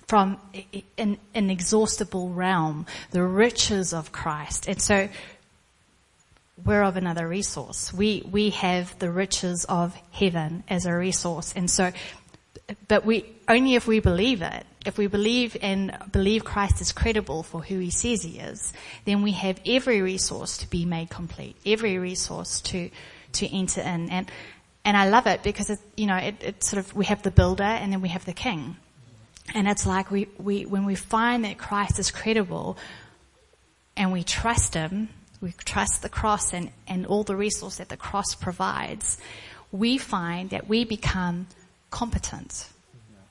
from 0.08 0.40
an 0.98 1.20
inexhaustible 1.36 2.30
realm, 2.30 2.88
the 3.12 3.24
riches 3.24 3.94
of 3.94 4.12
Christ. 4.12 4.68
And 4.68 4.82
so 4.82 5.08
we're 6.66 6.82
of 6.82 6.98
another 6.98 7.28
resource. 7.28 7.94
We, 7.94 8.28
we 8.30 8.50
have 8.52 8.98
the 9.00 9.12
riches 9.12 9.66
of 9.70 9.96
heaven 10.12 10.64
as 10.68 10.86
a 10.86 10.94
resource. 10.94 11.54
And 11.56 11.70
so, 11.70 11.92
but 12.88 13.06
we, 13.06 13.26
only 13.48 13.76
if 13.76 13.88
we 13.88 14.00
believe 14.00 14.42
it, 14.42 14.66
if 14.86 14.98
we 14.98 15.08
believe 15.08 15.58
and 15.62 15.96
believe 16.12 16.46
Christ 16.46 16.82
is 16.82 16.92
credible 16.92 17.44
for 17.44 17.62
who 17.62 17.80
he 17.80 17.90
says 17.90 18.24
he 18.24 18.40
is, 18.40 18.74
then 19.06 19.22
we 19.22 19.32
have 19.32 19.60
every 19.66 20.02
resource 20.02 20.58
to 20.60 20.70
be 20.70 20.86
made 20.86 21.10
complete, 21.10 21.56
every 21.66 21.98
resource 21.98 22.62
to, 22.62 22.90
to 23.34 23.48
enter 23.48 23.82
in. 23.82 24.10
And, 24.10 24.32
and 24.86 24.96
I 24.96 25.10
love 25.10 25.28
it 25.28 25.44
because 25.44 25.70
it, 25.70 25.80
you 25.98 26.08
know, 26.08 26.16
it, 26.16 26.36
it 26.42 26.64
sort 26.64 26.86
of, 26.86 26.96
we 26.96 27.06
have 27.06 27.22
the 27.24 27.32
builder 27.32 27.64
and 27.64 27.92
then 27.92 28.02
we 28.02 28.10
have 28.10 28.26
the 28.26 28.34
king. 28.34 28.78
And 29.54 29.68
it's 29.68 29.86
like 29.86 30.12
we, 30.12 30.28
we, 30.38 30.66
when 30.66 30.86
we 30.86 30.96
find 30.96 31.44
that 31.46 31.58
Christ 31.58 32.00
is 32.00 32.12
credible 32.12 32.78
and 33.98 34.14
we 34.14 34.24
trust 34.24 34.76
him, 34.76 35.10
we 35.42 35.54
trust 35.66 36.02
the 36.02 36.10
cross 36.10 36.54
and, 36.54 36.72
and 36.88 37.06
all 37.06 37.24
the 37.24 37.36
resource 37.36 37.78
that 37.78 37.90
the 37.90 37.98
cross 37.98 38.36
provides, 38.36 39.18
we 39.72 39.98
find 39.98 40.52
that 40.52 40.68
we 40.68 40.86
become 40.86 41.48
competent 41.90 42.68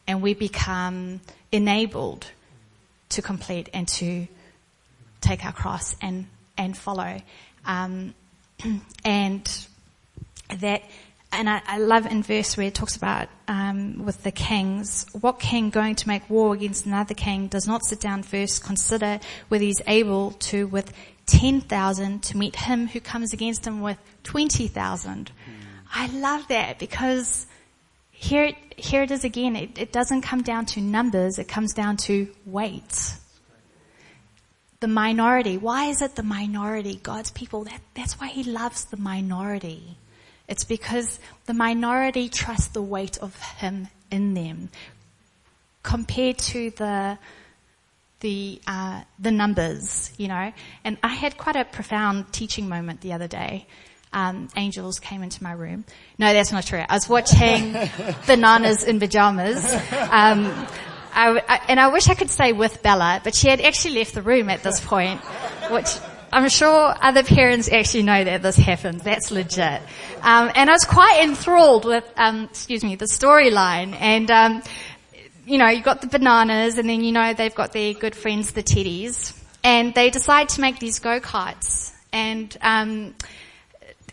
and 0.07 0.23
we 0.23 0.35
become 0.35 1.21
enabled 1.53 2.27
to 3.11 3.23
complete 3.23 3.69
and 3.73 3.87
to 3.87 4.27
take 5.21 5.45
our 5.45 5.53
cross 5.53 5.97
and, 6.01 6.27
and 6.57 6.77
follow. 6.77 7.21
Um, 7.65 8.15
and 9.05 9.67
that, 10.61 10.83
and 11.31 11.49
I, 11.49 11.61
I, 11.67 11.79
love 11.79 12.07
in 12.07 12.23
verse 12.23 12.57
where 12.57 12.67
it 12.67 12.75
talks 12.75 12.97
about 12.97 13.29
um, 13.49 14.05
with 14.05 14.23
the 14.23 14.31
kings, 14.31 15.07
what 15.13 15.39
king 15.39 15.71
going 15.71 15.95
to 15.97 16.09
make 16.09 16.29
war 16.31 16.55
against 16.55 16.87
another 16.87 17.15
king 17.15 17.49
does 17.49 17.67
not 17.67 17.85
sit 17.85 18.01
down 18.01 18.23
first, 18.23 18.65
consider 18.65 19.21
whether 19.49 19.65
he's 19.65 19.83
able 19.87 20.33
to 20.33 20.67
with 20.67 20.93
10,000 21.27 22.23
to 22.23 22.37
meet 22.37 22.57
him 22.57 22.87
who 22.89 23.01
comes 23.01 23.35
against 23.35 23.67
him 23.67 23.83
with 23.83 23.99
20,000. 24.25 25.31
I 25.95 26.07
love 26.09 26.49
that 26.49 26.79
because 26.79 27.47
here, 28.21 28.51
here 28.77 29.05
it 29.05 29.13
is 29.13 29.23
again. 29.23 29.55
It, 29.55 29.79
it 29.79 29.93
doesn't 29.93 30.23
come 30.23 30.43
down 30.43 30.67
to 30.67 30.81
numbers. 30.81 31.39
It 31.39 31.47
comes 31.47 31.73
down 31.73 31.97
to 31.99 32.29
weight. 32.45 33.15
The 34.81 34.89
minority. 34.89 35.57
Why 35.57 35.85
is 35.85 36.03
it 36.03 36.17
the 36.17 36.25
minority? 36.25 36.97
God's 37.01 37.31
people. 37.31 37.63
That, 37.63 37.81
that's 37.95 38.19
why 38.19 38.27
He 38.27 38.43
loves 38.43 38.87
the 38.87 38.97
minority. 38.97 39.97
It's 40.49 40.65
because 40.65 41.21
the 41.47 41.55
minority 41.55 42.29
trust 42.29 42.75
the 42.75 42.83
weight 42.83 43.19
of 43.19 43.41
Him 43.41 43.87
in 44.11 44.35
them, 44.35 44.71
compared 45.85 46.39
to 46.39 46.71
the 46.71 47.19
the 48.19 48.61
uh, 48.67 49.03
the 49.21 49.31
numbers, 49.31 50.11
you 50.17 50.27
know. 50.27 50.53
And 50.83 50.99
I 51.05 51.15
had 51.15 51.39
quite 51.39 51.55
a 51.55 51.65
profound 51.65 52.33
teaching 52.33 52.69
moment 52.69 53.01
the 53.01 53.13
other 53.13 53.29
day 53.29 53.69
um, 54.13 54.49
angels 54.57 54.99
came 54.99 55.23
into 55.23 55.43
my 55.43 55.53
room. 55.53 55.85
No, 56.19 56.33
that's 56.33 56.53
not 56.53 56.65
true. 56.65 56.83
I 56.89 56.95
was 56.95 57.09
watching 57.09 57.77
Bananas 58.27 58.85
in 58.85 59.01
Pajamas. 59.01 59.65
Um, 60.11 60.67
I, 61.13 61.43
I, 61.49 61.61
and 61.69 61.81
I 61.81 61.89
wish 61.89 62.09
I 62.09 62.15
could 62.15 62.31
say 62.31 62.53
with 62.53 62.83
Bella, 62.83 63.21
but 63.25 63.35
she 63.35 63.49
had 63.49 63.61
actually 63.61 63.95
left 63.95 64.15
the 64.15 64.23
room 64.23 64.49
at 64.51 64.63
this 64.63 64.81
point, 64.81 65.21
which 65.71 65.89
I'm 66.33 66.49
sure 66.49 66.95
other 67.01 67.23
parents 67.23 67.71
actually 67.71 68.03
know 68.03 68.23
that 68.25 68.43
this 68.43 68.57
happened. 68.57 69.01
That's 69.01 69.31
legit. 69.31 69.83
Um, 70.23 70.51
and 70.55 70.69
I 70.69 70.73
was 70.73 70.85
quite 70.85 71.23
enthralled 71.23 71.85
with, 71.85 72.05
um, 72.17 72.45
excuse 72.45 72.85
me, 72.85 72.97
the 72.97 73.07
storyline. 73.07 73.97
And 73.99 74.31
um, 74.31 74.63
you 75.47 75.57
know, 75.57 75.69
you 75.69 75.83
got 75.83 76.03
the 76.03 76.07
bananas, 76.09 76.77
and 76.77 76.89
then 76.89 77.03
you 77.03 77.13
know 77.13 77.33
they've 77.33 77.55
got 77.55 77.73
their 77.73 77.95
good 77.95 78.15
friends, 78.15 78.53
the 78.53 78.63
teddies, 78.63 79.35
and 79.65 79.95
they 79.95 80.11
decide 80.11 80.51
to 80.51 80.61
make 80.61 80.79
these 80.79 80.99
go 80.99 81.21
karts. 81.21 81.93
And 82.13 82.57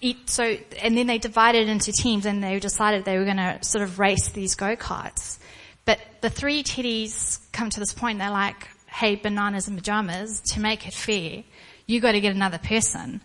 eat, 0.01 0.29
so, 0.29 0.57
and 0.81 0.97
then 0.97 1.07
they 1.07 1.17
divided 1.17 1.67
into 1.67 1.91
teams 1.91 2.25
and 2.25 2.43
they 2.43 2.59
decided 2.59 3.05
they 3.05 3.17
were 3.17 3.25
going 3.25 3.37
to 3.37 3.59
sort 3.61 3.83
of 3.83 3.99
race 3.99 4.29
these 4.29 4.55
go-karts. 4.55 5.37
But 5.85 5.99
the 6.21 6.29
three 6.29 6.63
teddies 6.63 7.39
come 7.51 7.69
to 7.69 7.79
this 7.79 7.93
point, 7.93 8.19
they're 8.19 8.31
like, 8.31 8.67
hey, 8.87 9.15
bananas 9.15 9.67
and 9.67 9.77
pajamas, 9.77 10.41
to 10.53 10.59
make 10.59 10.87
it 10.87 10.93
fair, 10.93 11.43
you 11.85 11.99
got 11.99 12.13
to 12.13 12.21
get 12.21 12.35
another 12.35 12.57
person 12.57 13.21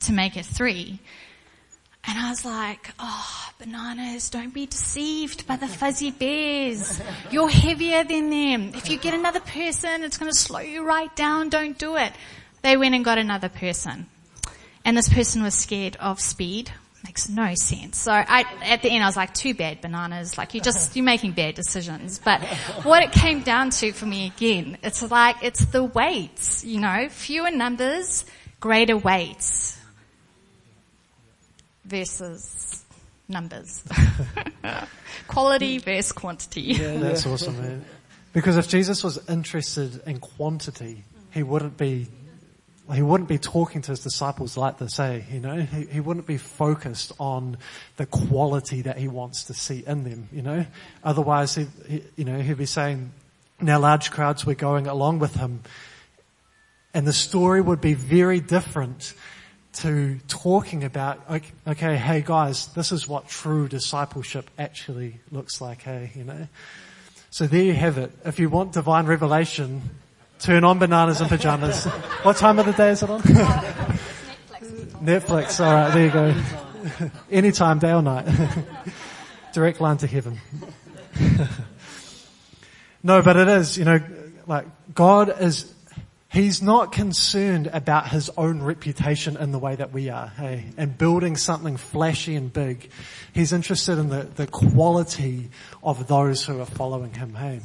to 0.00 0.12
make 0.12 0.36
it 0.36 0.46
three. 0.46 0.98
And 2.04 2.18
I 2.18 2.30
was 2.30 2.44
like, 2.44 2.92
oh, 2.98 3.50
bananas, 3.58 4.30
don't 4.30 4.54
be 4.54 4.66
deceived 4.66 5.46
by 5.46 5.56
the 5.56 5.68
fuzzy 5.68 6.10
bears. 6.10 7.00
You're 7.30 7.50
heavier 7.50 8.04
than 8.04 8.30
them. 8.30 8.72
If 8.74 8.88
you 8.88 8.98
get 8.98 9.12
another 9.12 9.40
person, 9.40 10.02
it's 10.02 10.16
going 10.16 10.30
to 10.30 10.36
slow 10.36 10.60
you 10.60 10.84
right 10.84 11.14
down. 11.14 11.50
Don't 11.50 11.78
do 11.78 11.96
it. 11.96 12.12
They 12.62 12.76
went 12.76 12.94
and 12.94 13.04
got 13.04 13.18
another 13.18 13.50
person 13.50 14.06
and 14.84 14.96
this 14.96 15.08
person 15.08 15.42
was 15.42 15.54
scared 15.54 15.96
of 16.00 16.20
speed. 16.20 16.70
Makes 17.04 17.30
no 17.30 17.54
sense. 17.54 17.98
So 17.98 18.12
I, 18.12 18.44
at 18.62 18.82
the 18.82 18.90
end 18.90 19.02
I 19.02 19.06
was 19.06 19.16
like, 19.16 19.32
too 19.32 19.54
bad 19.54 19.80
bananas. 19.80 20.36
Like 20.36 20.52
you're 20.52 20.62
just, 20.62 20.94
you're 20.94 21.04
making 21.04 21.32
bad 21.32 21.54
decisions. 21.54 22.20
But 22.22 22.42
what 22.82 23.02
it 23.02 23.10
came 23.10 23.40
down 23.40 23.70
to 23.70 23.92
for 23.92 24.04
me 24.04 24.26
again, 24.26 24.76
it's 24.82 25.02
like, 25.10 25.36
it's 25.42 25.64
the 25.66 25.82
weights, 25.82 26.62
you 26.62 26.78
know, 26.78 27.08
fewer 27.08 27.50
numbers, 27.50 28.26
greater 28.60 28.98
weights 28.98 29.78
versus 31.86 32.84
numbers. 33.28 33.82
Quality 35.28 35.78
versus 35.78 36.12
quantity. 36.12 36.62
Yeah, 36.62 36.98
that's 36.98 37.24
awesome, 37.26 37.60
man. 37.60 37.84
Because 38.32 38.56
if 38.56 38.68
Jesus 38.68 39.02
was 39.02 39.18
interested 39.28 40.02
in 40.06 40.18
quantity, 40.18 41.04
he 41.32 41.42
wouldn't 41.42 41.76
be 41.76 42.08
he 42.92 43.02
wouldn't 43.02 43.28
be 43.28 43.38
talking 43.38 43.82
to 43.82 43.92
his 43.92 44.00
disciples 44.00 44.56
like 44.56 44.78
this, 44.78 44.94
say, 44.94 45.24
you 45.30 45.40
know, 45.40 45.60
he, 45.60 45.84
he 45.86 46.00
wouldn't 46.00 46.26
be 46.26 46.38
focused 46.38 47.12
on 47.18 47.58
the 47.96 48.06
quality 48.06 48.82
that 48.82 48.98
he 48.98 49.08
wants 49.08 49.44
to 49.44 49.54
see 49.54 49.84
in 49.86 50.04
them, 50.04 50.28
you 50.32 50.42
know. 50.42 50.66
Otherwise, 51.04 51.54
he, 51.54 51.66
he, 51.88 52.02
you 52.16 52.24
know, 52.24 52.38
he'd 52.38 52.58
be 52.58 52.66
saying, 52.66 53.12
Now 53.60 53.78
large 53.78 54.10
crowds 54.10 54.44
were 54.44 54.54
going 54.54 54.86
along 54.86 55.18
with 55.18 55.34
him. 55.34 55.62
And 56.92 57.06
the 57.06 57.12
story 57.12 57.60
would 57.60 57.80
be 57.80 57.94
very 57.94 58.40
different 58.40 59.14
to 59.72 60.18
talking 60.26 60.82
about, 60.82 61.20
okay, 61.30 61.52
okay, 61.66 61.96
hey 61.96 62.22
guys, 62.22 62.66
this 62.74 62.90
is 62.90 63.06
what 63.06 63.28
true 63.28 63.68
discipleship 63.68 64.50
actually 64.58 65.20
looks 65.30 65.60
like, 65.60 65.82
hey, 65.82 66.10
you 66.14 66.24
know. 66.24 66.48
So 67.30 67.46
there 67.46 67.62
you 67.62 67.74
have 67.74 67.98
it. 67.98 68.10
If 68.24 68.40
you 68.40 68.48
want 68.48 68.72
divine 68.72 69.06
revelation, 69.06 69.82
turn 70.40 70.64
on 70.64 70.78
bananas 70.78 71.20
and 71.20 71.28
pajamas. 71.28 71.84
what 72.22 72.36
time 72.36 72.58
of 72.58 72.66
the 72.66 72.72
day 72.72 72.90
is 72.90 73.02
it 73.02 73.10
on? 73.10 73.20
Netflix. 75.02 75.64
All 75.64 75.72
right, 75.72 75.92
there 75.94 76.06
you 76.06 76.12
go. 76.12 77.10
Anytime, 77.30 77.78
day 77.78 77.92
or 77.92 78.02
night. 78.02 78.26
Direct 79.52 79.80
line 79.80 79.96
to 79.98 80.06
heaven. 80.06 80.38
no, 83.02 83.22
but 83.22 83.36
it 83.36 83.48
is, 83.48 83.78
you 83.78 83.84
know, 83.84 84.00
like 84.46 84.66
God 84.94 85.40
is 85.40 85.72
He's 86.30 86.62
not 86.62 86.92
concerned 86.92 87.66
about 87.72 88.08
his 88.08 88.30
own 88.36 88.62
reputation 88.62 89.36
in 89.36 89.50
the 89.50 89.58
way 89.58 89.74
that 89.74 89.92
we 89.92 90.10
are, 90.10 90.28
hey, 90.28 90.66
and 90.76 90.96
building 90.96 91.36
something 91.36 91.76
flashy 91.76 92.36
and 92.36 92.52
big. 92.52 92.88
He's 93.32 93.52
interested 93.52 93.98
in 93.98 94.10
the, 94.10 94.28
the 94.36 94.46
quality 94.46 95.50
of 95.82 96.06
those 96.06 96.46
who 96.46 96.60
are 96.60 96.66
following 96.66 97.12
him, 97.12 97.34
hey. 97.34 97.60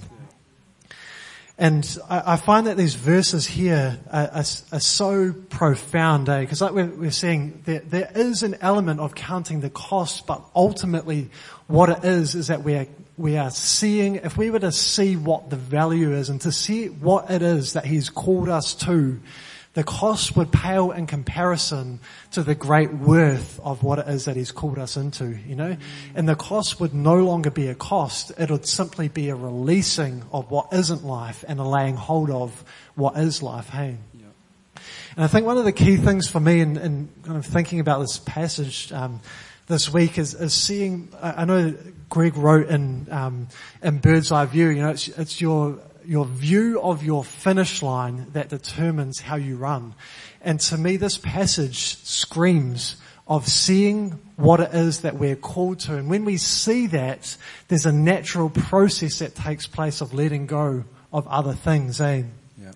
And 1.58 1.97
I, 2.10 2.36
find 2.36 2.68
that 2.68 2.76
these 2.76 2.95
verses 2.95 3.45
here 3.45 3.97
are, 4.12 4.28
are, 4.28 4.39
are 4.39 4.80
so 4.80 5.34
profound, 5.49 6.28
eh? 6.28 6.41
Because 6.41 6.62
like 6.62 6.74
we're, 6.74 6.88
we're 6.88 7.12
seeing, 7.12 7.62
there, 7.64 7.80
there 7.80 8.12
is 8.14 8.43
an 8.43 8.58
element 8.60 8.99
of 8.99 9.16
counting 9.16 9.62
the 9.62 9.70
cost, 9.70 10.28
but 10.28 10.43
ultimately 10.53 11.30
what 11.68 11.89
it 11.89 12.03
is, 12.03 12.36
is 12.36 12.47
that 12.47 12.64
we 12.64 12.76
are 12.76 12.88
we 13.18 13.38
are 13.38 13.49
seeing, 13.49 14.16
if 14.16 14.38
we 14.38 14.49
were 14.49 14.60
to 14.60 14.72
see 14.72 15.16
what 15.16 15.49
the 15.49 15.56
value 15.56 16.14
is 16.14 16.30
and 16.30 16.41
to 16.41 16.51
see 16.51 16.88
what 16.88 17.32
it 17.32 17.41
is 17.41 17.74
that 17.74 17.86
He's 17.86 18.10
called 18.10 18.49
us 18.49 18.76
to, 18.76 19.22
the 19.76 19.84
cost 19.84 20.36
would 20.38 20.51
pale 20.51 20.91
in 20.91 21.05
comparison 21.05 21.99
to 22.32 22.43
the 22.43 22.55
great 22.55 22.93
worth 22.93 23.59
of 23.59 23.84
what 23.84 23.99
it 23.99 24.07
is 24.07 24.26
that 24.26 24.36
He's 24.38 24.51
called 24.51 24.80
us 24.80 24.97
into, 24.97 25.38
you 25.47 25.55
know? 25.55 25.78
And 26.15 26.28
the 26.28 26.36
cost 26.36 26.80
would 26.80 26.93
no 26.93 27.17
longer 27.17 27.51
be 27.51 27.67
a 27.67 27.76
cost, 27.76 28.32
it 28.38 28.49
would 28.49 28.65
simply 28.65 29.09
be 29.09 29.30
a 29.30 29.36
releasing 29.36 30.23
of 30.32 30.49
what 30.49 30.73
isn't 30.73 31.03
life 31.03 31.43
and 31.47 31.59
a 31.59 31.63
laying 31.63 31.95
hold 31.95 32.32
of 32.32 32.63
what 32.95 33.17
is 33.17 33.43
life, 33.43 33.69
hey? 33.69 33.97
And 35.15 35.23
I 35.23 35.28
think 35.28 35.45
one 35.45 35.57
of 35.57 35.65
the 35.65 35.71
key 35.71 35.97
things 35.97 36.28
for 36.28 36.39
me 36.39 36.61
in, 36.61 36.78
in 36.78 37.09
kind 37.23 37.38
of 37.38 37.45
thinking 37.45 37.80
about 37.80 37.99
this 37.99 38.17
passage, 38.17 38.91
um, 38.91 39.21
this 39.67 39.91
week 39.91 40.17
is, 40.17 40.34
is 40.34 40.53
seeing, 40.53 41.09
I 41.21 41.45
know 41.45 41.73
Greg 42.09 42.38
wrote 42.38 42.67
in, 42.67 43.07
um, 43.11 43.47
in 43.82 43.99
Bird's 43.99 44.32
Eye 44.32 44.45
View, 44.45 44.69
you 44.69 44.82
know, 44.82 44.89
it's, 44.89 45.07
it's 45.07 45.41
your, 45.41 45.80
your 46.08 46.26
view 46.26 46.82
of 46.82 47.03
your 47.03 47.24
finish 47.24 47.82
line 47.82 48.28
that 48.34 48.49
determines 48.49 49.20
how 49.20 49.36
you 49.36 49.58
run. 49.58 49.95
And 50.41 50.60
to 50.62 50.78
me, 50.78 50.97
this 50.97 51.18
passage 51.18 51.97
screams 52.03 52.97
of 53.28 53.47
seeing 53.47 54.12
what 54.36 54.60
it 54.60 54.74
is 54.74 55.01
that 55.01 55.16
we're 55.16 55.36
called 55.36 55.80
to. 55.80 55.97
And 55.97 56.10
when 56.10 56.26
we 56.26 56.38
see 56.38 56.88
that, 56.88 57.38
there's 57.68 57.86
a 57.86 57.91
natural 57.91 58.49
process 58.49 59.20
that 59.20 59.36
takes 59.36 59.66
place 59.66 60.01
of 60.01 60.14
letting 60.14 60.45
go 60.45 60.84
of 61.12 61.28
other 61.28 61.53
things, 61.53 61.99
eh? 61.99 62.24
Yeah. 62.62 62.72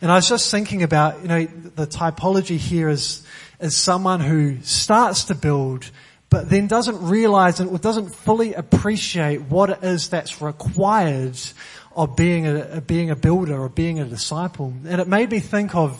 And 0.00 0.10
I 0.10 0.16
was 0.16 0.28
just 0.28 0.50
thinking 0.50 0.82
about, 0.82 1.22
you 1.22 1.28
know, 1.28 1.44
the 1.44 1.86
typology 1.86 2.58
here 2.58 2.88
is, 2.88 3.26
is 3.60 3.76
someone 3.76 4.20
who 4.20 4.60
starts 4.62 5.24
to 5.24 5.34
build 5.34 5.90
but 6.28 6.50
then 6.50 6.66
doesn't 6.66 7.08
realize 7.08 7.60
and 7.60 7.80
doesn't 7.80 8.14
fully 8.14 8.54
appreciate 8.54 9.42
what 9.42 9.70
it 9.70 9.78
is 9.82 10.08
that's 10.08 10.42
required 10.42 11.38
of 11.96 12.14
being 12.14 12.46
a, 12.46 12.80
being 12.82 13.10
a 13.10 13.16
builder 13.16 13.58
or 13.58 13.70
being 13.70 13.98
a 13.98 14.04
disciple. 14.04 14.72
And 14.86 15.00
it 15.00 15.08
made 15.08 15.30
me 15.30 15.40
think 15.40 15.74
of, 15.74 15.98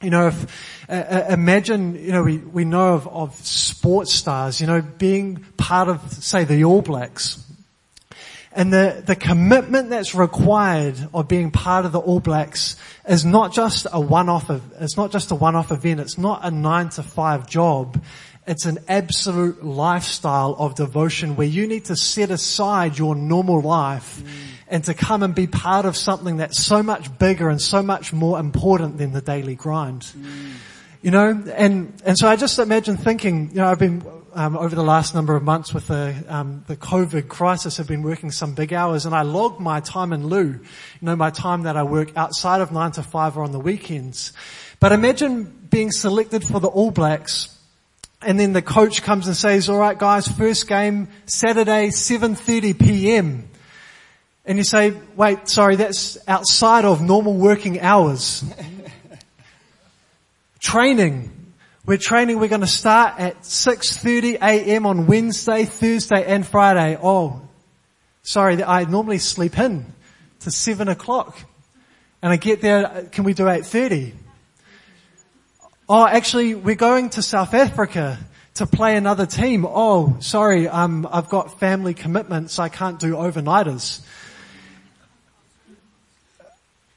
you 0.00 0.10
know, 0.10 0.28
if, 0.28 0.88
uh, 0.88 1.26
imagine, 1.28 1.94
you 2.02 2.12
know, 2.12 2.22
we, 2.22 2.38
we 2.38 2.64
know 2.64 2.94
of, 2.94 3.06
of 3.08 3.34
sports 3.34 4.12
stars, 4.12 4.60
you 4.60 4.66
know, 4.66 4.80
being 4.80 5.44
part 5.58 5.88
of, 5.88 6.00
say, 6.12 6.44
the 6.44 6.64
All 6.64 6.80
Blacks. 6.80 7.44
And 8.52 8.72
the, 8.72 9.02
the 9.04 9.14
commitment 9.14 9.90
that's 9.90 10.14
required 10.14 10.96
of 11.12 11.28
being 11.28 11.50
part 11.50 11.84
of 11.84 11.92
the 11.92 12.00
All 12.00 12.20
Blacks 12.20 12.76
is 13.06 13.24
not 13.24 13.52
just 13.52 13.86
a 13.92 14.00
one-off, 14.00 14.50
it's 14.80 14.96
not 14.96 15.12
just 15.12 15.30
a 15.30 15.34
one-off 15.34 15.70
event, 15.70 16.00
it's 16.00 16.16
not 16.16 16.40
a 16.42 16.50
nine 16.50 16.88
to 16.90 17.02
five 17.02 17.46
job. 17.46 18.02
It's 18.46 18.64
an 18.64 18.78
absolute 18.88 19.62
lifestyle 19.62 20.56
of 20.58 20.74
devotion 20.74 21.36
where 21.36 21.46
you 21.46 21.66
need 21.66 21.84
to 21.84 21.96
set 21.96 22.30
aside 22.30 22.96
your 22.96 23.14
normal 23.14 23.60
life 23.60 24.22
mm. 24.22 24.28
And 24.70 24.84
to 24.84 24.94
come 24.94 25.22
and 25.22 25.34
be 25.34 25.46
part 25.46 25.86
of 25.86 25.96
something 25.96 26.38
that's 26.38 26.62
so 26.62 26.82
much 26.82 27.18
bigger 27.18 27.48
and 27.48 27.60
so 27.60 27.82
much 27.82 28.12
more 28.12 28.38
important 28.38 28.98
than 28.98 29.12
the 29.12 29.20
daily 29.20 29.54
grind. 29.54 30.02
Mm. 30.02 30.52
You 31.00 31.10
know, 31.10 31.28
and, 31.54 32.02
and 32.04 32.18
so 32.18 32.28
I 32.28 32.36
just 32.36 32.58
imagine 32.58 32.96
thinking, 32.96 33.50
you 33.50 33.56
know, 33.56 33.68
I've 33.68 33.78
been, 33.78 34.02
um, 34.34 34.56
over 34.56 34.74
the 34.74 34.82
last 34.82 35.14
number 35.14 35.36
of 35.36 35.42
months 35.42 35.72
with 35.72 35.86
the, 35.86 36.24
um, 36.28 36.64
the 36.66 36.76
COVID 36.76 37.28
crisis 37.28 37.76
have 37.76 37.86
been 37.86 38.02
working 38.02 38.30
some 38.30 38.54
big 38.54 38.72
hours 38.72 39.06
and 39.06 39.14
I 39.14 39.22
log 39.22 39.60
my 39.60 39.80
time 39.80 40.12
in 40.12 40.26
lieu, 40.26 40.46
you 40.48 40.60
know, 41.00 41.16
my 41.16 41.30
time 41.30 41.62
that 41.62 41.76
I 41.76 41.84
work 41.84 42.16
outside 42.16 42.60
of 42.60 42.72
nine 42.72 42.92
to 42.92 43.02
five 43.02 43.38
or 43.38 43.44
on 43.44 43.52
the 43.52 43.60
weekends. 43.60 44.32
But 44.80 44.92
imagine 44.92 45.44
being 45.70 45.92
selected 45.92 46.44
for 46.44 46.60
the 46.60 46.68
All 46.68 46.90
Blacks 46.90 47.56
and 48.20 48.38
then 48.38 48.52
the 48.52 48.62
coach 48.62 49.02
comes 49.02 49.28
and 49.28 49.36
says, 49.36 49.68
all 49.68 49.78
right 49.78 49.96
guys, 49.96 50.26
first 50.26 50.66
game, 50.66 51.08
Saturday, 51.26 51.88
7.30 51.88 52.78
p.m. 52.78 53.47
And 54.48 54.56
you 54.56 54.64
say, 54.64 54.94
wait, 55.14 55.46
sorry, 55.46 55.76
that's 55.76 56.16
outside 56.26 56.86
of 56.86 57.02
normal 57.02 57.34
working 57.34 57.80
hours. 57.80 58.42
training. 60.58 61.52
We're 61.84 61.98
training, 61.98 62.38
we're 62.38 62.48
going 62.48 62.62
to 62.62 62.66
start 62.66 63.20
at 63.20 63.42
6.30 63.42 64.36
a.m. 64.36 64.86
on 64.86 65.06
Wednesday, 65.06 65.66
Thursday 65.66 66.24
and 66.24 66.46
Friday. 66.46 66.98
Oh, 67.02 67.42
sorry, 68.22 68.64
I 68.64 68.84
normally 68.84 69.18
sleep 69.18 69.58
in 69.58 69.84
to 70.40 70.50
7 70.50 70.88
o'clock. 70.88 71.38
And 72.22 72.32
I 72.32 72.36
get 72.36 72.62
there, 72.62 73.06
can 73.12 73.24
we 73.24 73.34
do 73.34 73.44
8.30? 73.44 74.14
Oh, 75.90 76.06
actually, 76.06 76.54
we're 76.54 76.74
going 76.74 77.10
to 77.10 77.22
South 77.22 77.52
Africa 77.52 78.18
to 78.54 78.66
play 78.66 78.96
another 78.96 79.26
team. 79.26 79.66
Oh, 79.68 80.16
sorry, 80.20 80.68
um, 80.68 81.06
I've 81.10 81.28
got 81.28 81.60
family 81.60 81.92
commitments. 81.92 82.58
I 82.58 82.70
can't 82.70 82.98
do 82.98 83.12
overnighters. 83.12 84.00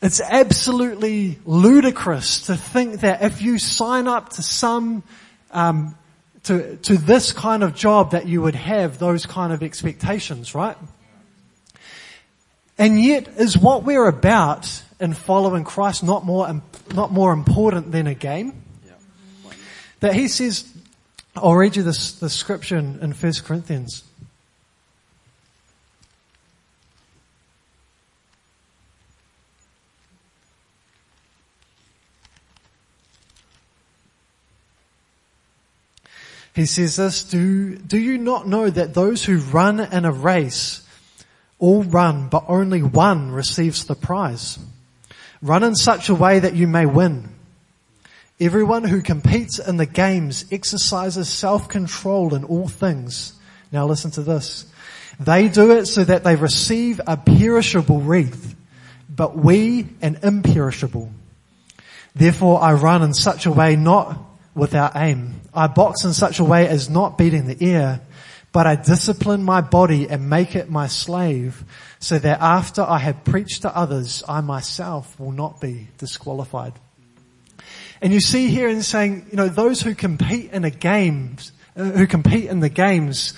It's 0.02 0.20
absolutely 0.20 1.38
ludicrous 1.46 2.48
to 2.48 2.56
think 2.56 3.02
that 3.02 3.22
if 3.22 3.42
you 3.42 3.60
sign 3.60 4.08
up 4.08 4.30
to 4.30 4.42
some, 4.42 5.04
um, 5.52 5.96
to, 6.44 6.78
to 6.78 6.98
this 6.98 7.34
kind 7.34 7.64
of 7.64 7.76
job 7.76 8.12
that 8.12 8.28
you 8.28 8.42
would 8.42 8.56
have 8.56 8.98
those 8.98 9.28
kind 9.28 9.54
of 9.54 9.62
expectations, 9.62 10.56
right? 10.56 10.78
And 12.80 13.00
yet 13.00 13.28
is 13.38 13.58
what 13.58 13.84
we're 13.84 14.08
about 14.08 14.82
in 15.00 15.14
following 15.14 15.64
Christ 15.64 16.04
not 16.04 16.26
more, 16.26 16.62
not 16.96 17.12
more 17.12 17.32
important 17.32 17.92
than 17.92 18.08
a 18.08 18.16
game? 18.16 18.62
that 20.02 20.16
he 20.16 20.28
says, 20.28 20.66
I'll 21.36 21.56
read 21.56 21.76
you 21.76 21.84
this, 21.84 22.14
the 22.14 22.30
scripture 22.30 22.78
in, 22.78 23.00
in 23.00 23.12
1 23.12 23.34
Corinthians. 23.46 24.04
He 36.54 36.66
says 36.66 36.98
this, 36.98 37.24
do, 37.24 37.78
do 37.78 37.98
you 37.98 38.18
not 38.18 38.48
know 38.48 38.70
that 38.70 38.94
those 38.94 39.24
who 39.24 39.38
run 39.38 39.80
in 39.80 40.04
a 40.04 40.12
race 40.12 40.86
all 41.60 41.84
run, 41.84 42.28
but 42.28 42.46
only 42.48 42.84
one 42.84 43.32
receives 43.32 43.86
the 43.86 43.96
prize? 43.96 44.60
Run 45.42 45.64
in 45.64 45.76
such 45.76 46.10
a 46.10 46.16
way 46.16 46.40
that 46.40 46.56
you 46.56 46.68
may 46.68 46.86
win. 46.86 47.30
Everyone 48.40 48.84
who 48.84 49.02
competes 49.02 49.60
in 49.60 49.78
the 49.78 49.86
games 49.86 50.46
exercises 50.52 51.30
self-control 51.30 52.34
in 52.34 52.44
all 52.44 52.68
things. 52.68 53.34
Now 53.72 53.86
listen 53.86 54.12
to 54.12 54.24
this. 54.24 54.66
They 55.20 55.48
do 55.48 55.72
it 55.72 55.86
so 55.86 56.04
that 56.04 56.24
they 56.24 56.36
receive 56.36 57.00
a 57.06 57.16
perishable 57.16 58.02
wreath, 58.02 58.56
but 59.08 59.38
we 59.38 59.88
an 60.02 60.20
imperishable. 60.24 61.12
Therefore 62.16 62.62
I 62.62 62.74
run 62.74 63.04
in 63.04 63.14
such 63.14 63.46
a 63.46 63.52
way 63.52 63.76
not 63.76 64.18
without 64.56 64.96
aim. 64.96 65.42
I 65.54 65.68
box 65.68 66.04
in 66.04 66.14
such 66.14 66.40
a 66.40 66.44
way 66.44 66.68
as 66.68 66.90
not 66.90 67.18
beating 67.18 67.48
the 67.48 67.58
air, 67.62 68.02
but 68.52 68.68
I 68.68 68.76
discipline 68.76 69.44
my 69.44 69.62
body 69.62 70.10
and 70.10 70.30
make 70.30 70.56
it 70.56 70.70
my 70.70 70.88
slave 70.88 71.64
so 72.00 72.20
that 72.20 72.42
after 72.42 72.82
I 72.82 72.98
have 72.98 73.24
preached 73.24 73.62
to 73.62 73.76
others, 73.76 74.24
I 74.28 74.42
myself 74.42 75.20
will 75.20 75.32
not 75.32 75.62
be 75.62 75.88
disqualified. 75.98 76.74
And 78.02 78.12
you 78.12 78.20
see 78.20 78.48
here 78.48 78.68
in 78.68 78.82
saying, 78.82 79.28
you 79.30 79.38
know, 79.38 79.48
those 79.48 79.82
who 79.82 79.94
compete 79.94 80.52
in 80.52 80.66
a 80.66 80.72
game, 80.72 81.38
uh, 81.78 81.84
who 81.84 82.08
compete 82.08 82.46
in 82.46 82.60
the 82.60 82.70
games, 82.70 83.36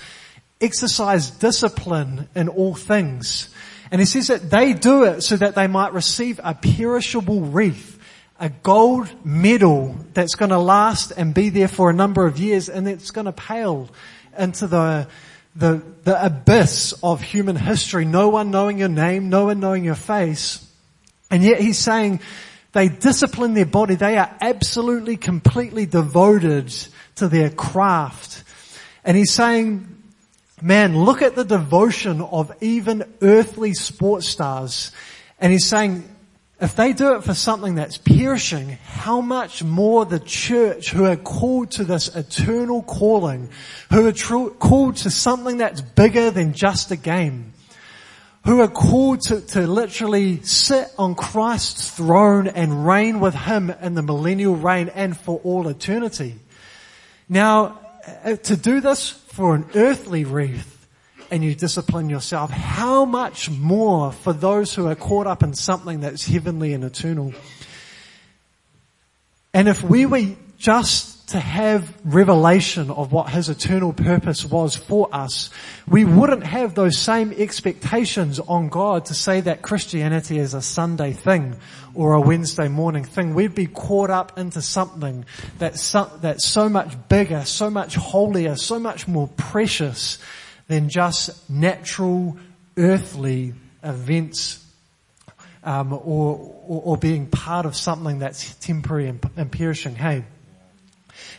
exercise 0.60 1.30
discipline 1.30 2.28
in 2.34 2.48
all 2.48 2.74
things. 2.74 3.50
And 3.90 4.00
he 4.00 4.06
says 4.06 4.28
that 4.28 4.50
they 4.50 4.72
do 4.72 5.04
it 5.04 5.20
so 5.20 5.36
that 5.36 5.54
they 5.54 5.66
might 5.66 5.92
receive 5.92 6.40
a 6.42 6.54
perishable 6.54 7.42
wreath, 7.42 7.93
a 8.38 8.48
gold 8.48 9.08
medal 9.24 9.96
that's 10.12 10.34
going 10.34 10.50
to 10.50 10.58
last 10.58 11.12
and 11.12 11.34
be 11.34 11.50
there 11.50 11.68
for 11.68 11.90
a 11.90 11.92
number 11.92 12.26
of 12.26 12.38
years 12.38 12.68
and 12.68 12.88
it's 12.88 13.10
going 13.10 13.26
to 13.26 13.32
pale 13.32 13.88
into 14.36 14.66
the, 14.66 15.06
the, 15.54 15.82
the 16.02 16.26
abyss 16.26 16.94
of 17.02 17.22
human 17.22 17.56
history. 17.56 18.04
No 18.04 18.28
one 18.30 18.50
knowing 18.50 18.78
your 18.78 18.88
name, 18.88 19.28
no 19.28 19.46
one 19.46 19.60
knowing 19.60 19.84
your 19.84 19.94
face. 19.94 20.66
And 21.30 21.42
yet 21.42 21.60
he's 21.60 21.78
saying 21.78 22.20
they 22.72 22.88
discipline 22.88 23.54
their 23.54 23.66
body. 23.66 23.94
They 23.94 24.18
are 24.18 24.36
absolutely, 24.40 25.16
completely 25.16 25.86
devoted 25.86 26.74
to 27.16 27.28
their 27.28 27.50
craft. 27.50 28.42
And 29.04 29.16
he's 29.16 29.32
saying, 29.32 30.02
man, 30.60 30.98
look 30.98 31.22
at 31.22 31.36
the 31.36 31.44
devotion 31.44 32.20
of 32.20 32.52
even 32.60 33.04
earthly 33.22 33.74
sports 33.74 34.26
stars. 34.26 34.90
And 35.38 35.52
he's 35.52 35.66
saying, 35.66 36.08
if 36.64 36.76
they 36.76 36.94
do 36.94 37.14
it 37.14 37.24
for 37.24 37.34
something 37.34 37.74
that's 37.74 37.98
perishing, 37.98 38.78
how 38.86 39.20
much 39.20 39.62
more 39.62 40.06
the 40.06 40.18
church 40.18 40.92
who 40.92 41.04
are 41.04 41.14
called 41.14 41.70
to 41.72 41.84
this 41.84 42.08
eternal 42.16 42.82
calling, 42.82 43.50
who 43.90 44.06
are 44.06 44.12
tr- 44.12 44.48
called 44.48 44.96
to 44.96 45.10
something 45.10 45.58
that's 45.58 45.82
bigger 45.82 46.30
than 46.30 46.54
just 46.54 46.90
a 46.90 46.96
game, 46.96 47.52
who 48.46 48.62
are 48.62 48.68
called 48.68 49.20
to, 49.20 49.42
to 49.42 49.66
literally 49.66 50.40
sit 50.40 50.88
on 50.96 51.14
Christ's 51.14 51.90
throne 51.90 52.48
and 52.48 52.86
reign 52.86 53.20
with 53.20 53.34
Him 53.34 53.68
in 53.68 53.94
the 53.94 54.02
millennial 54.02 54.56
reign 54.56 54.88
and 54.88 55.14
for 55.14 55.40
all 55.44 55.68
eternity. 55.68 56.36
Now, 57.28 57.78
uh, 58.24 58.36
to 58.36 58.56
do 58.56 58.80
this 58.80 59.10
for 59.10 59.54
an 59.54 59.66
earthly 59.74 60.24
wreath, 60.24 60.73
and 61.34 61.42
you 61.42 61.52
discipline 61.52 62.08
yourself, 62.08 62.48
how 62.52 63.04
much 63.04 63.50
more 63.50 64.12
for 64.12 64.32
those 64.32 64.72
who 64.72 64.86
are 64.86 64.94
caught 64.94 65.26
up 65.26 65.42
in 65.42 65.52
something 65.52 65.98
that's 65.98 66.24
heavenly 66.24 66.72
and 66.74 66.84
eternal? 66.84 67.32
And 69.52 69.68
if 69.68 69.82
we 69.82 70.06
were 70.06 70.36
just 70.58 71.30
to 71.30 71.40
have 71.40 71.92
revelation 72.04 72.88
of 72.88 73.10
what 73.10 73.30
his 73.30 73.48
eternal 73.48 73.92
purpose 73.92 74.44
was 74.44 74.76
for 74.76 75.08
us, 75.12 75.50
we 75.88 76.04
wouldn't 76.04 76.44
have 76.44 76.76
those 76.76 76.96
same 76.96 77.32
expectations 77.32 78.38
on 78.38 78.68
God 78.68 79.06
to 79.06 79.14
say 79.14 79.40
that 79.40 79.60
Christianity 79.60 80.38
is 80.38 80.54
a 80.54 80.62
Sunday 80.62 81.14
thing 81.14 81.56
or 81.94 82.12
a 82.12 82.20
Wednesday 82.20 82.68
morning 82.68 83.02
thing. 83.02 83.34
We'd 83.34 83.56
be 83.56 83.66
caught 83.66 84.10
up 84.10 84.38
into 84.38 84.62
something 84.62 85.24
that's 85.58 85.82
so, 85.82 86.08
that's 86.20 86.46
so 86.46 86.68
much 86.68 86.94
bigger, 87.08 87.44
so 87.44 87.70
much 87.70 87.96
holier, 87.96 88.54
so 88.54 88.78
much 88.78 89.08
more 89.08 89.26
precious 89.36 90.18
than 90.68 90.88
just 90.88 91.48
natural 91.50 92.36
earthly 92.76 93.54
events 93.82 94.64
um, 95.62 95.92
or, 95.92 95.98
or, 96.66 96.82
or, 96.84 96.96
being 96.98 97.26
part 97.26 97.64
of 97.64 97.74
something 97.74 98.18
that's 98.18 98.54
temporary 98.56 99.08
and, 99.08 99.30
and 99.36 99.50
perishing. 99.50 99.94
Hey, 99.94 100.24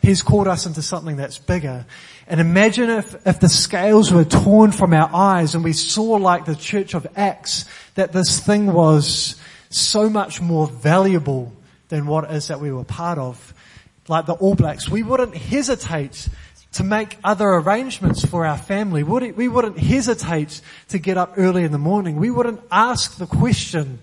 He's 0.01 0.21
called 0.21 0.47
us 0.47 0.65
into 0.65 0.81
something 0.81 1.15
that's 1.15 1.37
bigger. 1.37 1.85
And 2.27 2.39
imagine 2.39 2.89
if, 2.89 3.27
if 3.27 3.39
the 3.39 3.49
scales 3.49 4.11
were 4.11 4.25
torn 4.25 4.71
from 4.71 4.93
our 4.93 5.09
eyes 5.13 5.55
and 5.55 5.63
we 5.63 5.73
saw 5.73 6.15
like 6.15 6.45
the 6.45 6.55
church 6.55 6.93
of 6.93 7.07
Acts 7.15 7.65
that 7.95 8.11
this 8.11 8.39
thing 8.39 8.71
was 8.71 9.35
so 9.69 10.09
much 10.09 10.41
more 10.41 10.67
valuable 10.67 11.51
than 11.89 12.05
what 12.05 12.25
it 12.25 12.31
is 12.31 12.47
that 12.47 12.59
we 12.59 12.71
were 12.71 12.83
part 12.83 13.17
of. 13.17 13.53
Like 14.07 14.27
the 14.27 14.33
All 14.33 14.55
Blacks, 14.55 14.87
we 14.87 15.01
wouldn't 15.01 15.35
hesitate 15.35 16.29
to 16.75 16.83
make 16.83 17.17
other 17.23 17.47
arrangements 17.47 18.25
for 18.25 18.45
our 18.45 18.57
family. 18.57 19.01
We 19.01 19.47
wouldn't 19.47 19.79
hesitate 19.79 20.59
to 20.89 20.99
get 20.99 21.17
up 21.17 21.35
early 21.37 21.63
in 21.63 21.71
the 21.71 21.77
morning. 21.77 22.17
We 22.17 22.29
wouldn't 22.29 22.59
ask 22.69 23.17
the 23.17 23.27
question, 23.27 23.99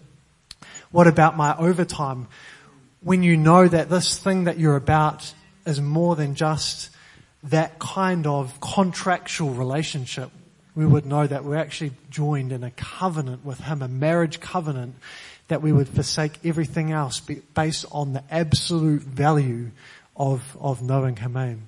what 0.90 1.06
about 1.06 1.36
my 1.36 1.54
overtime? 1.56 2.28
When 3.02 3.22
you 3.22 3.36
know 3.36 3.68
that 3.68 3.90
this 3.90 4.18
thing 4.18 4.44
that 4.44 4.58
you're 4.58 4.76
about 4.76 5.34
is 5.66 5.82
more 5.82 6.16
than 6.16 6.34
just 6.34 6.88
that 7.44 7.78
kind 7.78 8.26
of 8.26 8.58
contractual 8.60 9.50
relationship. 9.50 10.30
We 10.74 10.86
would 10.86 11.04
know 11.04 11.26
that 11.26 11.44
we're 11.44 11.56
actually 11.56 11.92
joined 12.08 12.52
in 12.52 12.64
a 12.64 12.70
covenant 12.70 13.44
with 13.44 13.58
Him, 13.60 13.82
a 13.82 13.88
marriage 13.88 14.40
covenant, 14.40 14.94
that 15.48 15.60
we 15.60 15.72
would 15.72 15.88
forsake 15.88 16.38
everything 16.42 16.90
else 16.90 17.20
based 17.20 17.84
on 17.92 18.14
the 18.14 18.24
absolute 18.30 19.02
value 19.02 19.72
of, 20.16 20.56
of 20.58 20.80
knowing 20.80 21.16
Him. 21.16 21.66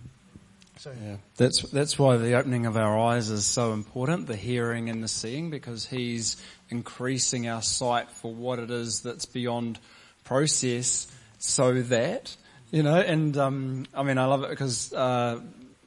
So 0.85 0.93
yeah, 1.03 1.17
that's 1.39 1.63
that's 1.63 1.99
why 1.99 2.19
the 2.19 2.35
opening 2.35 2.67
of 2.67 2.77
our 2.77 2.99
eyes 2.99 3.31
is 3.31 3.47
so 3.47 3.73
important, 3.73 4.27
the 4.27 4.37
hearing 4.37 4.91
and 4.91 5.03
the 5.03 5.09
seeing, 5.09 5.49
because 5.49 5.87
He's 5.87 6.37
increasing 6.69 7.49
our 7.49 7.63
sight 7.63 8.11
for 8.11 8.35
what 8.35 8.59
it 8.59 8.71
is 8.71 9.01
that's 9.01 9.25
beyond 9.25 9.79
process, 10.25 11.07
so 11.39 11.81
that 11.81 12.37
you 12.71 12.83
know. 12.83 12.97
And 13.01 13.35
um, 13.39 13.87
I 13.95 14.03
mean, 14.03 14.19
I 14.19 14.27
love 14.27 14.43
it 14.43 14.51
because 14.51 14.93
uh, 14.93 15.41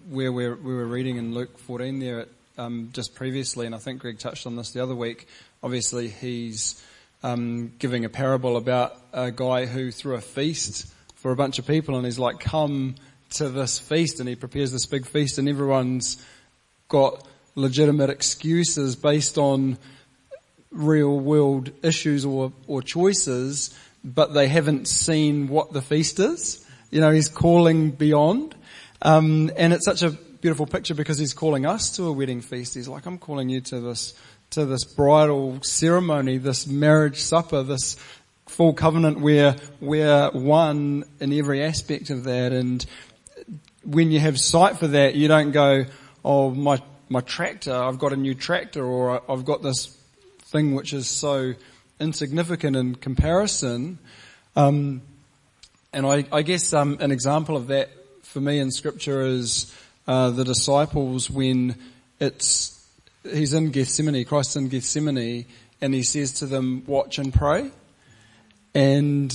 where 0.10 0.32
we 0.32 0.50
we 0.50 0.74
were 0.74 0.88
reading 0.88 1.18
in 1.18 1.32
Luke 1.32 1.60
14 1.60 2.00
there 2.00 2.26
um, 2.58 2.90
just 2.92 3.14
previously, 3.14 3.68
and 3.68 3.76
I 3.76 3.78
think 3.78 4.02
Greg 4.02 4.18
touched 4.18 4.48
on 4.48 4.56
this 4.56 4.72
the 4.72 4.82
other 4.82 4.96
week. 4.96 5.28
Obviously, 5.62 6.08
he's 6.08 6.84
um, 7.22 7.72
giving 7.78 8.04
a 8.04 8.10
parable 8.10 8.58
about 8.58 8.98
a 9.14 9.30
guy 9.30 9.68
who 9.68 9.92
threw 9.92 10.16
a 10.16 10.22
feast 10.22 10.92
for 11.14 11.32
a 11.32 11.36
bunch 11.36 11.60
of 11.60 11.68
people, 11.68 11.98
and 11.98 12.04
he's 12.04 12.18
like, 12.18 12.40
"Come." 12.40 12.96
To 13.32 13.50
this 13.50 13.80
feast 13.80 14.20
and 14.20 14.28
he 14.28 14.36
prepares 14.36 14.72
this 14.72 14.86
big 14.86 15.06
feast 15.06 15.38
and 15.38 15.50
everyone's 15.50 16.24
got 16.88 17.26
legitimate 17.56 18.10
excuses 18.10 18.96
based 18.96 19.38
on 19.38 19.78
real 20.72 21.20
world 21.20 21.72
issues 21.84 22.26
or, 22.26 22.54
or 22.68 22.82
choices, 22.82 23.78
but 24.04 24.34
they 24.34 24.48
haven't 24.48 24.88
seen 24.88 25.48
what 25.48 25.74
the 25.74 25.82
feast 25.82 26.20
is. 26.20 26.66
You 26.92 27.02
know, 27.02 27.12
he's 27.12 27.30
calling 27.30 27.92
beyond. 27.92 28.56
Um, 29.02 29.52
and 29.58 29.74
it's 29.74 29.86
such 29.86 30.04
a 30.04 30.12
beautiful 30.12 30.66
picture 30.66 30.94
because 30.94 31.18
he's 31.18 31.34
calling 31.34 31.66
us 31.66 31.96
to 31.98 32.04
a 32.06 32.12
wedding 32.12 32.42
feast. 32.42 32.76
He's 32.76 32.88
like, 32.88 33.06
I'm 33.06 33.18
calling 33.18 33.50
you 33.50 33.62
to 33.62 33.80
this, 33.80 34.14
to 34.52 34.66
this 34.66 34.84
bridal 34.86 35.62
ceremony, 35.62 36.38
this 36.38 36.68
marriage 36.68 37.22
supper, 37.22 37.64
this 37.64 37.98
full 38.48 38.74
covenant 38.74 39.20
where 39.20 39.56
we're 39.82 40.30
one 40.32 41.04
in 41.20 41.34
every 41.34 41.64
aspect 41.64 42.10
of 42.10 42.24
that. 42.24 42.54
And 42.54 42.86
when 43.88 44.12
you 44.12 44.20
have 44.20 44.38
sight 44.38 44.78
for 44.78 44.88
that, 44.88 45.16
you 45.16 45.30
don't 45.30 45.52
go, 45.52 45.86
oh, 46.24 46.52
my, 46.52 46.82
my 47.08 47.22
tractor, 47.22 47.74
I've 47.74 47.98
got 47.98 48.12
a 48.12 48.18
new 48.18 48.36
tractor 48.36 48.86
or 48.86 49.22
I've 49.32 49.46
got 49.46 49.64
this 49.64 49.88
thing 50.40 50.76
which 50.76 50.94
is 50.94 51.08
so 51.08 51.54
insignificant 52.00 52.76
in 52.76 52.96
comparison. 52.96 53.98
Um, 54.58 55.02
and 55.94 56.06
I, 56.06 56.26
I 56.34 56.42
guess 56.42 56.74
um, 56.74 56.98
an 57.00 57.12
example 57.12 57.56
of 57.56 57.68
that 57.68 57.90
for 58.24 58.42
me 58.42 58.60
in 58.60 58.72
scripture 58.72 59.22
is 59.22 59.74
uh, 60.06 60.32
the 60.32 60.44
disciples 60.44 61.30
when 61.30 61.76
it's 62.20 62.74
he's 63.24 63.54
in 63.54 63.72
Gethsemane, 63.72 64.26
Christ's 64.26 64.58
in 64.58 64.68
Gethsemane, 64.68 65.46
and 65.82 65.94
he 65.94 66.04
says 66.04 66.34
to 66.34 66.46
them, 66.46 66.84
"Watch 66.88 67.20
and 67.20 67.34
pray." 67.34 67.72
And 68.74 69.34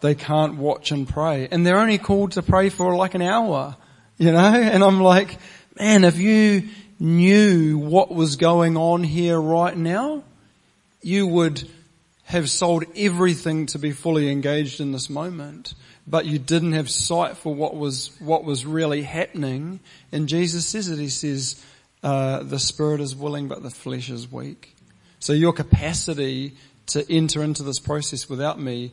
they 0.00 0.14
can't 0.14 0.56
watch 0.56 0.90
and 0.90 1.08
pray, 1.08 1.48
and 1.50 1.64
they're 1.64 1.78
only 1.78 1.98
called 1.98 2.32
to 2.32 2.42
pray 2.42 2.68
for 2.68 2.96
like 2.96 3.14
an 3.14 3.22
hour 3.22 3.76
you 4.22 4.30
know, 4.30 4.54
and 4.54 4.84
I'm 4.84 5.00
like, 5.00 5.36
man, 5.76 6.04
if 6.04 6.16
you 6.16 6.68
knew 7.00 7.76
what 7.76 8.14
was 8.14 8.36
going 8.36 8.76
on 8.76 9.02
here 9.02 9.40
right 9.40 9.76
now, 9.76 10.22
you 11.02 11.26
would 11.26 11.68
have 12.22 12.48
sold 12.48 12.84
everything 12.94 13.66
to 13.66 13.80
be 13.80 13.90
fully 13.90 14.30
engaged 14.30 14.80
in 14.80 14.92
this 14.92 15.10
moment, 15.10 15.74
but 16.06 16.24
you 16.24 16.38
didn't 16.38 16.74
have 16.74 16.88
sight 16.88 17.36
for 17.36 17.52
what 17.52 17.74
was, 17.74 18.12
what 18.20 18.44
was 18.44 18.64
really 18.64 19.02
happening. 19.02 19.80
And 20.12 20.28
Jesus 20.28 20.68
says 20.68 20.88
it, 20.88 21.00
he 21.00 21.08
says, 21.08 21.60
uh, 22.04 22.44
the 22.44 22.60
spirit 22.60 23.00
is 23.00 23.16
willing, 23.16 23.48
but 23.48 23.64
the 23.64 23.70
flesh 23.70 24.08
is 24.08 24.30
weak. 24.30 24.76
So 25.18 25.32
your 25.32 25.52
capacity 25.52 26.54
to 26.86 27.04
enter 27.12 27.42
into 27.42 27.64
this 27.64 27.80
process 27.80 28.28
without 28.28 28.60
me 28.60 28.92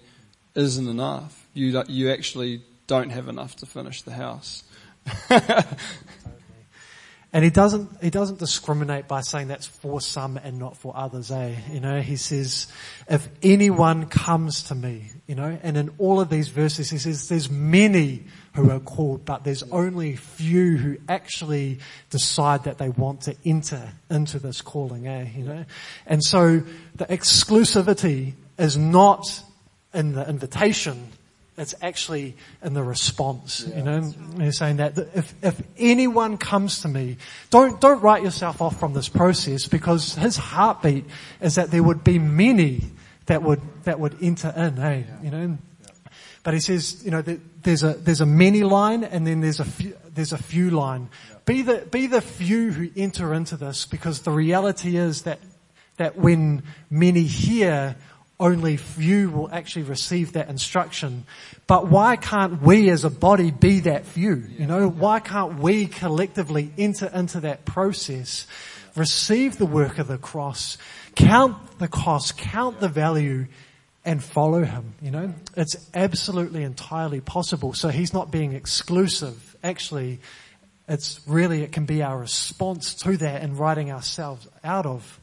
isn't 0.55 0.87
enough. 0.87 1.47
You, 1.53 1.83
you 1.87 2.11
actually 2.11 2.63
don't 2.87 3.11
have 3.11 3.27
enough 3.27 3.57
to 3.57 3.67
finish 3.67 4.01
the 4.01 4.13
house. 4.13 4.63
and 7.33 7.43
he 7.43 7.49
doesn't, 7.49 8.01
he 8.01 8.09
doesn't 8.09 8.39
discriminate 8.39 9.07
by 9.07 9.21
saying 9.21 9.49
that's 9.49 9.67
for 9.67 10.01
some 10.01 10.37
and 10.37 10.57
not 10.57 10.77
for 10.77 10.95
others, 10.95 11.31
eh? 11.31 11.55
You 11.71 11.79
know, 11.79 12.01
he 12.01 12.15
says, 12.15 12.67
if 13.07 13.27
anyone 13.43 14.07
comes 14.07 14.63
to 14.63 14.75
me, 14.75 15.11
you 15.27 15.35
know, 15.35 15.57
and 15.61 15.77
in 15.77 15.91
all 15.99 16.19
of 16.19 16.29
these 16.29 16.47
verses 16.47 16.89
he 16.89 16.97
says 16.97 17.29
there's 17.29 17.49
many 17.49 18.23
who 18.55 18.71
are 18.71 18.79
called, 18.79 19.25
but 19.25 19.43
there's 19.43 19.63
only 19.63 20.15
few 20.15 20.77
who 20.77 20.97
actually 21.07 21.79
decide 22.09 22.63
that 22.63 22.77
they 22.79 22.89
want 22.89 23.21
to 23.21 23.35
enter 23.45 23.91
into 24.09 24.39
this 24.39 24.61
calling, 24.61 25.07
eh? 25.07 25.27
You 25.35 25.43
know? 25.43 25.65
And 26.07 26.23
so 26.23 26.63
the 26.95 27.05
exclusivity 27.05 28.33
is 28.57 28.75
not 28.75 29.43
in 29.93 30.13
the 30.13 30.27
invitation 30.27 31.11
It's 31.59 31.75
actually 31.81 32.37
in 32.63 32.73
the 32.73 32.81
response, 32.81 33.67
you 33.75 33.83
know. 33.83 34.01
He's 34.39 34.57
saying 34.57 34.77
that 34.77 34.97
if, 34.97 35.35
if 35.43 35.61
anyone 35.77 36.37
comes 36.37 36.81
to 36.83 36.87
me, 36.87 37.17
don't, 37.49 37.81
don't 37.81 38.01
write 38.01 38.23
yourself 38.23 38.61
off 38.61 38.79
from 38.79 38.93
this 38.93 39.09
process 39.09 39.67
because 39.67 40.15
his 40.15 40.37
heartbeat 40.37 41.03
is 41.41 41.55
that 41.55 41.69
there 41.69 41.83
would 41.83 42.01
be 42.01 42.17
many 42.17 42.85
that 43.25 43.43
would, 43.43 43.61
that 43.83 43.99
would 43.99 44.23
enter 44.23 44.53
in, 44.55 44.77
hey, 44.77 45.05
you 45.21 45.31
know. 45.31 45.57
But 46.43 46.53
he 46.53 46.61
says, 46.61 47.03
you 47.03 47.11
know, 47.11 47.21
there's 47.21 47.83
a, 47.83 47.93
there's 47.93 48.21
a 48.21 48.25
many 48.25 48.63
line 48.63 49.03
and 49.03 49.27
then 49.27 49.41
there's 49.41 49.59
a 49.59 49.65
few, 49.65 49.97
there's 50.13 50.31
a 50.31 50.37
few 50.37 50.69
line. 50.69 51.09
Be 51.45 51.61
the, 51.61 51.85
be 51.91 52.07
the 52.07 52.21
few 52.21 52.71
who 52.71 52.89
enter 52.95 53.33
into 53.33 53.57
this 53.57 53.85
because 53.85 54.21
the 54.21 54.31
reality 54.31 54.95
is 54.95 55.23
that, 55.23 55.39
that 55.97 56.17
when 56.17 56.63
many 56.89 57.23
hear, 57.23 57.97
only 58.39 58.77
few 58.77 59.29
will 59.29 59.49
actually 59.51 59.83
receive 59.83 60.33
that 60.33 60.49
instruction. 60.49 61.25
But 61.67 61.87
why 61.87 62.15
can't 62.15 62.61
we 62.61 62.89
as 62.89 63.03
a 63.03 63.09
body 63.09 63.51
be 63.51 63.81
that 63.81 64.05
few? 64.05 64.35
You 64.57 64.65
know, 64.65 64.87
why 64.87 65.19
can't 65.19 65.59
we 65.59 65.87
collectively 65.87 66.71
enter 66.77 67.11
into 67.13 67.41
that 67.41 67.65
process, 67.65 68.47
receive 68.95 69.57
the 69.57 69.65
work 69.65 69.97
of 69.97 70.07
the 70.07 70.17
cross, 70.17 70.77
count 71.15 71.79
the 71.79 71.89
cost, 71.89 72.37
count 72.37 72.79
the 72.79 72.87
value, 72.87 73.47
and 74.05 74.23
follow 74.23 74.63
him, 74.63 74.93
you 75.01 75.11
know? 75.11 75.33
It's 75.57 75.75
absolutely 75.93 76.63
entirely 76.63 77.19
possible. 77.19 77.73
So 77.73 77.89
he's 77.89 78.13
not 78.13 78.31
being 78.31 78.53
exclusive. 78.53 79.57
Actually, 79.61 80.19
it's 80.87 81.19
really, 81.27 81.61
it 81.61 81.73
can 81.73 81.85
be 81.85 82.01
our 82.01 82.17
response 82.17 82.95
to 82.95 83.17
that 83.17 83.41
and 83.41 83.59
writing 83.59 83.91
ourselves 83.91 84.47
out 84.63 84.85
of 84.85 85.18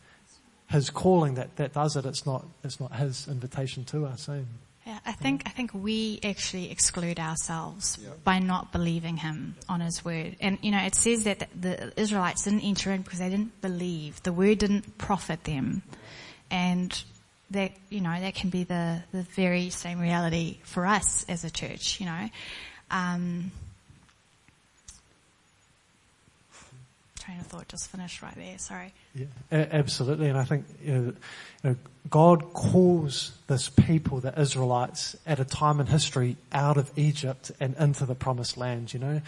his 0.69 0.91
calling 0.91 1.35
that, 1.35 1.57
that 1.57 1.73
does 1.75 1.97
it. 1.97 2.05
It's 2.05 2.27
not, 2.27 2.45
it's 2.65 2.81
not 2.81 2.95
his 2.97 3.29
invitation 3.29 3.85
to 3.87 4.07
us. 4.07 4.29
Eh? 4.29 4.41
Yeah, 4.87 5.01
I 5.05 5.13
think 5.13 5.43
I 5.47 5.51
think 5.51 5.73
we 5.75 6.21
actually 6.23 6.71
exclude 6.71 7.19
ourselves 7.19 7.99
by 8.23 8.39
not 8.39 8.71
believing 8.71 9.17
him 9.17 9.57
on 9.69 9.81
his 9.81 10.05
word. 10.05 10.37
And 10.41 10.59
you 10.63 10.71
know, 10.71 10.79
it 10.79 10.95
says 10.95 11.25
that 11.25 11.49
the 11.61 11.93
Israelites 12.01 12.45
didn't 12.45 12.61
enter 12.61 12.93
in 12.93 13.03
because 13.03 13.19
they 13.19 13.29
didn't 13.29 13.61
believe. 13.61 14.23
The 14.23 14.33
word 14.33 14.59
didn't 14.59 14.97
profit 14.97 15.43
them. 15.43 15.83
And 16.53 17.03
that 17.51 17.73
you 17.91 18.01
know, 18.01 18.19
that 18.21 18.37
can 18.37 18.51
be 18.51 18.63
the, 18.63 19.03
the 19.11 19.23
very 19.23 19.71
same 19.71 19.99
reality 19.99 20.59
for 20.63 20.87
us 20.87 21.25
as 21.29 21.43
a 21.43 21.51
church, 21.51 21.99
you 21.99 22.07
know. 22.07 22.29
Um, 22.93 23.51
train 27.27 27.41
of 27.41 27.47
thought 27.47 27.67
just 27.69 27.91
finished 27.91 28.23
right 28.23 28.35
there. 28.37 28.57
Sorry. 28.59 28.95
Yeah, 29.15 29.27
absolutely. 29.51 30.29
And 30.29 30.39
I 30.39 30.45
think 30.45 30.65
you 30.81 30.93
know, 30.93 30.99
you 31.01 31.15
know, 31.65 31.77
God 32.09 32.53
calls 32.53 33.33
this 33.49 33.69
people, 33.69 34.21
the 34.21 34.39
Israelites, 34.41 35.17
at 35.27 35.41
a 35.41 35.45
time 35.45 35.81
in 35.81 35.87
history 35.87 36.37
out 36.53 36.77
of 36.77 36.91
Egypt 36.97 37.51
and 37.59 37.75
into 37.79 38.07
the 38.07 38.15
promised 38.15 38.57
land, 38.57 38.95
you 38.95 39.01
know. 39.01 39.21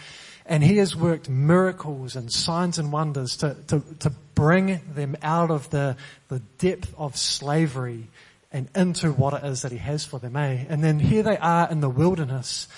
And 0.45 0.63
He 0.63 0.77
has 0.77 0.95
worked 0.95 1.27
miracles 1.27 2.15
and 2.15 2.31
signs 2.31 2.79
and 2.79 2.93
wonders 2.93 3.35
to, 3.37 3.57
to, 3.67 3.83
to 3.99 4.11
bring 4.33 4.79
them 4.93 5.17
out 5.21 5.51
of 5.51 5.69
the, 5.69 5.97
the 6.29 6.39
depth 6.57 6.93
of 6.97 7.17
slavery 7.17 8.07
and 8.51 8.69
into 8.75 9.11
what 9.11 9.33
it 9.33 9.45
is 9.45 9.63
that 9.63 9.73
He 9.73 9.77
has 9.77 10.05
for 10.05 10.19
them, 10.19 10.37
eh? 10.37 10.65
And 10.69 10.81
then 10.81 10.99
here 10.99 11.23
they 11.23 11.37
are 11.37 11.69
in 11.69 11.81
the 11.81 11.89
wilderness. 11.89 12.69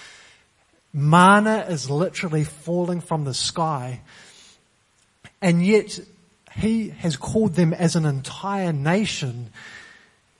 Manna 0.91 1.67
is 1.69 1.91
literally 1.91 2.43
falling 2.43 3.01
from 3.01 3.23
the 3.23 3.35
sky 3.35 4.01
and 5.41 5.65
yet 5.65 5.99
he 6.55 6.89
has 6.89 7.15
called 7.15 7.55
them 7.55 7.73
as 7.73 7.95
an 7.95 8.05
entire 8.05 8.73
nation. 8.73 9.49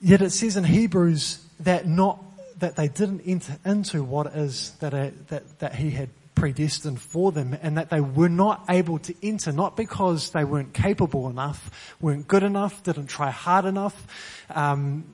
Yet 0.02 0.22
it 0.22 0.32
says 0.32 0.58
in 0.58 0.64
Hebrews 0.64 1.43
that 1.62 1.88
not, 1.88 2.24
that 2.60 2.76
they 2.76 2.88
didn't 2.88 3.22
enter 3.22 3.58
into 3.66 4.04
what 4.04 4.28
it 4.28 4.36
is 4.36 4.72
that, 4.80 4.93
a, 4.93 5.14
that, 5.30 5.60
that 5.60 5.76
he 5.76 5.91
had 5.91 6.10
predestined 6.36 6.99
for 6.99 7.32
them 7.32 7.56
and 7.62 7.78
that 7.78 7.89
they 7.89 8.02
were 8.02 8.30
not 8.30 8.66
able 8.70 8.99
to 8.99 9.16
enter, 9.24 9.52
not 9.52 9.78
because 9.78 10.32
they 10.32 10.43
weren't 10.43 10.74
capable 10.74 11.30
enough, 11.30 11.95
weren't 12.02 12.28
good 12.28 12.43
enough, 12.43 12.84
didn't 12.84 13.08
try 13.08 13.30
hard 13.30 13.66
enough, 13.66 14.08
um, 14.49 15.06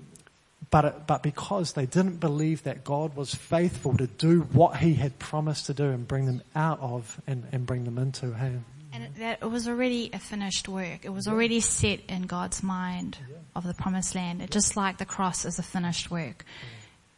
but, 0.70 1.08
but 1.08 1.24
because 1.24 1.74
they 1.74 1.86
didn't 1.86 2.20
believe 2.20 2.64
that 2.64 2.84
God 2.84 3.16
was 3.16 3.34
faithful 3.34 3.96
to 3.98 4.08
do 4.08 4.42
what 4.42 4.78
he 4.78 4.96
had 4.96 5.18
promised 5.18 5.68
to 5.68 5.74
do 5.74 5.86
and 5.86 6.08
bring 6.08 6.26
them 6.26 6.42
out 6.56 6.80
of 6.82 7.22
and, 7.26 7.46
and 7.52 7.66
bring 7.66 7.86
them 7.86 7.98
into. 7.98 8.34
Hey? 8.34 8.58
And 8.98 9.14
that 9.16 9.40
it 9.44 9.46
was 9.46 9.68
already 9.68 10.10
a 10.12 10.18
finished 10.18 10.68
work. 10.68 11.06
It 11.06 11.14
was 11.14 11.28
already 11.28 11.60
set 11.60 12.00
in 12.10 12.24
God's 12.24 12.64
mind 12.64 13.20
of 13.56 13.64
the 13.64 13.76
promised 13.76 14.16
land. 14.16 14.42
It, 14.42 14.50
just 14.50 14.76
like 14.76 14.98
the 14.98 15.06
cross 15.06 15.46
is 15.46 15.60
a 15.60 15.64
finished 15.64 16.10
work. 16.10 16.44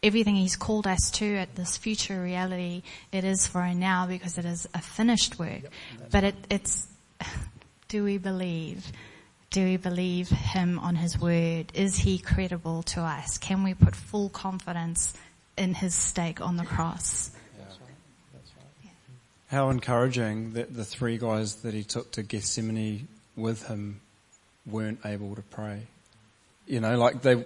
Everything 0.03 0.35
He's 0.35 0.57
called 0.57 0.87
us 0.87 1.09
to 1.11 1.37
at 1.37 1.55
this 1.55 1.77
future 1.77 2.21
reality, 2.21 2.83
it 3.13 3.23
is 3.23 3.47
for 3.47 3.61
a 3.61 3.73
now 3.73 4.07
because 4.07 4.37
it 4.37 4.43
is 4.43 4.67
a 4.73 4.81
finished 4.81 5.39
work. 5.39 5.61
But 6.11 6.25
it, 6.25 6.35
it's, 6.49 6.85
do 7.87 8.03
we 8.03 8.17
believe? 8.17 8.91
Do 9.49 9.63
we 9.63 9.77
believe 9.77 10.27
Him 10.27 10.79
on 10.79 10.97
His 10.97 11.17
word? 11.17 11.71
Is 11.73 11.95
He 11.95 12.19
credible 12.19 12.83
to 12.83 13.01
us? 13.01 13.37
Can 13.37 13.63
we 13.63 13.73
put 13.73 13.95
full 13.95 14.27
confidence 14.27 15.13
in 15.57 15.75
His 15.75 15.95
stake 15.95 16.41
on 16.41 16.57
the 16.57 16.65
cross? 16.65 17.31
How 19.49 19.71
encouraging 19.71 20.53
that 20.53 20.75
the 20.75 20.85
three 20.85 21.17
guys 21.17 21.55
that 21.63 21.73
he 21.73 21.83
took 21.83 22.11
to 22.11 22.23
Gethsemane 22.23 23.07
with 23.35 23.67
him 23.67 24.01
weren't 24.65 24.99
able 25.03 25.35
to 25.35 25.41
pray. 25.41 25.87
You 26.67 26.79
know, 26.79 26.97
like 26.97 27.23
they, 27.23 27.43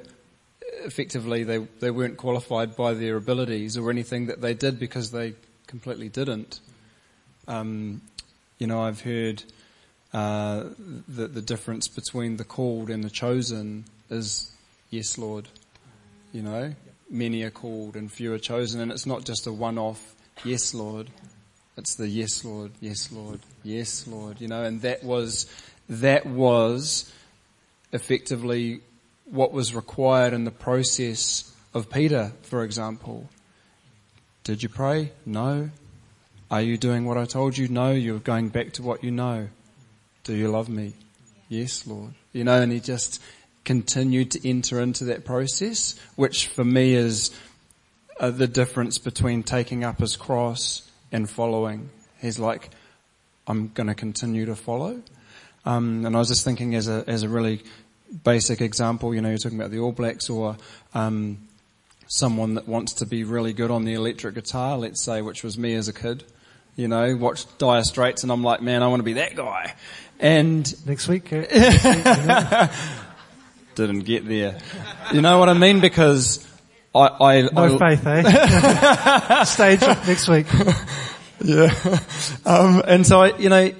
effectively 0.83 1.45
they, 1.45 1.59
they 1.79 1.91
weren't 1.91 2.17
qualified 2.17 2.75
by 2.75 2.93
their 2.93 3.15
abilities 3.15 3.77
or 3.77 3.89
anything 3.89 4.25
that 4.27 4.41
they 4.41 4.53
did 4.53 4.79
because 4.79 5.11
they 5.11 5.35
completely 5.67 6.09
didn't. 6.09 6.59
Um, 7.47 8.01
you 8.57 8.67
know, 8.67 8.81
I've 8.81 9.01
heard, 9.01 9.43
uh, 10.13 10.65
that 11.07 11.33
the 11.33 11.41
difference 11.41 11.87
between 11.87 12.37
the 12.37 12.43
called 12.43 12.89
and 12.89 13.03
the 13.03 13.09
chosen 13.09 13.85
is 14.09 14.51
yes, 14.89 15.17
Lord. 15.17 15.47
You 16.33 16.41
know, 16.41 16.75
many 17.09 17.43
are 17.43 17.49
called 17.49 17.95
and 17.95 18.11
few 18.11 18.33
are 18.33 18.39
chosen 18.39 18.81
and 18.81 18.91
it's 18.91 19.05
not 19.05 19.23
just 19.23 19.47
a 19.47 19.53
one-off 19.53 20.15
yes, 20.43 20.73
Lord. 20.73 21.09
It's 21.77 21.95
the 21.95 22.07
yes, 22.07 22.45
Lord, 22.45 22.71
yes, 22.81 23.11
Lord, 23.11 23.39
yes, 23.63 24.05
Lord, 24.07 24.39
you 24.39 24.47
know, 24.47 24.63
and 24.63 24.81
that 24.81 25.03
was, 25.03 25.47
that 25.89 26.25
was 26.25 27.11
effectively 27.91 28.81
what 29.25 29.51
was 29.51 29.73
required 29.73 30.33
in 30.33 30.43
the 30.43 30.51
process 30.51 31.51
of 31.73 31.89
Peter, 31.89 32.31
for 32.43 32.63
example. 32.63 33.29
Did 34.43 34.61
you 34.61 34.69
pray? 34.69 35.11
No. 35.25 35.71
Are 36.51 36.61
you 36.61 36.77
doing 36.77 37.05
what 37.05 37.17
I 37.17 37.25
told 37.25 37.57
you? 37.57 37.67
No. 37.67 37.91
You're 37.91 38.19
going 38.19 38.49
back 38.49 38.73
to 38.73 38.83
what 38.83 39.03
you 39.03 39.09
know. 39.09 39.47
Do 40.23 40.35
you 40.35 40.49
love 40.49 40.69
me? 40.69 40.93
Yes, 41.49 41.87
Lord. 41.87 42.13
You 42.33 42.43
know, 42.43 42.61
and 42.61 42.71
he 42.71 42.79
just 42.79 43.21
continued 43.63 44.31
to 44.31 44.47
enter 44.47 44.79
into 44.79 45.05
that 45.05 45.25
process, 45.25 45.97
which 46.15 46.47
for 46.47 46.63
me 46.63 46.93
is 46.93 47.31
uh, 48.19 48.29
the 48.29 48.47
difference 48.47 48.97
between 48.97 49.43
taking 49.43 49.83
up 49.83 49.99
his 49.99 50.15
cross 50.15 50.89
and 51.13 51.29
following. 51.29 51.89
He's 52.19 52.39
like, 52.39 52.69
I'm 53.47 53.71
going 53.73 53.87
to 53.87 53.95
continue 53.95 54.45
to 54.47 54.55
follow. 54.55 55.01
Um, 55.65 56.05
and 56.05 56.15
I 56.15 56.19
was 56.19 56.27
just 56.27 56.43
thinking 56.43 56.75
as 56.75 56.89
a 56.89 57.05
as 57.07 57.23
a 57.23 57.29
really 57.29 57.63
basic 58.23 58.61
example, 58.61 59.15
you 59.15 59.21
know, 59.21 59.29
you're 59.29 59.37
talking 59.37 59.57
about 59.57 59.71
the 59.71 59.79
All 59.79 59.93
Blacks 59.93 60.29
or 60.29 60.57
um, 60.93 61.37
someone 62.07 62.55
that 62.55 62.67
wants 62.67 62.95
to 62.95 63.05
be 63.05 63.23
really 63.23 63.53
good 63.53 63.71
on 63.71 63.85
the 63.85 63.93
electric 63.93 64.35
guitar, 64.35 64.77
let's 64.77 65.01
say, 65.01 65.21
which 65.21 65.41
was 65.43 65.57
me 65.57 65.73
as 65.75 65.87
a 65.87 65.93
kid. 65.93 66.25
You 66.75 66.87
know, 66.87 67.15
watched 67.15 67.59
Dire 67.59 67.83
Straits, 67.83 68.23
and 68.23 68.31
I'm 68.31 68.43
like, 68.43 68.61
man, 68.61 68.81
I 68.81 68.87
want 68.87 68.99
to 68.99 69.03
be 69.03 69.13
that 69.13 69.35
guy. 69.35 69.75
And 70.19 70.87
next 70.87 71.07
week, 71.07 71.29
didn't 71.45 71.51
get 73.99 74.27
there. 74.27 74.59
You 75.13 75.21
know 75.21 75.37
what 75.37 75.49
I 75.49 75.53
mean? 75.53 75.81
Because 75.81 76.43
I, 76.95 77.07
I 77.19 77.41
no 77.41 77.79
I, 77.79 77.95
faith, 77.95 78.05
eh? 78.05 79.43
Stage 79.45 79.81
next 79.81 80.27
week. 80.27 80.45
yeah. 81.43 81.99
Um, 82.45 82.83
and 82.87 83.05
so 83.05 83.21
I, 83.21 83.37
you 83.37 83.49
know, 83.49 83.73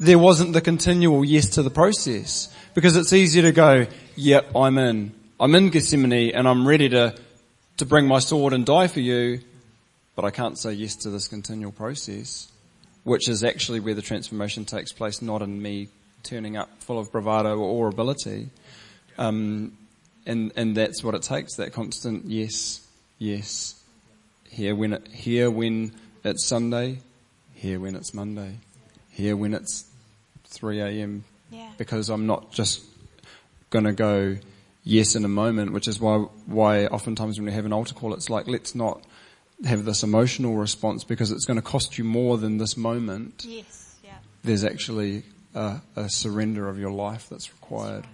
there 0.00 0.18
wasn't 0.18 0.52
the 0.52 0.60
continual 0.60 1.24
yes 1.24 1.50
to 1.50 1.62
the 1.62 1.70
process 1.70 2.52
because 2.74 2.96
it's 2.96 3.12
easier 3.12 3.42
to 3.42 3.52
go, 3.52 3.86
yep, 4.16 4.50
I'm 4.54 4.78
in. 4.78 5.12
I'm 5.38 5.54
in 5.54 5.70
Gethsemane 5.70 6.34
and 6.34 6.48
I'm 6.48 6.66
ready 6.66 6.88
to, 6.88 7.14
to 7.76 7.86
bring 7.86 8.06
my 8.06 8.18
sword 8.18 8.52
and 8.52 8.66
die 8.66 8.88
for 8.88 9.00
you, 9.00 9.40
but 10.16 10.24
I 10.24 10.30
can't 10.30 10.58
say 10.58 10.72
yes 10.72 10.96
to 10.96 11.10
this 11.10 11.28
continual 11.28 11.72
process, 11.72 12.50
which 13.04 13.28
is 13.28 13.44
actually 13.44 13.80
where 13.80 13.94
the 13.94 14.02
transformation 14.02 14.64
takes 14.64 14.92
place, 14.92 15.22
not 15.22 15.42
in 15.42 15.60
me 15.60 15.88
turning 16.24 16.56
up 16.56 16.82
full 16.82 16.98
of 16.98 17.12
bravado 17.12 17.58
or 17.58 17.88
ability. 17.88 18.48
Um, 19.18 19.76
and 20.26 20.52
and 20.56 20.76
that's 20.76 21.02
what 21.02 21.14
it 21.14 21.22
takes. 21.22 21.56
That 21.56 21.72
constant 21.72 22.26
yes, 22.26 22.86
yes. 23.18 23.80
Here 24.48 24.74
when 24.74 24.92
it, 24.92 25.08
here 25.08 25.50
when 25.50 25.92
it's 26.22 26.46
Sunday, 26.46 26.98
here 27.54 27.80
when 27.80 27.96
it's 27.96 28.14
Monday, 28.14 28.58
here 29.10 29.36
when 29.36 29.52
it's 29.52 29.84
3 30.44 30.80
a.m. 30.80 31.24
Yeah. 31.50 31.70
Because 31.76 32.08
I'm 32.08 32.26
not 32.26 32.52
just 32.52 32.84
going 33.70 33.84
to 33.84 33.92
go 33.92 34.36
yes 34.84 35.16
in 35.16 35.24
a 35.24 35.28
moment, 35.28 35.72
which 35.72 35.88
is 35.88 36.00
why 36.00 36.18
why 36.46 36.86
oftentimes 36.86 37.38
when 37.38 37.46
we 37.46 37.52
have 37.52 37.66
an 37.66 37.72
altar 37.72 37.94
call, 37.94 38.14
it's 38.14 38.30
like 38.30 38.46
let's 38.46 38.74
not 38.74 39.02
have 39.64 39.84
this 39.84 40.02
emotional 40.02 40.56
response 40.56 41.04
because 41.04 41.30
it's 41.30 41.44
going 41.44 41.56
to 41.56 41.62
cost 41.62 41.98
you 41.98 42.04
more 42.04 42.38
than 42.38 42.58
this 42.58 42.76
moment. 42.76 43.44
Yes, 43.46 43.96
yeah. 44.04 44.16
There's 44.42 44.64
actually 44.64 45.24
a, 45.54 45.80
a 45.96 46.08
surrender 46.08 46.68
of 46.68 46.78
your 46.78 46.90
life 46.90 47.28
that's 47.28 47.52
required. 47.52 48.04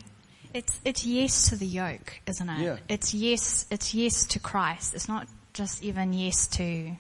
It's 0.53 0.81
it's 0.85 1.05
yes 1.05 1.51
to 1.51 1.57
the 1.57 1.67
yoke, 1.67 2.21
isn't 2.27 2.49
it? 2.49 2.61
Yeah. 2.61 2.77
It's 2.89 3.15
yes 3.15 3.67
it's 3.71 3.95
yes 3.95 4.25
to 4.27 4.41
Christ. 4.41 4.95
It's 4.95 5.09
not 5.09 5.29
just 5.53 5.83
even 5.83 6.13
yes 6.13 6.47
to 6.49 6.93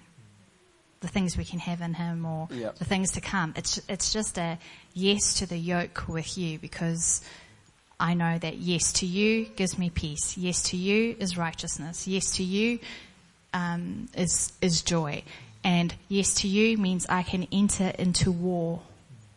the 1.00 1.08
things 1.08 1.36
we 1.36 1.44
can 1.44 1.58
have 1.58 1.80
in 1.80 1.94
him 1.94 2.26
or 2.26 2.46
the 2.48 2.84
things 2.84 3.12
to 3.12 3.20
come. 3.20 3.54
It's 3.56 3.80
it's 3.88 4.12
just 4.12 4.38
a 4.38 4.58
yes 4.94 5.34
to 5.38 5.46
the 5.46 5.56
yoke 5.56 6.06
with 6.08 6.38
you 6.38 6.58
because 6.58 7.22
I 7.98 8.14
know 8.14 8.38
that 8.38 8.58
yes 8.58 8.92
to 8.94 9.06
you 9.06 9.46
gives 9.46 9.78
me 9.78 9.90
peace. 9.90 10.36
Yes 10.36 10.62
to 10.70 10.76
you 10.76 11.16
is 11.18 11.36
righteousness. 11.36 12.06
Yes 12.06 12.36
to 12.36 12.44
you 12.44 12.78
um, 13.52 14.08
is 14.14 14.52
is 14.60 14.82
joy, 14.82 15.24
and 15.64 15.92
yes 16.08 16.34
to 16.34 16.48
you 16.48 16.78
means 16.78 17.06
I 17.08 17.24
can 17.24 17.48
enter 17.50 17.92
into 17.98 18.30
war 18.30 18.82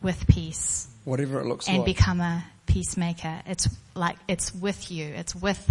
with 0.01 0.27
peace 0.27 0.87
Whatever 1.05 1.39
it 1.39 1.45
looks 1.45 1.67
and 1.67 1.79
like. 1.79 1.87
And 1.87 1.95
become 1.97 2.21
a 2.21 2.45
peacemaker. 2.65 3.41
It's 3.45 3.67
like 3.95 4.17
it's 4.27 4.53
with 4.53 4.91
you. 4.91 5.05
It's 5.05 5.35
with 5.35 5.61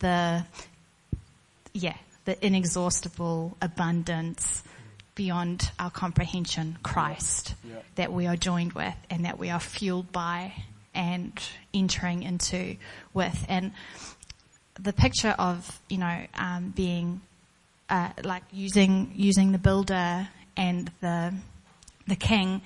the 0.00 0.44
yeah 1.74 1.96
the 2.24 2.44
inexhaustible 2.46 3.56
abundance 3.62 4.62
beyond 5.14 5.70
our 5.80 5.90
comprehension, 5.90 6.78
Christ, 6.82 7.54
Yeah. 7.64 7.76
that 7.96 8.12
we 8.12 8.26
are 8.26 8.36
joined 8.36 8.74
with 8.74 8.94
and 9.10 9.24
that 9.24 9.38
we 9.38 9.50
are 9.50 9.58
fueled 9.60 10.12
by 10.12 10.52
and 10.94 11.32
entering 11.74 12.22
into 12.22 12.76
with. 13.14 13.44
And 13.48 13.72
the 14.80 14.92
picture 14.92 15.34
of 15.38 15.80
you 15.88 15.98
know 15.98 16.26
um, 16.34 16.72
being 16.74 17.20
uh, 17.90 18.10
like 18.22 18.42
using 18.52 19.12
using 19.16 19.52
the 19.52 19.58
builder 19.58 20.28
and 20.56 20.90
the 21.00 21.34
the 22.06 22.16
king 22.16 22.62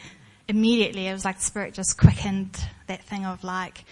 immediately 0.52 1.06
it 1.06 1.12
was 1.12 1.24
like 1.24 1.38
the 1.38 1.44
spirit 1.44 1.74
just 1.74 1.98
quickened 1.98 2.56
that 2.86 3.02
thing 3.02 3.24
of 3.24 3.42
like 3.42 3.84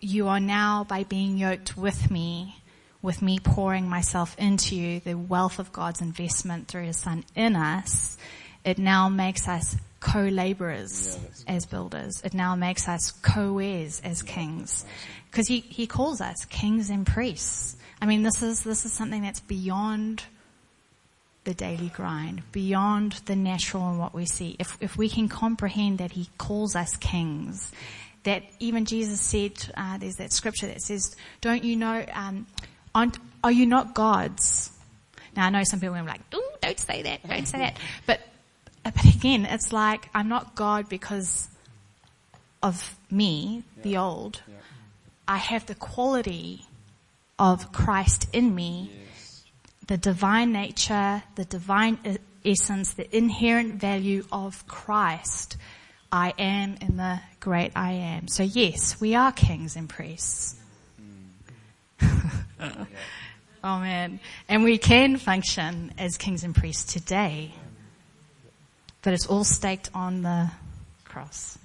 you 0.00 0.28
are 0.28 0.40
now 0.40 0.84
by 0.84 1.04
being 1.04 1.36
yoked 1.36 1.76
with 1.76 2.10
me 2.10 2.56
with 3.02 3.20
me 3.20 3.38
pouring 3.38 3.88
myself 3.88 4.34
into 4.38 4.74
you 4.74 5.00
the 5.00 5.14
wealth 5.14 5.58
of 5.58 5.72
god's 5.72 6.00
investment 6.00 6.68
through 6.68 6.84
his 6.84 6.98
son 6.98 7.24
in 7.36 7.54
us 7.54 8.16
it 8.64 8.78
now 8.78 9.10
makes 9.10 9.46
us 9.46 9.76
co-laborers 10.04 11.18
as 11.48 11.66
builders. 11.66 12.20
It 12.22 12.34
now 12.34 12.54
makes 12.54 12.88
us 12.88 13.10
co-heirs 13.10 14.00
as 14.04 14.22
kings. 14.22 14.84
Because 15.30 15.48
he, 15.48 15.60
he 15.60 15.86
calls 15.86 16.20
us 16.20 16.44
kings 16.44 16.90
and 16.90 17.06
priests. 17.06 17.76
I 18.00 18.06
mean 18.06 18.22
this 18.22 18.42
is 18.42 18.62
this 18.62 18.84
is 18.84 18.92
something 18.92 19.22
that's 19.22 19.40
beyond 19.40 20.22
the 21.44 21.54
daily 21.54 21.88
grind, 21.88 22.42
beyond 22.52 23.12
the 23.26 23.36
natural 23.36 23.88
and 23.88 23.98
what 23.98 24.14
we 24.14 24.26
see. 24.26 24.56
If, 24.58 24.76
if 24.80 24.96
we 24.96 25.08
can 25.08 25.28
comprehend 25.28 25.98
that 25.98 26.12
He 26.12 26.28
calls 26.38 26.74
us 26.74 26.96
kings, 26.96 27.70
that 28.24 28.42
even 28.58 28.86
Jesus 28.86 29.20
said, 29.20 29.52
uh, 29.76 29.98
there's 29.98 30.16
that 30.16 30.32
scripture 30.32 30.66
that 30.66 30.82
says, 30.82 31.14
don't 31.40 31.62
you 31.62 31.76
know, 31.76 32.04
um, 32.12 32.46
aren't, 32.94 33.18
are 33.42 33.52
you 33.52 33.66
not 33.66 33.94
gods? 33.94 34.70
Now 35.36 35.46
I 35.46 35.50
know 35.50 35.62
some 35.64 35.80
people 35.80 35.96
are 35.96 36.02
like, 36.04 36.22
Ooh, 36.34 36.50
don't 36.62 36.78
say 36.78 37.02
that, 37.02 37.28
don't 37.28 37.46
say 37.46 37.58
that. 37.58 37.78
But, 38.06 38.20
but 38.82 39.04
again, 39.04 39.44
it's 39.44 39.72
like, 39.72 40.08
I'm 40.14 40.28
not 40.28 40.54
God 40.54 40.88
because 40.88 41.48
of 42.62 42.96
me, 43.10 43.64
the 43.82 43.98
old. 43.98 44.40
I 45.28 45.36
have 45.36 45.66
the 45.66 45.74
quality 45.74 46.66
of 47.38 47.72
Christ 47.72 48.28
in 48.32 48.54
me 48.54 48.90
the 49.86 49.96
divine 49.96 50.52
nature, 50.52 51.22
the 51.34 51.44
divine 51.44 51.98
essence, 52.44 52.94
the 52.94 53.16
inherent 53.16 53.74
value 53.74 54.24
of 54.32 54.66
Christ. 54.66 55.56
I 56.10 56.32
am 56.38 56.76
in 56.80 56.96
the 56.96 57.20
great 57.40 57.72
I 57.74 57.92
am. 57.92 58.28
So 58.28 58.42
yes, 58.42 59.00
we 59.00 59.14
are 59.14 59.32
kings 59.32 59.76
and 59.76 59.88
priests. 59.88 60.56
oh 62.00 62.06
man. 63.64 64.20
And 64.48 64.62
we 64.62 64.78
can 64.78 65.16
function 65.16 65.92
as 65.98 66.16
kings 66.16 66.44
and 66.44 66.54
priests 66.54 66.92
today. 66.92 67.52
But 69.02 69.12
it's 69.12 69.26
all 69.26 69.44
staked 69.44 69.90
on 69.94 70.22
the 70.22 70.50
cross. 71.04 71.58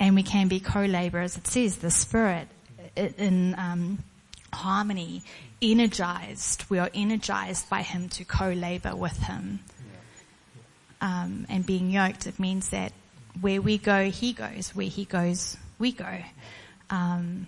And 0.00 0.16
we 0.16 0.22
can 0.22 0.48
be 0.48 0.58
co-laborers. 0.58 1.36
It 1.36 1.46
says 1.46 1.76
the 1.76 1.90
Spirit 1.90 2.48
in 2.96 3.54
um, 3.58 3.98
harmony, 4.54 5.22
energized. 5.60 6.64
We 6.70 6.78
are 6.78 6.90
energized 6.94 7.68
by 7.68 7.82
Him 7.82 8.08
to 8.10 8.24
co-labor 8.24 8.96
with 8.96 9.18
Him. 9.18 9.60
Um, 11.00 11.46
and 11.50 11.66
being 11.66 11.90
yoked, 11.90 12.26
it 12.26 12.38
means 12.38 12.70
that 12.70 12.92
where 13.40 13.60
we 13.60 13.76
go, 13.78 14.10
He 14.10 14.32
goes. 14.32 14.70
Where 14.74 14.86
He 14.86 15.04
goes, 15.04 15.56
we 15.78 15.92
go. 15.92 16.18
Um, 16.88 17.46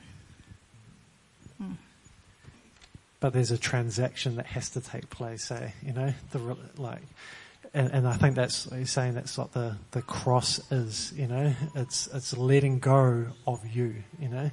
but 3.21 3.33
there's 3.33 3.51
a 3.51 3.59
transaction 3.59 4.37
that 4.37 4.47
has 4.47 4.71
to 4.71 4.81
take 4.81 5.11
place, 5.11 5.51
eh? 5.51 5.71
You 5.83 5.93
know, 5.93 6.13
the 6.33 6.57
like, 6.77 7.03
and, 7.73 7.91
and 7.91 8.07
I 8.07 8.15
think 8.15 8.37
that's 8.37 8.71
he's 8.73 8.91
saying 8.91 9.15
that's 9.15 9.37
what 9.39 9.53
the 9.53 9.77
the 9.93 10.03
cross 10.03 10.61
is. 10.71 11.13
You 11.17 11.27
know, 11.27 11.55
it's 11.75 12.09
it's 12.13 12.37
letting 12.37 12.79
go 12.79 13.27
of 13.47 13.67
you. 13.67 13.97
You 14.21 14.29
know, 14.29 14.51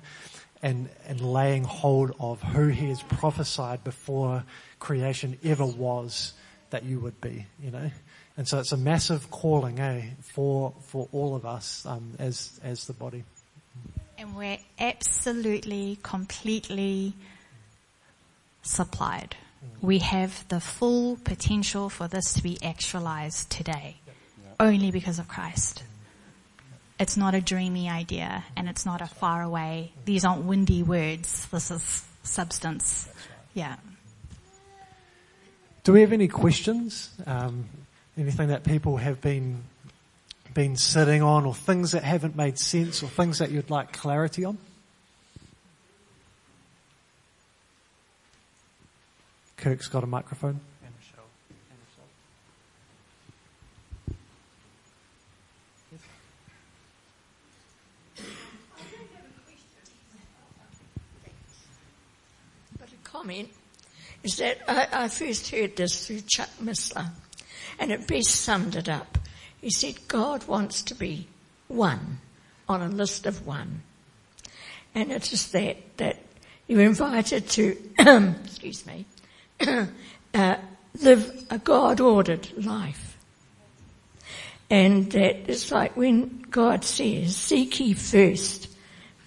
and 0.63 0.89
and 1.07 1.21
laying 1.21 1.63
hold 1.63 2.15
of 2.19 2.41
who 2.41 2.69
He 2.69 2.89
has 2.89 3.03
prophesied 3.03 3.83
before 3.83 4.43
creation 4.79 5.37
ever 5.43 5.65
was 5.65 6.33
that 6.71 6.83
you 6.83 6.99
would 6.99 7.21
be. 7.21 7.45
You 7.61 7.69
know. 7.69 7.91
And 8.35 8.47
so 8.47 8.57
it's 8.59 8.71
a 8.71 8.77
massive 8.77 9.29
calling, 9.29 9.79
eh, 9.79 10.05
for 10.21 10.73
for 10.87 11.07
all 11.11 11.35
of 11.35 11.45
us 11.45 11.85
um, 11.85 12.13
as 12.17 12.59
as 12.63 12.85
the 12.85 12.93
body. 12.93 13.23
and 14.17 14.35
we're 14.35 14.57
absolutely, 14.79 15.99
completely 16.01 17.13
supplied. 18.63 19.35
We 19.81 19.99
have 19.99 20.47
the 20.47 20.59
full 20.59 21.17
potential 21.17 21.89
for 21.89 22.07
this 22.07 22.33
to 22.33 22.43
be 22.43 22.57
actualized 22.63 23.49
today. 23.49 23.97
Only 24.59 24.91
because 24.91 25.19
of 25.19 25.27
Christ. 25.27 25.83
It's 26.99 27.17
not 27.17 27.33
a 27.35 27.41
dreamy 27.41 27.89
idea 27.89 28.43
and 28.55 28.69
it's 28.69 28.85
not 28.85 29.01
a 29.01 29.07
far 29.07 29.41
away. 29.41 29.91
These 30.05 30.25
aren't 30.25 30.45
windy 30.45 30.83
words. 30.83 31.47
This 31.47 31.71
is 31.71 32.05
substance. 32.23 33.09
Yeah. 33.53 33.75
Do 35.83 35.91
we 35.93 36.01
have 36.01 36.13
any 36.13 36.27
questions? 36.27 37.09
Um, 37.25 37.65
anything 38.17 38.47
that 38.49 38.63
people 38.63 38.97
have 38.97 39.19
been 39.21 39.63
been 40.53 40.75
sitting 40.75 41.23
on, 41.23 41.45
or 41.45 41.53
things 41.53 41.93
that 41.93 42.03
haven't 42.03 42.35
made 42.35 42.59
sense, 42.59 43.01
or 43.01 43.07
things 43.07 43.39
that 43.39 43.49
you'd 43.49 43.71
like 43.71 43.91
clarity 43.91 44.45
on? 44.45 44.57
Kirk's 49.57 49.87
got 49.87 50.03
a 50.03 50.07
microphone. 50.07 50.59
Comment 63.23 63.49
is 64.21 64.35
that 64.35 64.57
I, 64.67 65.05
I 65.05 65.07
first 65.07 65.49
heard 65.49 65.77
this 65.77 66.05
through 66.05 66.23
Chuck 66.27 66.49
Missler, 66.61 67.09
and 67.79 67.89
it 67.89 68.05
best 68.05 68.31
summed 68.31 68.75
it 68.75 68.89
up. 68.89 69.17
He 69.61 69.69
said, 69.69 70.09
God 70.09 70.45
wants 70.45 70.81
to 70.83 70.93
be 70.93 71.27
one 71.69 72.19
on 72.67 72.81
a 72.81 72.89
list 72.89 73.25
of 73.25 73.47
one. 73.47 73.81
And 74.93 75.09
it 75.09 75.31
is 75.31 75.51
that, 75.53 75.77
that 75.97 76.17
you're 76.67 76.81
invited 76.81 77.47
to, 77.51 77.77
excuse 78.43 78.85
me, 78.85 79.05
uh, 80.33 80.57
live 80.99 81.45
a 81.49 81.59
God-ordered 81.59 82.65
life. 82.65 83.17
And 84.69 85.09
that 85.13 85.49
it's 85.49 85.71
like 85.71 85.95
when 85.95 86.41
God 86.51 86.83
says, 86.83 87.37
seek 87.37 87.79
ye 87.79 87.93
first 87.93 88.67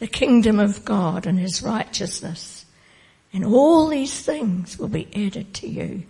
the 0.01 0.07
kingdom 0.07 0.59
of 0.59 0.85
God 0.85 1.27
and 1.27 1.39
his 1.39 1.63
righteousness, 1.63 2.56
and 3.33 3.45
all 3.45 3.89
these 3.89 4.21
things 4.23 4.79
will 4.79 4.89
be 4.89 5.09
added 5.15 5.53
to 5.55 5.69
you. 5.69 6.03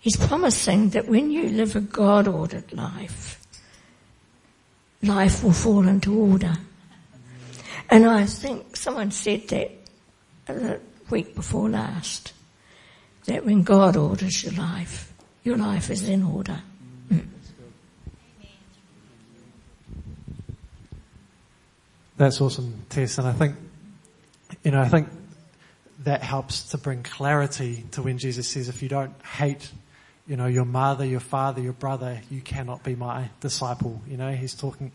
He's 0.00 0.16
promising 0.16 0.90
that 0.90 1.06
when 1.06 1.30
you 1.30 1.48
live 1.48 1.76
a 1.76 1.80
God-ordered 1.80 2.72
life, 2.72 3.40
life 5.02 5.44
will 5.44 5.52
fall 5.52 5.86
into 5.86 6.18
order. 6.18 6.54
And 7.88 8.06
I 8.06 8.26
think 8.26 8.76
someone 8.76 9.10
said 9.10 9.48
that 9.48 9.70
the 10.46 10.80
week 11.10 11.34
before 11.34 11.68
last, 11.68 12.32
that 13.26 13.44
when 13.44 13.62
God 13.62 13.96
orders 13.96 14.42
your 14.42 14.54
life, 14.54 15.12
your 15.44 15.56
life 15.56 15.90
is 15.90 16.08
in 16.08 16.22
order. 16.22 16.60
Mm. 17.12 17.26
That's 22.16 22.40
awesome, 22.40 22.86
Tess, 22.88 23.18
and 23.18 23.28
I 23.28 23.32
think, 23.32 23.56
you 24.64 24.70
know, 24.70 24.80
I 24.80 24.88
think 24.88 25.08
that 26.04 26.22
helps 26.22 26.70
to 26.70 26.78
bring 26.78 27.02
clarity 27.02 27.84
to 27.92 28.02
when 28.02 28.18
Jesus 28.18 28.48
says, 28.48 28.68
if 28.68 28.82
you 28.82 28.88
don't 28.88 29.14
hate 29.22 29.70
you 30.26 30.36
know, 30.36 30.46
your 30.46 30.64
mother, 30.64 31.04
your 31.04 31.20
father, 31.20 31.60
your 31.60 31.72
brother, 31.72 32.20
you 32.30 32.40
cannot 32.40 32.84
be 32.84 32.94
my 32.94 33.28
disciple. 33.40 34.00
You 34.06 34.16
know, 34.16 34.30
he's 34.32 34.54
talking, 34.54 34.92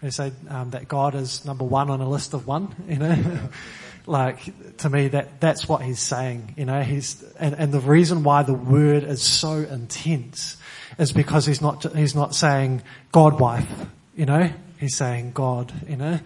he 0.00 0.10
say 0.10 0.32
um, 0.48 0.70
that 0.70 0.88
God 0.88 1.14
is 1.14 1.44
number 1.44 1.64
one 1.64 1.90
on 1.90 2.00
a 2.00 2.08
list 2.08 2.32
of 2.32 2.46
one. 2.46 2.74
You 2.88 2.96
know, 2.96 3.38
like 4.06 4.76
to 4.78 4.88
me 4.88 5.08
that 5.08 5.40
that's 5.40 5.68
what 5.68 5.82
he's 5.82 6.00
saying. 6.00 6.54
You 6.56 6.64
know, 6.64 6.80
he's 6.80 7.22
and, 7.38 7.54
and 7.54 7.72
the 7.72 7.80
reason 7.80 8.22
why 8.22 8.42
the 8.42 8.54
word 8.54 9.04
is 9.04 9.22
so 9.22 9.52
intense 9.52 10.56
is 10.98 11.12
because 11.12 11.44
he's 11.44 11.60
not 11.60 11.84
he's 11.94 12.14
not 12.14 12.34
saying 12.34 12.82
God 13.12 13.38
wife. 13.38 13.70
You 14.16 14.24
know, 14.24 14.50
he's 14.78 14.96
saying 14.96 15.32
God. 15.32 15.72
You 15.88 15.96
know, 15.96 16.20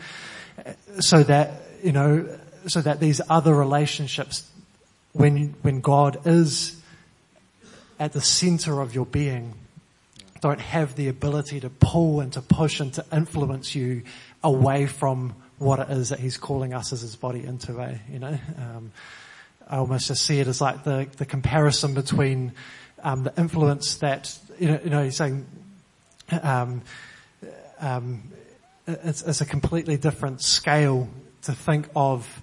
so 1.00 1.24
that 1.24 1.62
you 1.82 1.90
know, 1.90 2.38
so 2.66 2.80
that 2.80 3.00
these 3.00 3.20
other 3.28 3.54
relationships, 3.54 4.48
when 5.12 5.54
when 5.62 5.80
God 5.80 6.26
is 6.26 6.80
at 7.98 8.12
the 8.12 8.20
center 8.20 8.80
of 8.80 8.94
your 8.94 9.06
being 9.06 9.54
don't 10.40 10.60
have 10.60 10.94
the 10.94 11.08
ability 11.08 11.60
to 11.60 11.70
pull 11.70 12.20
and 12.20 12.32
to 12.34 12.42
push 12.42 12.78
and 12.78 12.92
to 12.92 13.02
influence 13.10 13.74
you 13.74 14.02
away 14.42 14.84
from 14.84 15.34
what 15.56 15.78
it 15.78 15.88
is 15.88 16.10
that 16.10 16.18
he's 16.18 16.36
calling 16.36 16.74
us 16.74 16.92
as 16.92 17.00
his 17.00 17.16
body 17.16 17.42
into, 17.42 17.80
eh? 17.80 17.96
You 18.12 18.18
know, 18.18 18.38
um, 18.58 18.92
I 19.66 19.78
almost 19.78 20.08
just 20.08 20.26
see 20.26 20.40
it 20.40 20.46
as 20.46 20.60
like 20.60 20.84
the, 20.84 21.08
the 21.16 21.24
comparison 21.24 21.94
between, 21.94 22.52
um, 23.02 23.22
the 23.22 23.32
influence 23.38 23.96
that, 23.96 24.38
you 24.58 24.68
know, 24.68 24.80
you 24.84 24.90
know, 24.90 25.04
he's 25.04 25.16
saying, 25.16 25.46
um, 26.42 26.82
um, 27.80 28.22
it's, 28.86 29.22
it's 29.22 29.40
a 29.40 29.46
completely 29.46 29.96
different 29.96 30.42
scale 30.42 31.08
to 31.42 31.52
think 31.52 31.88
of 31.96 32.42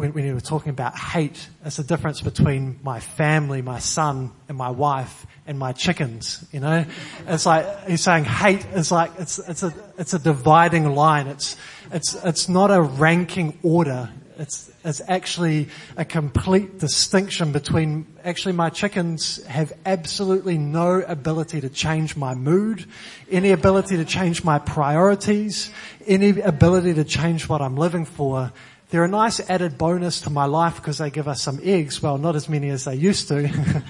when, 0.00 0.14
when 0.14 0.24
you 0.24 0.32
were 0.32 0.40
talking 0.40 0.70
about 0.70 0.98
hate, 0.98 1.46
it's 1.62 1.76
the 1.76 1.82
difference 1.82 2.22
between 2.22 2.80
my 2.82 3.00
family, 3.00 3.60
my 3.60 3.80
son, 3.80 4.32
and 4.48 4.56
my 4.56 4.70
wife, 4.70 5.26
and 5.46 5.58
my 5.58 5.72
chickens. 5.72 6.42
You 6.52 6.60
know, 6.60 6.86
it's 7.26 7.44
like 7.44 7.86
he's 7.86 8.00
saying 8.00 8.24
hate 8.24 8.64
is 8.74 8.90
like 8.90 9.10
it's 9.18 9.38
it's 9.40 9.62
a 9.62 9.74
it's 9.98 10.14
a 10.14 10.18
dividing 10.18 10.94
line. 10.94 11.26
It's 11.26 11.54
it's 11.92 12.14
it's 12.24 12.48
not 12.48 12.70
a 12.70 12.80
ranking 12.80 13.58
order. 13.62 14.08
It's 14.38 14.72
it's 14.82 15.02
actually 15.06 15.68
a 15.98 16.06
complete 16.06 16.78
distinction 16.78 17.52
between 17.52 18.06
actually 18.24 18.54
my 18.54 18.70
chickens 18.70 19.44
have 19.44 19.70
absolutely 19.84 20.56
no 20.56 21.02
ability 21.02 21.60
to 21.60 21.68
change 21.68 22.16
my 22.16 22.34
mood, 22.34 22.86
any 23.30 23.50
ability 23.50 23.98
to 23.98 24.06
change 24.06 24.44
my 24.44 24.58
priorities, 24.58 25.70
any 26.06 26.40
ability 26.40 26.94
to 26.94 27.04
change 27.04 27.50
what 27.50 27.60
I'm 27.60 27.76
living 27.76 28.06
for 28.06 28.50
they're 28.90 29.04
a 29.04 29.08
nice 29.08 29.40
added 29.48 29.78
bonus 29.78 30.22
to 30.22 30.30
my 30.30 30.46
life 30.46 30.76
because 30.76 30.98
they 30.98 31.10
give 31.10 31.28
us 31.28 31.40
some 31.40 31.60
eggs. 31.62 32.02
Well, 32.02 32.18
not 32.18 32.34
as 32.34 32.48
many 32.48 32.70
as 32.70 32.84
they 32.84 32.96
used 32.96 33.28
to. 33.28 33.48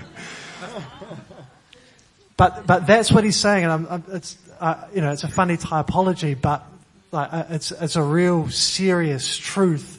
but, 2.36 2.66
but 2.66 2.86
that's 2.86 3.10
what 3.10 3.24
he's 3.24 3.36
saying. 3.36 3.64
And 3.64 3.72
I'm, 3.72 3.86
I'm, 3.88 4.04
it's, 4.12 4.36
uh, 4.60 4.84
you 4.94 5.00
know, 5.00 5.10
it's 5.10 5.24
a 5.24 5.28
funny 5.28 5.56
typology, 5.56 6.38
but 6.38 6.66
like, 7.12 7.32
uh, 7.32 7.44
it's, 7.50 7.72
it's 7.72 7.96
a 7.96 8.02
real 8.02 8.50
serious 8.50 9.38
truth 9.38 9.96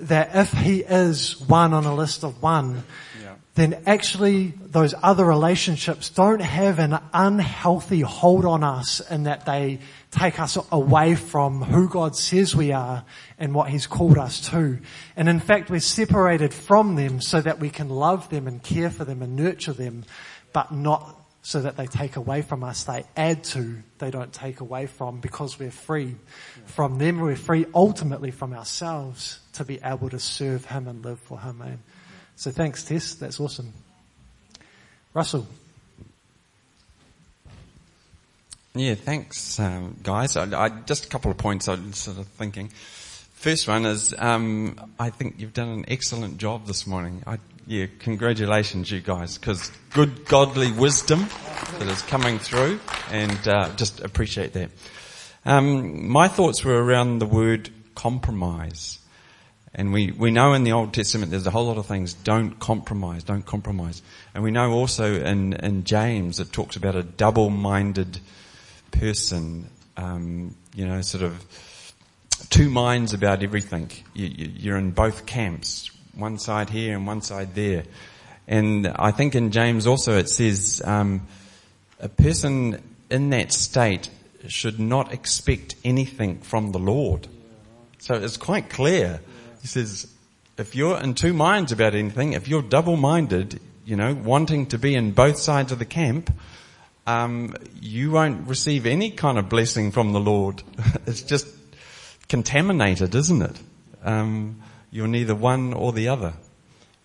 that 0.00 0.30
if 0.34 0.52
he 0.52 0.80
is 0.80 1.40
one 1.40 1.72
on 1.72 1.84
a 1.84 1.94
list 1.94 2.24
of 2.24 2.42
one, 2.42 2.82
yeah. 3.22 3.34
then 3.54 3.82
actually 3.86 4.52
those 4.66 4.94
other 5.02 5.24
relationships 5.24 6.10
don't 6.10 6.42
have 6.42 6.78
an 6.78 6.98
unhealthy 7.14 8.00
hold 8.00 8.44
on 8.44 8.64
us 8.64 9.00
in 9.10 9.24
that 9.24 9.46
they 9.46 9.78
take 10.12 10.38
us 10.38 10.58
away 10.70 11.14
from 11.14 11.62
who 11.62 11.88
God 11.88 12.14
says 12.14 12.54
we 12.54 12.70
are 12.70 13.04
and 13.38 13.54
what 13.54 13.70
He's 13.70 13.86
called 13.86 14.18
us 14.18 14.50
to. 14.50 14.78
And 15.16 15.28
in 15.28 15.40
fact, 15.40 15.70
we're 15.70 15.80
separated 15.80 16.54
from 16.54 16.94
them 16.94 17.20
so 17.20 17.40
that 17.40 17.58
we 17.58 17.70
can 17.70 17.88
love 17.88 18.28
them 18.28 18.46
and 18.46 18.62
care 18.62 18.90
for 18.90 19.04
them 19.04 19.22
and 19.22 19.34
nurture 19.34 19.72
them, 19.72 20.04
but 20.52 20.70
not 20.70 21.18
so 21.40 21.62
that 21.62 21.76
they 21.76 21.86
take 21.86 22.16
away 22.16 22.42
from 22.42 22.62
us. 22.62 22.84
They 22.84 23.04
add 23.16 23.42
to, 23.44 23.82
they 23.98 24.10
don't 24.10 24.32
take 24.32 24.60
away 24.60 24.86
from 24.86 25.20
because 25.20 25.58
we're 25.58 25.72
free 25.72 26.14
from 26.66 26.98
them. 26.98 27.18
We're 27.18 27.34
free 27.34 27.66
ultimately 27.74 28.30
from 28.30 28.52
ourselves 28.52 29.40
to 29.54 29.64
be 29.64 29.80
able 29.82 30.10
to 30.10 30.20
serve 30.20 30.66
Him 30.66 30.86
and 30.86 31.04
live 31.04 31.20
for 31.20 31.40
Him. 31.40 31.82
So 32.36 32.50
thanks 32.50 32.84
Tess, 32.84 33.14
that's 33.14 33.40
awesome. 33.40 33.72
Russell. 35.14 35.46
Yeah, 38.74 38.94
thanks, 38.94 39.60
um, 39.60 39.98
guys. 40.02 40.34
I, 40.34 40.44
I, 40.58 40.68
just 40.70 41.04
a 41.04 41.08
couple 41.08 41.30
of 41.30 41.36
points 41.36 41.68
I'm 41.68 41.92
sort 41.92 42.16
of 42.16 42.26
thinking. 42.26 42.68
First 43.34 43.68
one 43.68 43.84
is, 43.84 44.14
um, 44.16 44.94
I 44.98 45.10
think 45.10 45.34
you've 45.36 45.52
done 45.52 45.68
an 45.68 45.84
excellent 45.88 46.38
job 46.38 46.66
this 46.66 46.86
morning. 46.86 47.22
I, 47.26 47.38
yeah, 47.66 47.84
congratulations, 47.98 48.90
you 48.90 49.02
guys, 49.02 49.36
because 49.36 49.70
good 49.90 50.24
godly 50.24 50.72
wisdom 50.72 51.28
that 51.80 51.86
is 51.86 52.00
coming 52.00 52.38
through, 52.38 52.80
and 53.10 53.46
uh, 53.46 53.68
just 53.76 54.00
appreciate 54.00 54.54
that. 54.54 54.70
Um, 55.44 56.08
my 56.08 56.28
thoughts 56.28 56.64
were 56.64 56.82
around 56.82 57.18
the 57.18 57.26
word 57.26 57.68
compromise. 57.94 59.00
And 59.74 59.92
we, 59.92 60.12
we 60.12 60.30
know 60.30 60.54
in 60.54 60.64
the 60.64 60.72
Old 60.72 60.94
Testament 60.94 61.30
there's 61.30 61.46
a 61.46 61.50
whole 61.50 61.66
lot 61.66 61.76
of 61.76 61.84
things, 61.84 62.14
don't 62.14 62.58
compromise, 62.58 63.22
don't 63.22 63.44
compromise. 63.44 64.00
And 64.34 64.42
we 64.42 64.50
know 64.50 64.72
also 64.72 65.12
in, 65.14 65.52
in 65.52 65.84
James 65.84 66.40
it 66.40 66.54
talks 66.54 66.76
about 66.76 66.96
a 66.96 67.02
double-minded 67.02 68.18
person, 68.92 69.68
um, 69.96 70.54
you 70.74 70.86
know, 70.86 71.00
sort 71.00 71.24
of 71.24 71.44
two 72.50 72.70
minds 72.70 73.12
about 73.12 73.42
everything. 73.42 73.90
You, 74.14 74.74
are 74.74 74.78
in 74.78 74.92
both 74.92 75.26
camps, 75.26 75.90
one 76.14 76.38
side 76.38 76.70
here 76.70 76.96
and 76.96 77.06
one 77.06 77.22
side 77.22 77.54
there. 77.54 77.84
And 78.46 78.86
I 78.86 79.10
think 79.10 79.34
in 79.34 79.50
James 79.50 79.86
also 79.86 80.18
it 80.18 80.28
says 80.28 80.82
um, 80.84 81.26
a 82.00 82.08
person 82.08 82.82
in 83.10 83.30
that 83.30 83.52
state 83.52 84.10
should 84.48 84.80
not 84.80 85.12
expect 85.12 85.76
anything 85.84 86.40
from 86.40 86.72
the 86.72 86.78
Lord. 86.78 87.28
So 87.98 88.14
it's 88.14 88.36
quite 88.36 88.68
clear. 88.68 89.20
He 89.60 89.68
says, 89.68 90.12
if 90.58 90.74
you're 90.74 90.98
in 90.98 91.14
two 91.14 91.32
minds 91.32 91.70
about 91.72 91.94
anything, 91.94 92.32
if 92.32 92.48
you're 92.48 92.62
double-minded, 92.62 93.60
you 93.84 93.96
know, 93.96 94.14
wanting 94.14 94.66
to 94.66 94.78
be 94.78 94.94
in 94.94 95.12
both 95.12 95.38
sides 95.38 95.70
of 95.70 95.78
the 95.78 95.84
camp, 95.84 96.32
um, 97.06 97.54
you 97.80 98.10
won't 98.10 98.48
receive 98.48 98.86
any 98.86 99.10
kind 99.10 99.38
of 99.38 99.48
blessing 99.48 99.90
from 99.90 100.12
the 100.12 100.20
Lord. 100.20 100.62
it's 101.06 101.22
just 101.22 101.46
contaminated, 102.28 103.14
isn't 103.14 103.42
it? 103.42 103.60
Um, 104.04 104.62
you're 104.90 105.08
neither 105.08 105.34
one 105.34 105.72
or 105.72 105.92
the 105.92 106.08
other. 106.08 106.34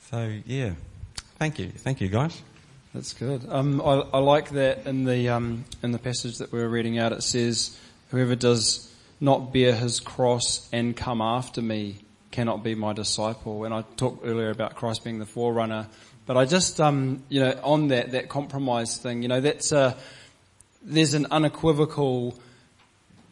So 0.10 0.34
yeah, 0.46 0.74
thank 1.38 1.60
you, 1.60 1.70
thank 1.70 2.02
you, 2.02 2.10
guys. 2.10 2.42
That's 2.94 3.14
good. 3.14 3.46
Um, 3.50 3.82
I, 3.82 4.06
I, 4.14 4.20
like 4.20 4.52
that 4.52 4.88
in 4.88 5.04
the 5.04 5.30
um, 5.30 5.66
in 5.84 5.92
the 5.92 6.00
passage 6.00 6.38
that 6.38 6.52
we 6.52 6.60
were 6.60 6.70
reading 6.70 6.98
out. 6.98 7.12
It 7.12 7.24
says, 7.24 7.78
"Whoever 8.10 8.36
does 8.36 8.92
not 9.20 9.54
bear 9.54 9.76
his 9.76 10.00
cross 10.00 10.68
and 10.72 10.96
come 10.96 11.22
after 11.22 11.62
me 11.62 11.98
cannot 12.32 12.64
be 12.64 12.74
my 12.74 12.94
disciple." 12.94 13.66
And 13.66 13.74
I 13.74 13.84
talked 13.98 14.26
earlier 14.26 14.50
about 14.50 14.76
Christ 14.76 15.04
being 15.04 15.20
the 15.20 15.26
forerunner 15.26 15.88
but 16.28 16.38
I 16.38 16.46
just, 16.46 16.80
um, 16.80 17.24
you 17.30 17.40
know, 17.40 17.60
on 17.64 17.88
that, 17.88 18.12
that 18.12 18.30
compromise 18.30 18.98
thing, 18.98 19.24
you 19.24 19.28
know, 19.28 19.42
that's 19.42 19.72
a, 19.72 19.98
there's 20.84 21.16
an 21.16 21.28
unequivocal 21.32 22.38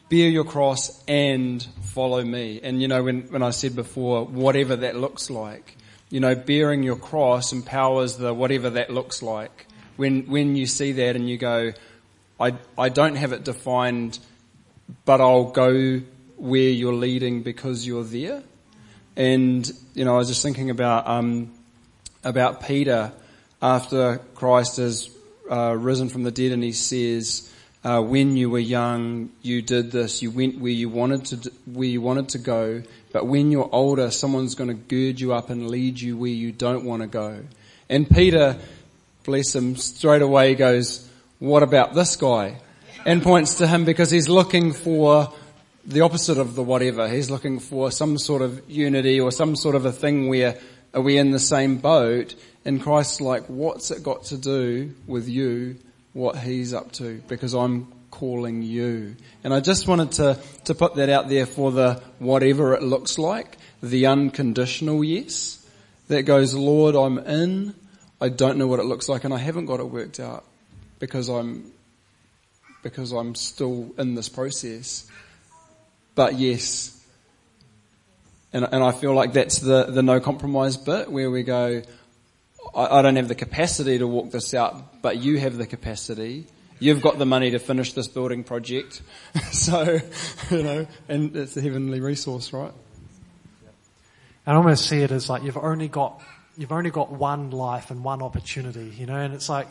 bear 0.10 0.30
your 0.30 0.43
cross 0.43 1.04
and 1.08 1.64
follow 1.82 2.24
me. 2.24 2.60
And 2.64 2.82
you 2.82 2.88
know, 2.88 3.04
when, 3.04 3.24
when 3.24 3.43
I 3.43 3.50
said 3.50 3.76
before, 3.76 4.26
whatever 4.26 4.76
that 4.78 4.96
looks 4.96 5.30
like, 5.30 5.76
you 6.10 6.20
know, 6.20 6.36
bearing 6.36 6.84
your 6.84 6.96
cross 6.96 7.52
empowers 7.52 8.18
the 8.18 8.34
whatever 8.34 8.70
that 8.72 8.89
looks 8.89 9.22
like. 9.22 9.68
When, 9.98 10.24
when 10.28 10.56
you 10.56 10.68
see 10.68 10.91
that 10.93 11.16
and 11.16 11.30
you 11.30 11.38
go, 11.38 11.72
I, 12.39 12.56
I 12.78 12.89
don't 12.89 13.16
have 13.16 13.32
it 13.32 13.43
defined, 13.43 14.20
but 15.06 15.22
I'll 15.22 15.52
go 15.52 16.02
where 16.38 16.70
you're 16.70 16.93
leading 16.93 17.43
because 17.43 17.88
you're 17.88 18.04
there. 18.04 18.43
And, 19.16 19.70
you 19.93 20.04
know, 20.04 20.16
I 20.16 20.18
was 20.18 20.28
just 20.28 20.43
thinking 20.43 20.70
about, 20.70 21.08
um, 21.08 21.54
about 22.26 22.65
Peter 22.65 23.13
after 23.61 24.17
Christ 24.36 24.78
has 24.78 25.09
uh, 25.49 25.73
risen 25.78 26.09
from 26.09 26.23
the 26.23 26.32
dead 26.32 26.51
and 26.51 26.61
he 26.61 26.73
says, 26.73 27.51
uh, 27.86 28.01
when 28.01 28.36
you 28.36 28.49
were 28.49 28.57
young, 28.57 29.30
you 29.43 29.61
did 29.61 29.91
this. 29.91 30.23
You 30.23 30.32
went 30.32 30.59
where 30.59 30.71
you 30.71 30.89
wanted 30.89 31.26
to, 31.26 31.51
where 31.65 31.88
you 31.88 32.01
wanted 32.01 32.30
to 32.30 32.39
go. 32.39 32.82
But 33.13 33.28
when 33.28 33.51
you're 33.51 33.69
older, 33.71 34.09
someone's 34.09 34.55
going 34.55 34.69
to 34.69 34.73
gird 34.73 35.19
you 35.19 35.34
up 35.34 35.51
and 35.51 35.69
lead 35.69 36.01
you 36.01 36.17
where 36.17 36.32
you 36.32 36.51
don't 36.51 36.84
want 36.84 37.03
to 37.03 37.07
go. 37.07 37.43
And 37.88 38.09
Peter, 38.09 38.57
bless 39.23 39.53
him, 39.53 39.76
straight 39.76 40.23
away 40.23 40.55
goes, 40.55 41.07
"What 41.38 41.61
about 41.61 41.93
this 41.93 42.15
guy?" 42.15 42.57
And 43.05 43.21
points 43.21 43.59
to 43.59 43.67
him 43.67 43.86
because 43.86 44.09
he's 44.09 44.28
looking 44.28 44.73
for 44.73 45.32
the 45.86 46.01
opposite 46.01 46.39
of 46.39 46.55
the 46.55 46.63
whatever. 46.63 47.07
He's 47.07 47.30
looking 47.30 47.59
for 47.59 47.91
some 47.91 48.17
sort 48.17 48.41
of 48.41 48.67
unity 48.67 49.19
or 49.19 49.32
some 49.32 49.55
sort 49.55 49.76
of 49.76 49.86
a 49.86 49.91
thing 49.91 50.28
where 50.28 50.57
are 50.96 51.02
we 51.02 51.18
in 51.18 51.32
the 51.32 51.39
same 51.39 51.78
boat? 51.78 52.34
And 52.64 52.82
Christ's 52.82 53.22
like, 53.22 53.46
what's 53.48 53.91
it 53.91 54.02
got 54.02 54.24
to 54.26 54.38
do 54.38 54.96
with 55.06 55.28
you, 55.28 55.76
what 56.14 56.38
he's 56.38 56.74
up 56.74 56.93
to? 56.93 57.22
Because 57.28 57.54
I'm 57.54 57.91
calling 58.10 58.64
you. 58.64 59.18
And 59.43 59.54
I 59.54 59.60
just 59.60 59.88
wanted 59.88 60.14
to, 60.14 60.39
to 60.64 60.74
put 60.74 60.96
that 60.96 61.10
out 61.10 61.28
there 61.28 61.46
for 61.46 61.72
the 61.72 62.02
whatever 62.18 62.74
it 62.74 62.82
looks 62.82 63.20
like, 63.20 63.58
the 63.84 64.08
unconditional 64.08 65.04
yes 65.04 65.68
that 66.08 66.24
goes, 66.24 66.54
Lord, 66.54 66.96
I'm 66.96 67.20
in. 67.20 67.76
I 68.22 68.30
don't 68.30 68.58
know 68.58 68.68
what 68.68 68.80
it 68.80 68.86
looks 68.86 69.10
like 69.10 69.26
and 69.26 69.34
I 69.34 69.38
haven't 69.38 69.66
got 69.66 69.82
it 69.82 69.89
worked 69.89 70.22
out 70.22 70.46
because 71.00 71.28
I'm, 71.28 71.72
because 72.82 73.12
I'm 73.12 73.36
still 73.36 73.91
in 73.98 74.16
this 74.16 74.30
process. 74.30 75.10
But 76.16 76.36
yes, 76.36 76.95
and, 78.56 78.66
and 78.72 78.82
I 78.82 78.93
feel 78.93 79.14
like 79.14 79.34
that's 79.34 79.60
the, 79.60 79.84
the 79.84 80.01
no 80.01 80.22
compromise 80.22 80.78
bit 80.78 81.12
where 81.12 81.30
we 81.30 81.43
go, 81.43 81.82
I, 82.74 82.99
I 82.99 83.01
don't 83.01 83.18
have 83.18 83.28
the 83.28 83.36
capacity 83.36 83.97
to 83.97 84.08
walk 84.08 84.32
this 84.32 84.53
out, 84.53 85.01
but 85.01 85.18
you 85.18 85.38
have 85.39 85.58
the 85.58 85.68
capacity. 85.68 86.47
You've 86.80 87.01
got 87.01 87.20
the 87.20 87.26
money 87.26 87.51
to 87.51 87.60
finish 87.60 87.91
this 87.91 88.08
building 88.08 88.45
project. 88.45 89.01
so, 89.51 89.99
you 90.49 90.64
know, 90.64 90.88
and 91.10 91.36
it's 91.36 91.58
a 91.58 91.62
heavenly 91.62 91.99
resource, 91.99 92.53
right? 92.53 92.72
I 94.47 94.53
almost 94.53 94.88
see 94.88 95.01
it 95.01 95.12
as 95.12 95.30
like 95.30 95.43
you've 95.43 95.58
only 95.58 95.89
got 95.89 96.22
you've 96.56 96.72
only 96.72 96.91
got 96.91 97.12
one 97.12 97.51
life 97.51 97.91
and 97.91 98.06
one 98.06 98.22
opportunity, 98.22 98.93
you 98.97 99.06
know, 99.06 99.18
and 99.18 99.34
it's 99.34 99.49
like, 99.49 99.68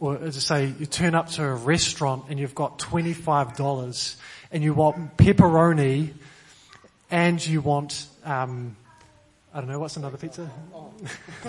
or 0.00 0.16
as 0.16 0.36
I 0.36 0.40
say, 0.40 0.74
you 0.76 0.86
turn 0.86 1.14
up 1.14 1.28
to 1.30 1.44
a 1.44 1.54
restaurant 1.54 2.24
and 2.30 2.40
you've 2.40 2.54
got 2.54 2.80
twenty 2.80 3.12
five 3.12 3.56
dollars 3.56 4.16
and 4.50 4.64
you 4.64 4.74
want 4.74 5.16
pepperoni 5.18 6.14
and 7.10 7.44
you 7.44 7.60
want 7.60 8.06
um, 8.24 8.76
I 9.52 9.60
don't 9.60 9.68
know 9.68 9.78
what's 9.78 9.96
another 9.96 10.16
pizza. 10.16 10.50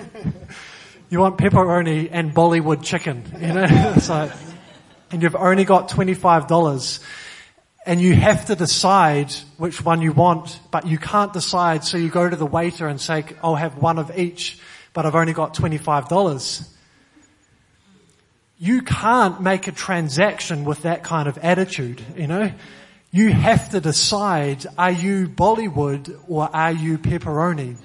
you 1.10 1.20
want 1.20 1.38
pepperoni 1.38 2.10
and 2.12 2.34
Bollywood 2.34 2.84
chicken, 2.84 3.24
you 3.40 3.54
know, 3.54 3.96
like, 4.10 4.32
and 5.12 5.22
you've 5.22 5.36
only 5.36 5.66
got 5.66 5.90
twenty 5.90 6.14
five 6.14 6.48
dollars 6.48 7.00
and 7.86 8.00
you 8.02 8.14
have 8.14 8.46
to 8.46 8.56
decide 8.56 9.32
which 9.58 9.84
one 9.84 10.02
you 10.02 10.12
want, 10.12 10.60
but 10.70 10.86
you 10.86 10.98
can't 10.98 11.34
decide, 11.34 11.84
so 11.84 11.98
you 11.98 12.10
go 12.10 12.30
to 12.30 12.36
the 12.36 12.46
waiter 12.46 12.88
and 12.88 13.00
say, 13.00 13.26
I'll 13.42 13.56
have 13.56 13.78
one 13.78 13.98
of 13.98 14.18
each, 14.18 14.60
but 14.94 15.06
I've 15.06 15.16
only 15.16 15.34
got 15.34 15.56
$25. 15.56 16.70
You 18.60 18.82
can't 18.82 19.42
make 19.42 19.68
a 19.68 19.72
transaction 19.72 20.66
with 20.66 20.84
that 20.84 21.04
kind 21.04 21.28
of 21.28 21.38
attitude, 21.40 22.04
you 22.16 22.28
know? 22.28 22.52
You 23.12 23.32
have 23.32 23.70
to 23.72 23.82
decide, 23.82 24.68
are 24.78 24.92
you 24.92 25.28
Bollywood 25.28 26.24
or 26.28 26.48
are 26.56 26.72
you 26.72 27.00
pepperoni? 27.00 27.78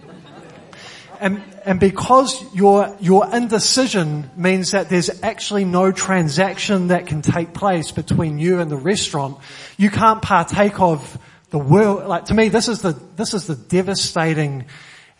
And, 1.18 1.42
and 1.64 1.80
because 1.80 2.54
your, 2.54 2.94
your 3.00 3.34
indecision 3.34 4.30
means 4.36 4.72
that 4.72 4.90
there's 4.90 5.22
actually 5.22 5.64
no 5.64 5.92
transaction 5.92 6.88
that 6.88 7.06
can 7.06 7.22
take 7.22 7.54
place 7.54 7.90
between 7.90 8.38
you 8.38 8.60
and 8.60 8.70
the 8.70 8.76
restaurant, 8.76 9.38
you 9.78 9.88
can't 9.88 10.20
partake 10.20 10.78
of 10.80 11.18
the 11.48 11.58
world. 11.58 12.06
Like 12.06 12.26
to 12.26 12.34
me, 12.34 12.50
this 12.50 12.68
is 12.68 12.82
the, 12.82 12.92
this 13.16 13.32
is 13.32 13.46
the 13.46 13.54
devastating 13.54 14.66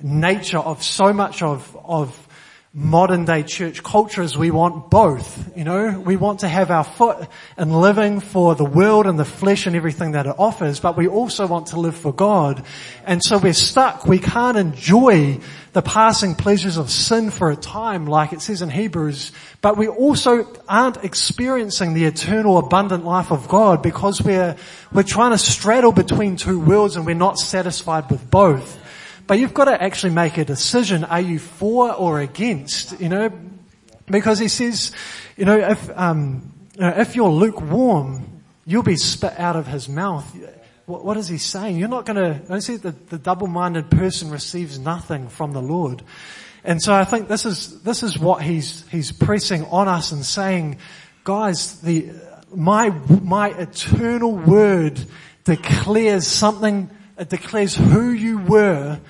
nature 0.03 0.59
of 0.59 0.83
so 0.83 1.15
much 1.15 1.43
of, 1.43 1.75
of 1.83 2.24
modern 2.77 3.25
day 3.25 3.45
church 3.45 3.85
culture 3.85 4.20
is 4.20 4.37
we 4.37 4.51
want 4.51 4.91
both, 4.91 5.57
you 5.57 5.62
know, 5.62 6.01
we 6.01 6.16
want 6.16 6.41
to 6.41 6.49
have 6.49 6.72
our 6.72 6.83
foot 6.83 7.29
in 7.57 7.70
living 7.72 8.18
for 8.18 8.57
the 8.57 8.64
world 8.64 9.07
and 9.07 9.16
the 9.16 9.25
flesh 9.25 9.68
and 9.68 9.77
everything 9.77 10.11
that 10.12 10.27
it 10.27 10.35
offers, 10.39 10.81
but 10.81 10.97
we 10.97 11.07
also 11.07 11.47
want 11.47 11.68
to 11.68 11.79
live 11.79 11.97
for 11.97 12.12
God. 12.12 12.64
And 13.07 13.22
so 13.22 13.39
we're 13.39 13.53
stuck. 13.53 14.07
We 14.07 14.18
can't 14.18 14.57
enjoy 14.57 15.39
the 15.72 15.83
passing 15.83 16.35
pleasures 16.35 16.77
of 16.77 16.91
sin 16.91 17.31
for 17.31 17.49
a 17.53 17.57
time, 17.57 18.07
like 18.07 18.33
it 18.33 18.41
says 18.41 18.61
in 18.61 18.70
Hebrews, 18.70 19.31
but 19.61 19.77
we 19.77 19.87
also 19.87 20.45
aren't 20.68 21.05
experiencing 21.05 21.95
the 21.95 22.07
eternal 22.07 22.59
abundant 22.59 23.05
life 23.05 23.31
of 23.31 23.47
God 23.47 23.85
because 23.85 24.20
we're, 24.20 24.57
we're 24.93 25.05
trying 25.05 25.31
to 25.31 25.39
straddle 25.39 25.93
between 25.93 26.35
two 26.35 26.59
worlds 26.59 26.97
and 26.97 27.07
we're 27.07 27.14
not 27.14 27.39
satisfied 27.39 28.11
with 28.11 28.29
both. 28.33 28.81
But 29.27 29.39
you've 29.39 29.55
got 29.55 29.66
to 29.66 29.83
actually 29.83 30.12
make 30.12 30.37
a 30.37 30.45
decision. 30.45 31.05
Are 31.05 31.20
you 31.20 31.39
for 31.39 31.93
or 31.93 32.20
against? 32.20 33.01
You 33.01 33.09
know, 33.09 33.33
because 34.07 34.39
he 34.39 34.49
says, 34.49 34.93
you 35.37 35.45
know, 35.45 35.59
if, 35.59 35.91
um, 35.99 36.53
you 36.75 36.83
know, 36.83 36.95
if 36.97 37.16
you're 37.16 37.31
lukewarm, 37.31 38.43
you'll 38.66 38.83
be 38.83 38.97
spit 38.97 39.39
out 39.39 39.57
of 39.57 39.66
his 39.66 39.89
mouth. 39.89 40.31
What, 40.87 41.05
what 41.05 41.16
is 41.16 41.29
he 41.29 41.39
saying? 41.39 41.79
You're 41.79 41.89
not 41.89 42.05
going 42.05 42.16
to, 42.16 42.53
I 42.53 42.59
see 42.59 42.77
the, 42.77 42.91
the 42.91 43.18
double-minded 43.18 43.91
person 43.91 44.31
receives 44.31 44.79
nothing 44.79 45.29
from 45.29 45.53
the 45.53 45.62
Lord. 45.62 46.03
And 46.62 46.83
so 46.83 46.95
I 46.95 47.05
think 47.05 47.29
this 47.29 47.47
is, 47.47 47.83
this 47.83 48.03
is 48.03 48.18
what 48.18 48.43
he's, 48.43 48.87
he's 48.89 49.12
pressing 49.12 49.64
on 49.66 49.89
us 49.89 50.12
and 50.12 50.25
saying, 50.25 50.79
guys, 51.22 51.81
the, 51.81 52.11
my, 52.55 52.91
my 52.91 53.49
eternal 53.49 54.35
word 54.37 55.01
declares 55.45 56.27
something 56.27 56.91
it 57.19 57.29
declares 57.29 57.75
who 57.75 58.11
you 58.11 58.39
were 58.39 59.01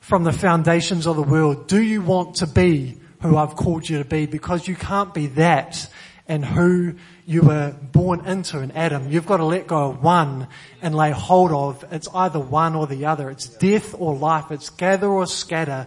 from 0.00 0.24
the 0.24 0.32
foundations 0.32 1.06
of 1.06 1.16
the 1.16 1.22
world. 1.22 1.68
Do 1.68 1.80
you 1.80 2.02
want 2.02 2.36
to 2.36 2.46
be 2.46 2.98
who 3.20 3.36
I've 3.36 3.54
called 3.54 3.88
you 3.88 3.98
to 3.98 4.04
be? 4.04 4.26
Because 4.26 4.66
you 4.66 4.74
can't 4.74 5.14
be 5.14 5.28
that 5.28 5.88
and 6.26 6.44
who 6.44 6.94
you 7.26 7.42
were 7.42 7.74
born 7.92 8.26
into 8.26 8.58
in 8.60 8.72
Adam. 8.72 9.10
You've 9.10 9.26
got 9.26 9.36
to 9.36 9.44
let 9.44 9.66
go 9.66 9.90
of 9.90 10.02
one 10.02 10.48
and 10.80 10.94
lay 10.94 11.10
hold 11.10 11.52
of. 11.52 11.84
It's 11.92 12.08
either 12.12 12.40
one 12.40 12.74
or 12.74 12.86
the 12.86 13.06
other. 13.06 13.30
It's 13.30 13.48
death 13.48 13.94
or 13.98 14.16
life. 14.16 14.50
It's 14.50 14.70
gather 14.70 15.08
or 15.08 15.26
scatter. 15.26 15.86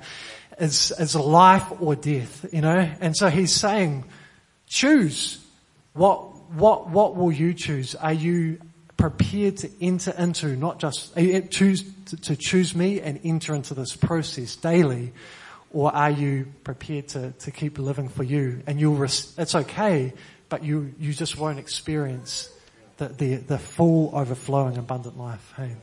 It's, 0.57 0.91
it's 0.91 1.15
life 1.15 1.65
or 1.81 1.95
death, 1.95 2.45
you 2.53 2.61
know? 2.61 2.89
And 3.01 3.15
so 3.15 3.29
he's 3.29 3.53
saying, 3.53 4.05
choose. 4.67 5.45
What, 5.93 6.51
what, 6.51 6.89
what 6.89 7.15
will 7.15 7.31
you 7.31 7.53
choose? 7.53 7.95
Are 7.95 8.13
you 8.13 8.59
prepared 8.97 9.57
to 9.57 9.69
enter 9.81 10.11
into, 10.17 10.55
not 10.55 10.79
just 10.79 11.15
choose 11.49 11.83
to 12.21 12.35
choose 12.35 12.75
me 12.75 13.01
and 13.01 13.19
enter 13.23 13.55
into 13.55 13.73
this 13.73 13.95
process 13.95 14.55
daily, 14.55 15.11
or 15.71 15.93
are 15.93 16.11
you 16.11 16.47
prepared 16.63 17.07
to, 17.09 17.31
to 17.31 17.51
keep 17.51 17.77
living 17.77 18.07
for 18.07 18.23
you? 18.23 18.61
And 18.67 18.79
you'll, 18.79 19.01
it's 19.03 19.55
okay, 19.55 20.13
but 20.49 20.63
you, 20.63 20.93
you 20.99 21.13
just 21.13 21.37
won't 21.37 21.59
experience 21.59 22.49
the, 22.97 23.09
the, 23.09 23.35
the 23.35 23.57
full 23.57 24.11
overflowing 24.13 24.77
abundant 24.77 25.17
life. 25.17 25.53
Hey. 25.57 25.75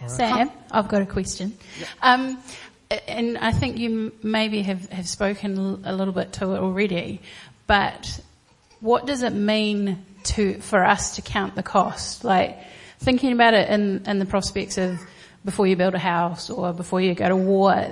Right. 0.00 0.10
Sam, 0.10 0.50
I've 0.70 0.88
got 0.88 1.02
a 1.02 1.06
question. 1.06 1.56
Yep. 1.78 1.88
Um, 2.02 2.42
and 3.08 3.38
I 3.38 3.52
think 3.52 3.78
you 3.78 4.12
maybe 4.22 4.62
have, 4.62 4.88
have 4.90 5.08
spoken 5.08 5.80
a 5.84 5.94
little 5.94 6.12
bit 6.12 6.34
to 6.34 6.52
it 6.52 6.58
already, 6.58 7.20
but 7.66 8.20
what 8.82 9.06
does 9.06 9.22
it 9.22 9.32
mean 9.32 10.04
to, 10.24 10.60
for 10.60 10.84
us 10.84 11.16
to 11.16 11.22
count 11.22 11.54
the 11.54 11.62
cost? 11.62 12.24
Like, 12.24 12.58
thinking 12.98 13.32
about 13.32 13.54
it 13.54 13.70
in, 13.70 14.04
in 14.06 14.18
the 14.18 14.26
prospects 14.26 14.76
of 14.76 15.00
before 15.44 15.66
you 15.66 15.76
build 15.76 15.94
a 15.94 15.98
house 15.98 16.50
or 16.50 16.72
before 16.72 17.00
you 17.00 17.14
go 17.14 17.28
to 17.28 17.36
war, 17.36 17.86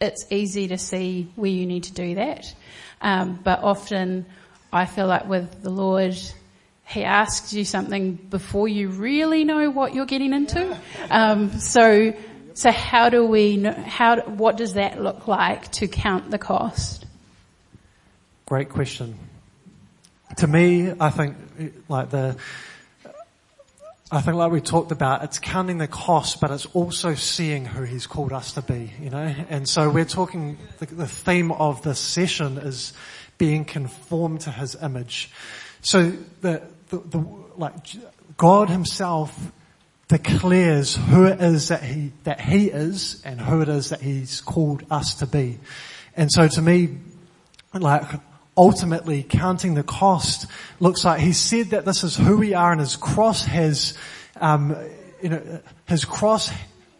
it's 0.00 0.24
easy 0.30 0.68
to 0.68 0.78
see 0.78 1.30
where 1.34 1.50
you 1.50 1.66
need 1.66 1.84
to 1.84 1.92
do 1.92 2.14
that. 2.14 2.54
Um, 3.00 3.40
but 3.42 3.62
often 3.62 4.24
I 4.72 4.86
feel 4.86 5.08
like 5.08 5.26
with 5.26 5.62
the 5.62 5.70
Lord, 5.70 6.16
He 6.86 7.02
asks 7.02 7.52
you 7.52 7.64
something 7.64 8.14
before 8.14 8.68
you 8.68 8.88
really 8.90 9.44
know 9.44 9.68
what 9.70 9.94
you're 9.94 10.06
getting 10.06 10.32
into. 10.32 10.78
Um, 11.10 11.58
so, 11.58 12.14
so 12.54 12.70
how 12.70 13.08
do 13.10 13.26
we 13.26 13.56
know, 13.56 13.72
how, 13.72 14.20
what 14.20 14.56
does 14.56 14.74
that 14.74 15.02
look 15.02 15.26
like 15.26 15.72
to 15.72 15.88
count 15.88 16.30
the 16.30 16.38
cost? 16.38 17.04
Great 18.46 18.68
question 18.68 19.18
to 20.38 20.46
me, 20.46 20.92
I 20.98 21.10
think 21.10 21.36
like 21.88 22.10
the, 22.10 22.36
I 24.10 24.22
think 24.22 24.36
like 24.36 24.50
we 24.50 24.60
talked 24.60 24.90
about, 24.90 25.22
it's 25.24 25.38
counting 25.38 25.78
the 25.78 25.86
cost, 25.86 26.40
but 26.40 26.50
it's 26.50 26.66
also 26.66 27.14
seeing 27.14 27.66
who 27.66 27.82
he's 27.82 28.06
called 28.06 28.32
us 28.32 28.52
to 28.52 28.62
be, 28.62 28.92
you 29.00 29.10
know? 29.10 29.34
And 29.50 29.68
so 29.68 29.90
we're 29.90 30.06
talking, 30.06 30.56
the, 30.78 30.86
the 30.86 31.06
theme 31.06 31.52
of 31.52 31.82
this 31.82 31.98
session 31.98 32.56
is 32.56 32.94
being 33.36 33.64
conformed 33.64 34.40
to 34.42 34.50
his 34.50 34.74
image. 34.80 35.30
So 35.82 36.12
the, 36.40 36.62
the, 36.88 36.98
the, 36.98 37.18
like, 37.56 37.74
God 38.36 38.70
himself 38.70 39.36
declares 40.08 40.96
who 40.96 41.26
it 41.26 41.42
is 41.42 41.68
that 41.68 41.82
he, 41.82 42.12
that 42.24 42.40
he 42.40 42.68
is 42.68 43.20
and 43.24 43.38
who 43.40 43.60
it 43.60 43.68
is 43.68 43.90
that 43.90 44.00
he's 44.00 44.40
called 44.40 44.84
us 44.90 45.14
to 45.16 45.26
be. 45.26 45.58
And 46.16 46.32
so 46.32 46.48
to 46.48 46.62
me, 46.62 46.98
like, 47.74 48.04
ultimately 48.58 49.22
counting 49.22 49.74
the 49.74 49.84
cost 49.84 50.46
looks 50.80 51.04
like. 51.04 51.20
He 51.20 51.32
said 51.32 51.66
that 51.70 51.84
this 51.84 52.02
is 52.02 52.16
who 52.16 52.36
we 52.36 52.54
are 52.54 52.72
and 52.72 52.80
his 52.80 52.96
cross 52.96 53.44
has, 53.44 53.96
um, 54.36 54.76
you 55.22 55.28
know, 55.28 55.60
his 55.86 56.04
cross 56.04 56.50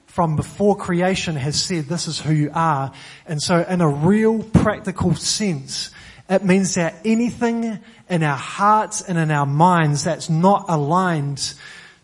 from 0.07 0.37
before 0.37 0.77
creation 0.77 1.37
has 1.37 1.61
said 1.61 1.85
this 1.87 2.07
is 2.07 2.21
who 2.21 2.33
you 2.33 2.51
are. 2.55 2.93
And 3.27 3.43
so 3.43 3.61
in 3.69 3.81
a 3.81 3.89
real 3.89 4.43
practical 4.43 5.15
sense, 5.17 5.91
it 6.31 6.45
means 6.45 6.77
that 6.77 6.95
anything 7.05 7.79
in 8.09 8.23
our 8.23 8.37
hearts 8.37 9.03
and 9.03 9.19
in 9.19 9.31
our 9.31 9.47
minds 9.47 10.05
that's 10.05 10.31
not 10.31 10.67
aligned 10.69 11.55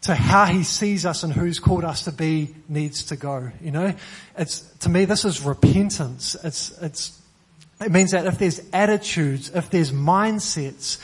to 0.03 0.15
how 0.15 0.47
he 0.47 0.65
sees 0.65 1.07
us 1.07 1.23
and 1.23 1.33
who's 1.33 1.59
called 1.59 1.85
us 1.85 2.05
to 2.05 2.13
be 2.13 2.55
needs 2.69 3.05
to 3.07 3.17
go. 3.17 3.51
You 3.61 3.71
know, 3.71 3.95
it's, 4.37 4.61
to 4.81 4.89
me, 4.89 5.05
this 5.05 5.25
is 5.25 5.43
repentance. 5.43 6.37
It's, 6.45 6.77
it's 6.83 7.21
it 7.81 7.91
means 7.91 8.13
that 8.13 8.27
if 8.27 8.39
there's 8.39 8.61
attitudes, 8.73 9.51
if 9.55 9.71
there's 9.71 9.93
mindsets, 9.93 10.99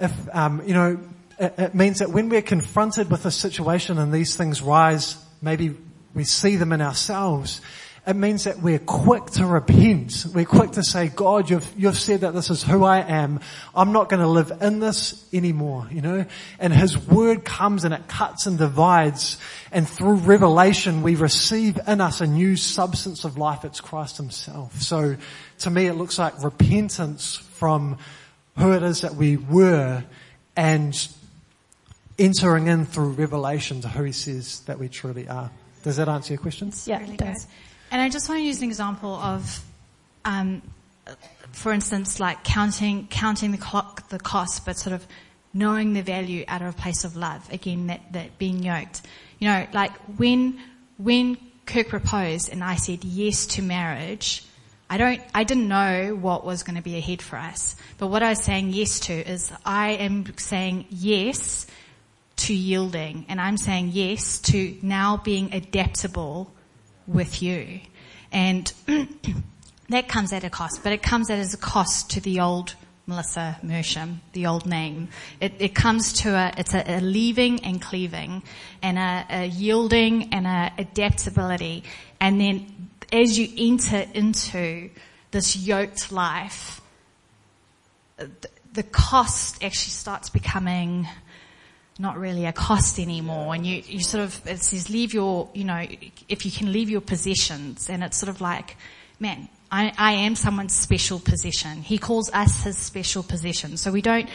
if, 0.00 0.12
um, 0.34 0.62
you 0.66 0.74
know, 0.74 1.00
it, 1.38 1.54
it 1.58 1.74
means 1.74 1.98
that 1.98 2.10
when 2.10 2.28
we're 2.28 2.42
confronted 2.42 3.10
with 3.10 3.26
a 3.26 3.30
situation 3.30 3.98
and 3.98 4.12
these 4.12 4.36
things 4.36 4.62
rise, 4.62 5.16
maybe 5.42 5.76
we 6.14 6.24
see 6.24 6.56
them 6.56 6.72
in 6.72 6.80
ourselves, 6.80 7.60
it 8.06 8.16
means 8.16 8.44
that 8.44 8.58
we're 8.58 8.78
quick 8.80 9.26
to 9.32 9.46
repent. 9.46 10.26
We're 10.34 10.44
quick 10.44 10.72
to 10.72 10.82
say, 10.82 11.08
God, 11.08 11.48
you've, 11.48 11.72
you've 11.74 11.98
said 11.98 12.20
that 12.20 12.34
this 12.34 12.50
is 12.50 12.62
who 12.62 12.84
I 12.84 13.00
am. 13.00 13.40
I'm 13.74 13.92
not 13.92 14.10
going 14.10 14.20
to 14.20 14.28
live 14.28 14.52
in 14.60 14.78
this 14.78 15.26
anymore, 15.32 15.88
you 15.90 16.02
know? 16.02 16.26
And 16.58 16.72
His 16.72 16.98
Word 16.98 17.46
comes 17.46 17.84
and 17.84 17.94
it 17.94 18.06
cuts 18.06 18.44
and 18.44 18.58
divides. 18.58 19.38
And 19.72 19.88
through 19.88 20.16
revelation, 20.16 21.02
we 21.02 21.14
receive 21.14 21.78
in 21.88 22.02
us 22.02 22.20
a 22.20 22.26
new 22.26 22.56
substance 22.56 23.24
of 23.24 23.38
life. 23.38 23.64
It's 23.64 23.80
Christ 23.80 24.18
Himself. 24.18 24.82
So 24.82 25.16
to 25.58 25.70
me, 25.70 25.86
it 25.86 25.94
looks 25.94 26.18
like 26.18 26.42
repentance 26.42 27.36
from 27.36 27.98
who 28.58 28.72
it 28.72 28.82
is 28.82 29.00
that 29.00 29.14
we 29.14 29.36
were 29.36 30.04
and 30.56 31.08
entering 32.18 32.66
in 32.68 32.86
through 32.86 33.10
revelation 33.10 33.80
to 33.80 33.88
who 33.88 34.04
He 34.04 34.12
says 34.12 34.60
that 34.60 34.78
we 34.78 34.88
truly 34.88 35.28
are. 35.28 35.50
Does 35.82 35.96
that 35.96 36.08
answer 36.08 36.34
your 36.34 36.40
questions? 36.40 36.86
Yeah, 36.86 37.00
really 37.00 37.14
it 37.14 37.18
does. 37.18 37.44
good. 37.44 37.52
And 37.90 38.02
I 38.02 38.08
just 38.08 38.28
want 38.28 38.40
to 38.40 38.44
use 38.44 38.58
an 38.58 38.64
example 38.64 39.14
of, 39.14 39.62
um, 40.24 40.62
for 41.52 41.72
instance, 41.72 42.18
like 42.20 42.42
counting 42.44 43.06
counting 43.08 43.52
the 43.52 43.58
clock, 43.58 44.08
the 44.08 44.18
cost, 44.18 44.64
but 44.64 44.76
sort 44.76 44.94
of 44.94 45.06
knowing 45.52 45.92
the 45.92 46.02
value 46.02 46.44
out 46.48 46.62
of 46.62 46.68
a 46.68 46.72
place 46.72 47.04
of 47.04 47.16
love. 47.16 47.52
Again, 47.52 47.88
that 47.88 48.00
that 48.12 48.38
being 48.38 48.62
yoked. 48.62 49.02
You 49.38 49.48
know, 49.48 49.66
like 49.72 49.92
when 50.18 50.58
when 50.96 51.36
Kirk 51.66 51.88
proposed 51.88 52.50
and 52.50 52.62
I 52.64 52.76
said 52.76 53.04
yes 53.04 53.46
to 53.46 53.62
marriage. 53.62 54.44
I 54.94 54.96
don't, 54.96 55.20
I 55.34 55.42
didn't 55.42 55.66
know 55.66 56.14
what 56.14 56.46
was 56.46 56.62
going 56.62 56.76
to 56.76 56.82
be 56.82 56.96
ahead 56.96 57.20
for 57.20 57.34
us. 57.34 57.74
But 57.98 58.06
what 58.06 58.22
I 58.22 58.28
was 58.28 58.44
saying 58.44 58.70
yes 58.70 59.00
to 59.00 59.12
is 59.12 59.52
I 59.66 59.94
am 59.94 60.32
saying 60.38 60.86
yes 60.88 61.66
to 62.36 62.54
yielding 62.54 63.26
and 63.28 63.40
I'm 63.40 63.56
saying 63.56 63.90
yes 63.92 64.38
to 64.42 64.78
now 64.82 65.16
being 65.16 65.52
adaptable 65.52 66.48
with 67.08 67.42
you. 67.42 67.80
And 68.30 68.72
that 69.88 70.06
comes 70.06 70.32
at 70.32 70.44
a 70.44 70.50
cost, 70.50 70.84
but 70.84 70.92
it 70.92 71.02
comes 71.02 71.28
at 71.28 71.40
as 71.40 71.54
a 71.54 71.58
cost 71.58 72.10
to 72.10 72.20
the 72.20 72.38
old 72.38 72.76
Melissa 73.06 73.58
Mersham, 73.62 74.20
the 74.32 74.46
old 74.46 74.64
name. 74.64 75.08
It, 75.40 75.54
it 75.58 75.74
comes 75.74 76.12
to 76.20 76.30
a, 76.30 76.54
it's 76.56 76.72
a, 76.72 76.98
a 76.98 77.00
leaving 77.00 77.64
and 77.64 77.82
cleaving 77.82 78.42
and 78.80 78.96
a, 78.96 79.26
a 79.28 79.46
yielding 79.46 80.32
and 80.32 80.46
a 80.46 80.72
adaptability. 80.78 81.84
And 82.20 82.40
then 82.40 82.73
as 83.12 83.38
you 83.38 83.48
enter 83.56 84.06
into 84.14 84.90
this 85.30 85.56
yoked 85.56 86.12
life, 86.12 86.80
the, 88.72 88.82
cost 88.82 89.62
actually 89.62 89.90
starts 89.90 90.30
becoming 90.30 91.08
not 91.98 92.18
really 92.18 92.44
a 92.44 92.52
cost 92.52 92.98
anymore. 92.98 93.54
And 93.54 93.66
you, 93.66 93.82
you 93.86 94.00
sort 94.00 94.24
of, 94.24 94.46
it 94.46 94.60
says 94.60 94.90
leave 94.90 95.14
your, 95.14 95.48
you 95.54 95.64
know, 95.64 95.86
if 96.28 96.44
you 96.44 96.50
can 96.50 96.72
leave 96.72 96.90
your 96.90 97.00
possessions 97.00 97.88
and 97.88 98.02
it's 98.02 98.16
sort 98.16 98.30
of 98.30 98.40
like, 98.40 98.76
man, 99.20 99.48
I, 99.70 99.92
I 99.96 100.12
am 100.12 100.34
someone's 100.34 100.74
special 100.74 101.18
possession. 101.18 101.82
He 101.82 101.98
calls 101.98 102.30
us 102.32 102.64
his 102.64 102.78
special 102.78 103.22
possession. 103.22 103.76
So 103.76 103.92
we 103.92 104.02
don't, 104.02 104.28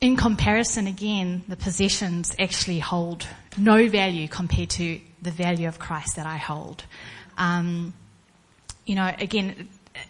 in 0.00 0.16
comparison 0.16 0.86
again, 0.86 1.42
the 1.48 1.56
possessions 1.56 2.34
actually 2.38 2.78
hold 2.78 3.26
no 3.58 3.88
value 3.88 4.28
compared 4.28 4.70
to 4.70 5.00
the 5.22 5.30
value 5.30 5.68
of 5.68 5.78
Christ 5.78 6.16
that 6.16 6.26
I 6.26 6.36
hold. 6.36 6.84
Um, 7.38 7.94
you 8.86 8.94
know, 8.94 9.12
again, 9.18 9.68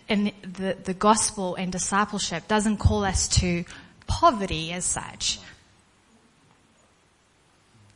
and 0.08 0.32
the, 0.42 0.76
the 0.82 0.94
gospel 0.94 1.54
and 1.54 1.72
discipleship 1.72 2.48
doesn't 2.48 2.78
call 2.78 3.04
us 3.04 3.28
to 3.40 3.64
poverty 4.06 4.72
as 4.72 4.84
such. 4.84 5.38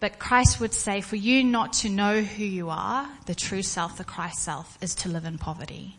But 0.01 0.19
Christ 0.19 0.61
would 0.61 0.75
say 0.75 1.01
for 1.01 1.17
you 1.17 1.43
not 1.43 1.73
to 1.75 1.89
know 1.89 2.21
who 2.21 2.45
you 2.45 2.69
are, 2.69 3.09
the 3.27 3.35
true 3.35 3.63
self, 3.63 3.97
the 3.97 4.05
Christ 4.05 4.41
self, 4.41 4.77
is 4.83 4.95
to 4.97 5.09
live 5.09 5.25
in 5.25 5.39
poverty. 5.39 5.97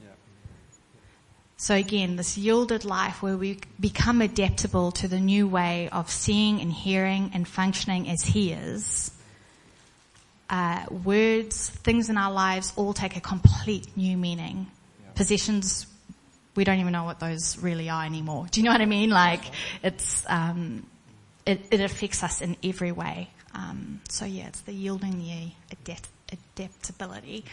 So 1.57 1.73
again, 1.73 2.15
this 2.15 2.37
yielded 2.37 2.85
life 2.85 3.23
where 3.23 3.37
we 3.37 3.59
become 3.79 4.21
adaptable 4.21 4.91
to 4.91 5.07
the 5.07 5.19
new 5.19 5.47
way 5.47 5.89
of 5.89 6.11
seeing 6.11 6.59
and 6.61 6.71
hearing 6.71 7.31
and 7.33 7.47
functioning 7.47 8.09
as 8.09 8.23
He 8.23 8.51
is. 8.51 9.11
Uh, 10.49 10.85
words, 11.03 11.69
things 11.69 12.09
in 12.09 12.17
our 12.17 12.31
lives 12.31 12.71
all 12.75 12.93
take 12.93 13.17
a 13.17 13.21
complete 13.21 13.87
new 13.97 14.15
meaning. 14.17 14.67
Possessions, 15.15 15.87
we 16.55 16.63
don't 16.63 16.79
even 16.79 16.91
know 16.91 17.03
what 17.03 17.19
those 17.19 17.57
really 17.57 17.89
are 17.89 18.05
anymore. 18.05 18.47
Do 18.51 18.59
you 18.59 18.65
know 18.65 18.71
what 18.71 18.81
I 18.81 18.85
mean? 18.85 19.09
Like, 19.09 19.41
it's, 19.81 20.23
um, 20.27 20.85
it, 21.45 21.65
it 21.71 21.81
affects 21.81 22.21
us 22.23 22.41
in 22.41 22.57
every 22.63 22.91
way. 22.91 23.29
Um, 23.55 24.01
so 24.09 24.25
yeah, 24.25 24.47
it's 24.47 24.61
the 24.61 24.73
yielding, 24.73 25.17
the 25.17 25.51
adapt- 25.71 26.09
adaptability. 26.31 27.45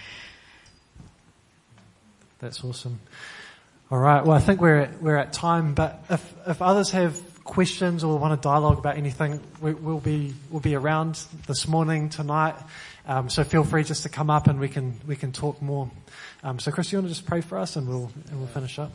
That's 2.40 2.64
awesome. 2.64 2.98
All 3.90 3.98
right. 3.98 4.24
Well, 4.24 4.36
I 4.36 4.40
think 4.40 4.60
we're 4.60 4.80
at, 4.80 5.02
we're 5.02 5.16
at 5.16 5.32
time, 5.32 5.74
but 5.74 6.02
if 6.10 6.34
if 6.46 6.60
others 6.60 6.90
have 6.90 7.16
questions 7.44 8.04
or 8.04 8.18
want 8.18 8.40
to 8.40 8.46
dialogue 8.46 8.78
about 8.78 8.96
anything, 8.96 9.40
we, 9.60 9.74
we'll 9.74 10.00
be 10.00 10.34
we'll 10.50 10.60
be 10.60 10.74
around 10.74 11.20
this 11.46 11.66
morning 11.68 12.08
tonight. 12.08 12.54
Um, 13.06 13.28
so 13.28 13.42
feel 13.44 13.64
free 13.64 13.84
just 13.84 14.04
to 14.04 14.08
come 14.08 14.30
up 14.30 14.46
and 14.46 14.60
we 14.60 14.68
can 14.68 15.00
we 15.06 15.16
can 15.16 15.32
talk 15.32 15.60
more. 15.60 15.90
Um, 16.42 16.58
so 16.58 16.70
Chris, 16.70 16.92
you 16.92 16.98
want 16.98 17.08
to 17.08 17.14
just 17.14 17.26
pray 17.26 17.40
for 17.40 17.58
us 17.58 17.76
and 17.76 17.88
we'll 17.88 18.10
and 18.30 18.38
we'll 18.38 18.48
finish 18.48 18.78
up. 18.78 18.92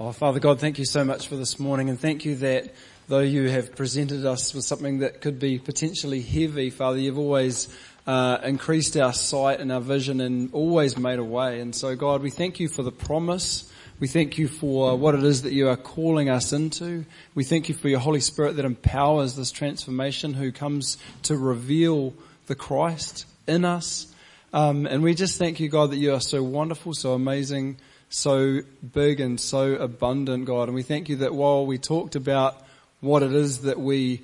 Oh, 0.00 0.12
Father 0.12 0.38
God, 0.38 0.60
thank 0.60 0.78
you 0.78 0.84
so 0.84 1.04
much 1.04 1.26
for 1.26 1.34
this 1.34 1.58
morning 1.58 1.88
and 1.88 1.98
thank 1.98 2.24
you 2.24 2.36
that 2.36 2.72
though 3.08 3.18
you 3.18 3.48
have 3.48 3.74
presented 3.74 4.24
us 4.24 4.54
with 4.54 4.64
something 4.64 5.00
that 5.00 5.20
could 5.20 5.40
be 5.40 5.58
potentially 5.58 6.22
heavy, 6.22 6.70
Father, 6.70 6.98
you've 6.98 7.18
always 7.18 7.68
uh, 8.06 8.38
increased 8.44 8.96
our 8.96 9.12
sight 9.12 9.58
and 9.58 9.72
our 9.72 9.80
vision 9.80 10.20
and 10.20 10.54
always 10.54 10.96
made 10.96 11.18
a 11.18 11.24
way. 11.24 11.60
And 11.60 11.74
so 11.74 11.96
God, 11.96 12.22
we 12.22 12.30
thank 12.30 12.60
you 12.60 12.68
for 12.68 12.84
the 12.84 12.92
promise. 12.92 13.70
We 14.00 14.06
thank 14.06 14.38
you 14.38 14.46
for 14.46 14.96
what 14.96 15.16
it 15.16 15.24
is 15.24 15.42
that 15.42 15.52
you 15.52 15.68
are 15.68 15.76
calling 15.76 16.30
us 16.30 16.52
into. 16.52 17.04
We 17.34 17.42
thank 17.42 17.68
you 17.68 17.74
for 17.74 17.88
your 17.88 17.98
Holy 17.98 18.20
Spirit 18.20 18.54
that 18.54 18.64
empowers 18.64 19.34
this 19.34 19.50
transformation 19.50 20.34
who 20.34 20.52
comes 20.52 20.98
to 21.24 21.36
reveal 21.36 22.14
the 22.46 22.54
Christ 22.54 23.26
in 23.48 23.64
us. 23.64 24.06
Um, 24.52 24.86
and 24.86 25.02
we 25.02 25.14
just 25.14 25.36
thank 25.36 25.58
you, 25.58 25.68
God, 25.68 25.90
that 25.90 25.96
you 25.96 26.14
are 26.14 26.20
so 26.20 26.44
wonderful, 26.44 26.94
so 26.94 27.14
amazing, 27.14 27.78
so 28.08 28.60
big 28.92 29.18
and 29.18 29.40
so 29.40 29.74
abundant, 29.74 30.44
God. 30.44 30.68
And 30.68 30.76
we 30.76 30.84
thank 30.84 31.08
you 31.08 31.16
that 31.16 31.34
while 31.34 31.66
we 31.66 31.76
talked 31.76 32.14
about 32.14 32.56
what 33.00 33.24
it 33.24 33.32
is 33.32 33.62
that 33.62 33.80
we 33.80 34.22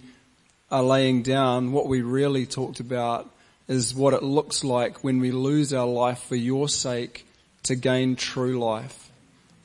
are 0.71 0.85
laying 0.85 1.23
down, 1.23 1.73
what 1.73 1.89
we 1.89 2.01
really 2.01 2.47
talked 2.47 2.79
about 2.79 3.29
is 3.67 3.93
what 3.93 4.15
it 4.15 4.23
looks 4.23 4.63
like 4.63 5.03
when 5.03 5.19
we 5.19 5.33
lose 5.33 5.75
our 5.75 5.87
life 5.87 6.23
for 6.23 6.37
your 6.37 6.69
sake 6.69 7.27
to 7.65 7.75
gain 7.75 8.15
true 8.15 8.61
life. 8.61 9.04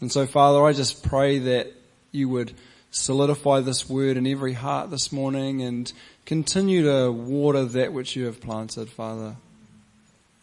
And 0.02 0.12
so 0.12 0.26
Father, 0.26 0.64
I 0.64 0.74
just 0.74 1.04
pray 1.04 1.40
that 1.40 1.74
you 2.12 2.30
would 2.30 2.54
solidify 2.92 3.62
this 3.62 3.90
word 3.90 4.18
in 4.18 4.26
every 4.26 4.54
heart 4.54 4.90
this 4.90 5.12
morning 5.12 5.62
and 5.62 5.92
continue 6.26 6.84
to 6.84 7.12
water 7.12 7.66
that 7.66 7.94
which 7.94 8.16
you 8.16 8.26
have 8.26 8.42
planted, 8.42 8.90
Father. 8.90 9.36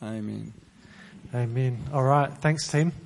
Amen. 0.03 0.53
Amen. 1.35 1.79
All 1.93 2.05
right. 2.05 2.33
Thanks, 2.33 2.71
team. 2.71 2.93